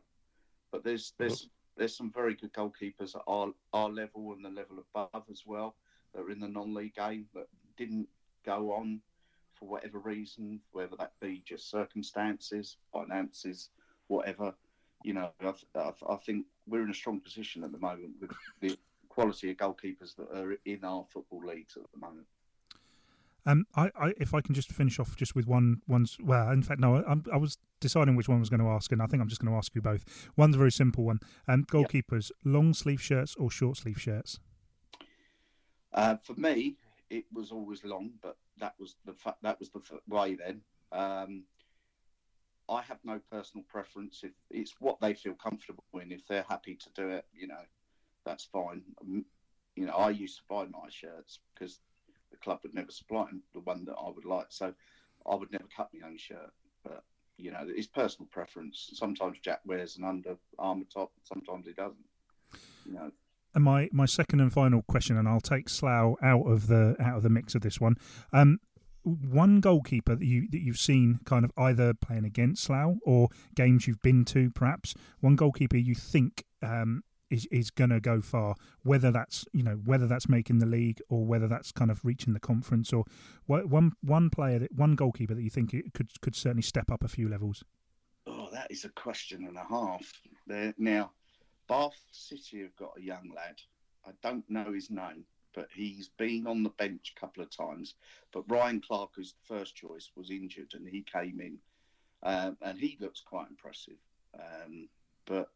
but 0.71 0.83
there's 0.83 1.13
there's 1.17 1.49
there's 1.77 1.95
some 1.95 2.11
very 2.11 2.35
good 2.35 2.53
goalkeepers 2.53 3.15
at 3.15 3.21
our 3.27 3.51
our 3.73 3.89
level 3.89 4.33
and 4.33 4.45
the 4.45 4.49
level 4.49 4.77
above 4.95 5.23
as 5.29 5.43
well 5.45 5.75
that 6.13 6.21
are 6.21 6.31
in 6.31 6.39
the 6.39 6.47
non-league 6.47 6.95
game 6.95 7.25
that 7.33 7.47
didn't 7.77 8.07
go 8.45 8.71
on 8.71 9.01
for 9.55 9.67
whatever 9.67 9.99
reason, 9.99 10.59
whether 10.71 10.95
that 10.97 11.13
be 11.21 11.41
just 11.45 11.69
circumstances, 11.69 12.77
finances, 12.91 13.69
whatever. 14.07 14.53
You 15.03 15.13
know, 15.13 15.29
I, 15.41 15.53
I, 15.75 15.91
I 16.09 16.15
think 16.17 16.45
we're 16.67 16.83
in 16.83 16.89
a 16.89 16.95
strong 16.95 17.19
position 17.19 17.63
at 17.63 17.71
the 17.71 17.79
moment 17.79 18.13
with 18.19 18.31
the 18.61 18.77
quality 19.09 19.51
of 19.51 19.57
goalkeepers 19.57 20.15
that 20.17 20.29
are 20.35 20.57
in 20.65 20.83
our 20.83 21.05
football 21.11 21.41
leagues 21.45 21.77
at 21.77 21.83
the 21.93 21.99
moment. 21.99 22.27
Um, 23.47 23.65
I, 23.75 23.91
I, 23.99 24.13
if 24.17 24.33
I 24.33 24.41
can 24.41 24.55
just 24.55 24.71
finish 24.71 24.99
off 24.99 25.15
just 25.15 25.35
with 25.35 25.45
one, 25.45 25.81
one's 25.87 26.17
well, 26.19 26.49
in 26.49 26.63
fact, 26.63 26.79
no, 26.79 27.03
I, 27.07 27.15
I 27.31 27.37
was 27.37 27.57
deciding 27.79 28.15
which 28.15 28.27
one 28.27 28.37
I 28.37 28.39
was 28.39 28.49
going 28.49 28.59
to 28.59 28.67
ask, 28.67 28.91
and 28.91 29.01
I 29.01 29.05
think 29.05 29.21
I'm 29.21 29.29
just 29.29 29.39
going 29.39 29.53
to 29.53 29.57
ask 29.57 29.75
you 29.75 29.81
both. 29.81 30.03
One's 30.35 30.55
a 30.55 30.57
very 30.57 30.71
simple 30.71 31.03
one. 31.03 31.19
Um, 31.47 31.63
goalkeepers, 31.65 32.31
long 32.43 32.73
sleeve 32.73 33.01
shirts 33.01 33.35
or 33.35 33.51
short 33.51 33.77
sleeve 33.77 34.01
shirts? 34.01 34.39
Uh, 35.93 36.17
for 36.23 36.33
me, 36.33 36.75
it 37.15 37.25
was 37.31 37.51
always 37.51 37.83
long, 37.83 38.11
but 38.21 38.37
that 38.57 38.73
was 38.79 38.95
the 39.05 39.13
fa- 39.13 39.37
that 39.41 39.59
was 39.59 39.69
the 39.69 39.79
f- 39.79 39.99
way 40.07 40.35
then. 40.35 40.61
Um, 40.91 41.43
I 42.67 42.81
have 42.81 42.99
no 43.03 43.19
personal 43.31 43.63
preference. 43.69 44.21
If 44.23 44.31
it's 44.49 44.75
what 44.79 44.99
they 44.99 45.13
feel 45.13 45.35
comfortable 45.35 45.83
in, 45.93 46.11
if 46.11 46.27
they're 46.27 46.45
happy 46.49 46.75
to 46.75 46.89
do 46.95 47.09
it, 47.09 47.25
you 47.33 47.47
know, 47.47 47.63
that's 48.25 48.45
fine. 48.45 48.81
Um, 49.01 49.25
you 49.75 49.85
know, 49.85 49.93
I 49.93 50.09
used 50.09 50.37
to 50.37 50.43
buy 50.49 50.65
my 50.65 50.89
shirts 50.89 51.39
because 51.53 51.79
the 52.31 52.37
club 52.37 52.59
would 52.63 52.73
never 52.73 52.91
supply 52.91 53.27
the 53.53 53.59
one 53.61 53.85
that 53.85 53.95
I 53.99 54.09
would 54.09 54.25
like, 54.25 54.47
so 54.49 54.73
I 55.29 55.35
would 55.35 55.51
never 55.51 55.65
cut 55.75 55.89
my 55.93 56.07
own 56.07 56.17
shirt. 56.17 56.51
But 56.83 57.03
you 57.37 57.51
know, 57.51 57.65
it's 57.67 57.87
personal 57.87 58.27
preference. 58.31 58.89
Sometimes 58.93 59.37
Jack 59.39 59.61
wears 59.65 59.97
an 59.97 60.03
Under 60.05 60.37
Armour 60.57 60.85
top, 60.91 61.11
sometimes 61.23 61.67
he 61.67 61.73
doesn't. 61.73 62.05
You 62.85 62.93
know. 62.93 63.11
And 63.55 63.63
my, 63.63 63.89
my 63.91 64.05
second 64.05 64.41
and 64.41 64.51
final 64.51 64.83
question, 64.83 65.17
and 65.17 65.27
I'll 65.27 65.39
take 65.39 65.69
Slough 65.69 66.15
out 66.21 66.43
of 66.43 66.67
the 66.67 66.95
out 66.99 67.17
of 67.17 67.23
the 67.23 67.29
mix 67.29 67.55
of 67.55 67.61
this 67.61 67.79
one. 67.79 67.95
Um, 68.33 68.59
one 69.03 69.59
goalkeeper 69.59 70.15
that 70.15 70.25
you 70.25 70.47
that 70.49 70.61
you've 70.61 70.79
seen 70.79 71.19
kind 71.25 71.45
of 71.45 71.51
either 71.57 71.93
playing 71.93 72.25
against 72.25 72.63
Slough 72.63 72.97
or 73.05 73.29
games 73.55 73.87
you've 73.87 74.01
been 74.01 74.25
to, 74.25 74.49
perhaps 74.51 74.93
one 75.21 75.35
goalkeeper 75.35 75.77
you 75.77 75.95
think 75.95 76.43
um, 76.61 77.03
is 77.29 77.47
is 77.51 77.69
going 77.69 77.91
to 77.91 77.99
go 77.99 78.21
far, 78.21 78.55
whether 78.83 79.11
that's 79.11 79.45
you 79.53 79.63
know 79.63 79.79
whether 79.85 80.07
that's 80.07 80.27
making 80.27 80.59
the 80.59 80.65
league 80.65 81.01
or 81.09 81.25
whether 81.25 81.47
that's 81.47 81.71
kind 81.71 81.91
of 81.91 82.03
reaching 82.03 82.33
the 82.33 82.39
conference 82.39 82.91
or 82.91 83.05
one 83.45 83.93
one 84.01 84.29
player 84.29 84.59
that 84.59 84.73
one 84.73 84.95
goalkeeper 84.95 85.33
that 85.33 85.41
you 85.41 85.49
think 85.49 85.71
could 85.93 86.09
could 86.21 86.35
certainly 86.35 86.63
step 86.63 86.91
up 86.91 87.03
a 87.03 87.07
few 87.07 87.29
levels. 87.29 87.63
Oh, 88.27 88.49
that 88.51 88.67
is 88.71 88.85
a 88.85 88.89
question 88.89 89.45
and 89.45 89.57
a 89.57 89.65
half. 89.69 90.11
There 90.47 90.73
now, 90.77 91.11
Bath 91.67 91.99
City 92.11 92.61
have 92.61 92.75
got 92.75 92.97
a 92.97 93.01
young 93.01 93.31
lad. 93.35 93.61
I 94.05 94.11
don't 94.21 94.47
know 94.49 94.71
his 94.71 94.89
name 94.89 95.25
but 95.55 95.69
he's 95.73 96.09
been 96.17 96.45
on 96.45 96.61
the 96.61 96.69
bench 96.69 97.13
a 97.15 97.19
couple 97.19 97.41
of 97.41 97.49
times. 97.49 97.95
But 98.33 98.43
Ryan 98.49 98.81
Clarke, 98.81 99.11
who's 99.15 99.33
the 99.33 99.55
first 99.55 99.75
choice, 99.75 100.11
was 100.15 100.29
injured 100.29 100.73
and 100.73 100.87
he 100.87 101.03
came 101.03 101.39
in, 101.39 101.57
um, 102.23 102.57
and 102.61 102.77
he 102.77 102.97
looks 102.99 103.21
quite 103.21 103.47
impressive. 103.49 103.97
Um, 104.37 104.89
but 105.25 105.49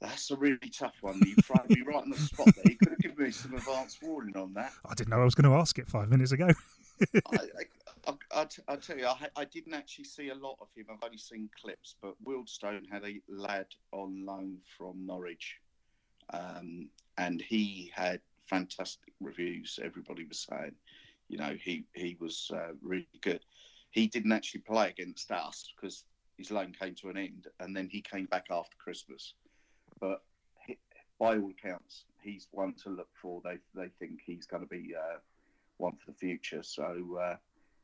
that's 0.00 0.30
a 0.30 0.36
really 0.36 0.58
tough 0.76 0.96
one. 1.00 1.20
You 1.24 1.36
frightened 1.42 1.70
me 1.70 1.82
right 1.86 2.02
on 2.02 2.10
the 2.10 2.18
spot 2.18 2.48
there. 2.56 2.72
You 2.72 2.76
could 2.76 2.90
have 2.90 2.98
given 2.98 3.24
me 3.24 3.30
some 3.30 3.54
advance 3.54 3.98
warning 4.02 4.36
on 4.36 4.52
that. 4.54 4.72
I 4.84 4.94
didn't 4.94 5.10
know 5.10 5.20
I 5.20 5.24
was 5.24 5.34
going 5.34 5.50
to 5.50 5.56
ask 5.56 5.78
it 5.78 5.86
five 5.86 6.10
minutes 6.10 6.32
ago. 6.32 6.48
I, 7.14 7.38
I, 8.06 8.14
I, 8.32 8.46
I, 8.68 8.76
tell 8.76 8.98
you, 8.98 9.06
I, 9.06 9.28
I 9.36 9.44
didn't 9.44 9.74
actually 9.74 10.04
see 10.04 10.28
a 10.28 10.34
lot 10.34 10.56
of 10.60 10.68
him. 10.76 10.86
I've 10.90 11.02
only 11.02 11.18
seen 11.18 11.48
clips, 11.60 11.96
but 12.00 12.14
Wealdstone 12.24 12.88
had 12.90 13.04
a 13.04 13.20
lad 13.28 13.66
on 13.92 14.24
loan 14.24 14.58
from 14.76 15.04
Norwich, 15.04 15.56
um, 16.32 16.88
and 17.18 17.40
he 17.40 17.90
had 17.94 18.20
fantastic 18.48 19.12
reviews. 19.20 19.78
Everybody 19.82 20.24
was 20.24 20.46
saying, 20.50 20.72
you 21.28 21.38
know, 21.38 21.56
he 21.60 21.84
he 21.94 22.16
was 22.20 22.50
uh, 22.54 22.72
really 22.80 23.08
good. 23.22 23.40
He 23.90 24.06
didn't 24.06 24.32
actually 24.32 24.60
play 24.60 24.90
against 24.90 25.30
us 25.32 25.72
because 25.74 26.04
his 26.36 26.50
loan 26.50 26.74
came 26.78 26.94
to 26.96 27.08
an 27.08 27.16
end, 27.16 27.48
and 27.60 27.76
then 27.76 27.88
he 27.90 28.00
came 28.00 28.26
back 28.26 28.46
after 28.50 28.76
Christmas. 28.78 29.34
But 30.00 30.22
he, 30.66 30.78
by 31.18 31.38
all 31.38 31.50
accounts, 31.50 32.04
he's 32.22 32.46
one 32.52 32.74
to 32.84 32.90
look 32.90 33.08
for. 33.20 33.40
They 33.42 33.58
they 33.74 33.88
think 33.98 34.20
he's 34.24 34.46
going 34.46 34.62
to 34.62 34.68
be 34.68 34.94
uh, 34.96 35.18
one 35.78 35.96
for 35.96 36.12
the 36.12 36.16
future. 36.18 36.62
So 36.62 37.18
uh, 37.20 37.36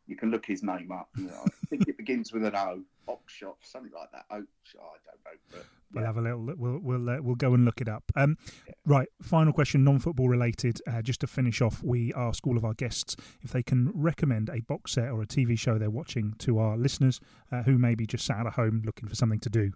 you 0.06 0.16
can 0.16 0.30
look 0.30 0.46
his 0.46 0.62
name 0.62 0.92
up. 0.92 1.08
You 1.16 1.26
know, 1.26 1.44
I 1.46 1.66
think 1.66 1.88
it 1.88 1.96
begins 1.96 2.32
with 2.32 2.44
an 2.44 2.56
O, 2.56 2.82
Oxshot, 3.08 3.54
something 3.62 3.92
like 3.94 4.10
that. 4.12 4.24
Oh, 4.30 4.36
I 4.36 4.36
don't 4.36 5.24
know. 5.24 5.40
But. 5.50 5.66
We'll 5.92 6.06
have 6.06 6.16
a 6.16 6.22
little. 6.22 6.40
We'll 6.56 6.78
we'll 6.78 7.10
uh, 7.10 7.18
we'll 7.20 7.34
go 7.34 7.52
and 7.52 7.64
look 7.64 7.80
it 7.80 7.88
up. 7.88 8.04
Um, 8.16 8.38
yeah. 8.66 8.72
right. 8.86 9.08
Final 9.20 9.52
question, 9.52 9.84
non-football 9.84 10.28
related. 10.28 10.80
Uh, 10.86 11.02
just 11.02 11.20
to 11.20 11.26
finish 11.26 11.60
off, 11.60 11.82
we 11.82 12.12
ask 12.14 12.46
all 12.46 12.56
of 12.56 12.64
our 12.64 12.74
guests 12.74 13.14
if 13.42 13.52
they 13.52 13.62
can 13.62 13.90
recommend 13.94 14.48
a 14.48 14.60
box 14.60 14.92
set 14.92 15.10
or 15.10 15.20
a 15.22 15.26
TV 15.26 15.58
show 15.58 15.78
they're 15.78 15.90
watching 15.90 16.34
to 16.38 16.58
our 16.58 16.76
listeners 16.78 17.20
uh, 17.50 17.62
who 17.62 17.76
maybe 17.76 18.06
just 18.06 18.24
sat 18.24 18.46
at 18.46 18.54
home 18.54 18.82
looking 18.86 19.08
for 19.08 19.14
something 19.14 19.40
to 19.40 19.50
do. 19.50 19.72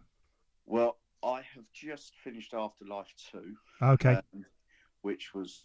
Well, 0.64 0.97
I 1.22 1.43
have 1.55 1.64
just 1.72 2.14
finished 2.24 2.55
Afterlife 2.55 3.12
Two. 3.31 3.57
Okay. 3.83 4.14
Um, 4.14 4.47
which 5.03 5.35
was 5.35 5.62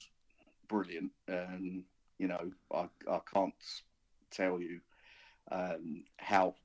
brilliant, 0.68 1.12
and 1.28 1.84
you 2.20 2.28
know, 2.28 2.52
I 2.74 2.90
I 3.10 3.20
can't 3.34 3.54
tell 4.32 4.60
you 4.60 4.80
um, 5.52 6.04
how 6.18 6.56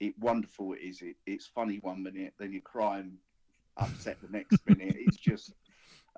it, 0.00 0.14
wonderful 0.18 0.74
it 0.74 0.80
is. 0.80 1.02
It, 1.02 1.16
it's 1.26 1.46
funny 1.46 1.78
one 1.82 2.02
minute, 2.02 2.34
then 2.38 2.52
you 2.52 2.60
cry 2.60 2.98
and 2.98 3.16
upset 3.76 4.18
the 4.22 4.28
next 4.36 4.58
minute. 4.66 4.96
It's 4.98 5.16
just 5.16 5.52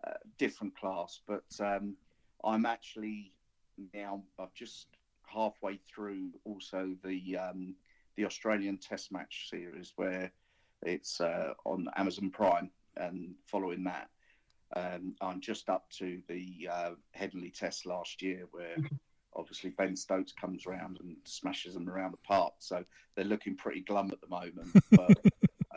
uh, 0.07 0.15
different 0.39 0.77
class. 0.77 1.21
But 1.27 1.45
um, 1.61 1.97
I'm 2.45 2.67
actually 2.67 3.33
now 3.95 4.23
I've 4.39 4.55
just 4.55 4.87
halfway 5.27 5.79
through 5.93 6.31
also 6.45 6.95
the 7.05 7.37
um, 7.37 7.75
the 8.17 8.25
Australian 8.25 8.79
Test 8.79 9.13
match 9.13 9.49
series 9.51 9.93
where 9.97 10.33
it's 10.83 11.21
uh, 11.21 11.53
on 11.65 11.89
Amazon 11.97 12.31
Prime, 12.31 12.71
and 12.97 13.35
following 13.47 13.85
that, 13.85 14.09
um, 14.77 15.15
I'm 15.21 15.41
just 15.41 15.69
up 15.69 15.89
to 15.99 16.21
the 16.29 16.69
uh, 16.71 16.91
Headingley 17.17 17.53
Test 17.53 17.87
last 17.87 18.23
year 18.23 18.47
where 18.51 18.77
obviously 19.35 19.71
Ben 19.71 19.97
Stokes 19.97 20.33
comes 20.33 20.67
around 20.67 20.99
and 21.01 21.17
smashes 21.25 21.75
them 21.75 21.89
around 21.89 22.13
the 22.13 22.19
park. 22.19 22.55
So 22.59 22.85
they're 23.15 23.25
looking 23.25 23.57
pretty 23.57 23.81
glum 23.81 24.11
at 24.13 24.21
the 24.21 24.29
moment. 24.29 24.85
But, 24.91 25.19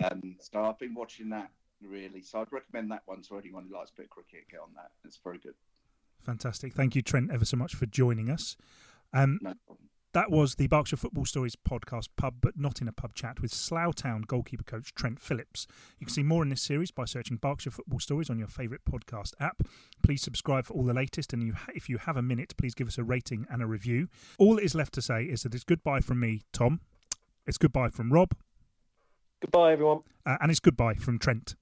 um, 0.12 0.36
so 0.40 0.64
I've 0.64 0.80
been 0.80 0.94
watching 0.94 1.30
that 1.30 1.52
really. 1.82 2.22
So 2.22 2.40
I'd 2.42 2.52
recommend 2.52 2.92
that 2.92 3.04
one 3.06 3.22
to 3.24 3.38
anyone 3.38 3.66
who 3.70 3.76
likes 3.76 3.92
a 3.92 3.96
bit 3.96 4.06
of 4.06 4.10
cricket. 4.12 4.50
Get 4.50 4.60
on 4.60 4.74
that. 4.76 4.92
It's 5.06 5.20
very 5.24 5.38
good. 5.38 5.56
Fantastic. 6.24 6.74
Thank 6.74 6.96
you, 6.96 7.02
Trent, 7.02 7.32
ever 7.32 7.46
so 7.46 7.58
much 7.58 7.74
for 7.76 7.86
joining 7.86 8.30
us. 8.30 8.56
Um, 9.14 9.40
no 9.42 9.54
problem. 9.66 9.90
That 10.14 10.30
was 10.30 10.56
the 10.56 10.68
Berkshire 10.68 10.98
Football 10.98 11.24
Stories 11.24 11.56
podcast 11.56 12.10
pub, 12.18 12.36
but 12.42 12.60
not 12.60 12.82
in 12.82 12.88
a 12.90 12.92
pub 12.92 13.14
chat, 13.14 13.42
with 13.42 13.54
Slough 13.54 13.96
Town 13.96 14.24
goalkeeper 14.28 14.64
coach 14.64 14.94
Trent 14.94 15.22
Phillips. 15.22 15.68
You 16.00 16.06
can 16.06 16.14
see 16.14 16.24
more 16.24 16.44
in 16.44 16.50
this 16.50 16.62
series 16.62 16.92
by 16.92 17.06
searching 17.06 17.38
Berkshire 17.38 17.72
Football 17.72 18.00
Stories 18.00 18.30
on 18.30 18.38
your 18.38 18.50
favourite 18.50 18.84
podcast 18.84 19.34
app. 19.40 19.64
Please 20.04 20.22
subscribe 20.22 20.66
for 20.66 20.74
all 20.74 20.84
the 20.84 20.94
latest, 20.94 21.32
and 21.32 21.42
you, 21.42 21.54
if 21.74 21.88
you 21.88 21.98
have 21.98 22.18
a 22.18 22.22
minute, 22.22 22.54
please 22.58 22.74
give 22.74 22.90
us 22.90 22.98
a 22.98 23.04
rating 23.06 23.48
and 23.50 23.62
a 23.62 23.66
review. 23.66 24.10
All 24.38 24.56
that 24.56 24.66
is 24.66 24.76
left 24.76 24.94
to 24.96 25.02
say 25.02 25.24
is 25.24 25.44
that 25.44 25.56
it's 25.56 25.64
goodbye 25.64 26.02
from 26.02 26.20
me, 26.20 26.42
Tom. 26.52 26.82
It's 27.48 27.58
goodbye 27.58 27.90
from 27.90 28.12
Rob. 28.12 28.36
Goodbye, 29.40 29.72
everyone. 29.72 30.02
Uh, 30.26 30.38
and 30.42 30.52
it's 30.52 30.60
goodbye 30.60 30.96
from 30.96 31.20
Trent. 31.20 31.56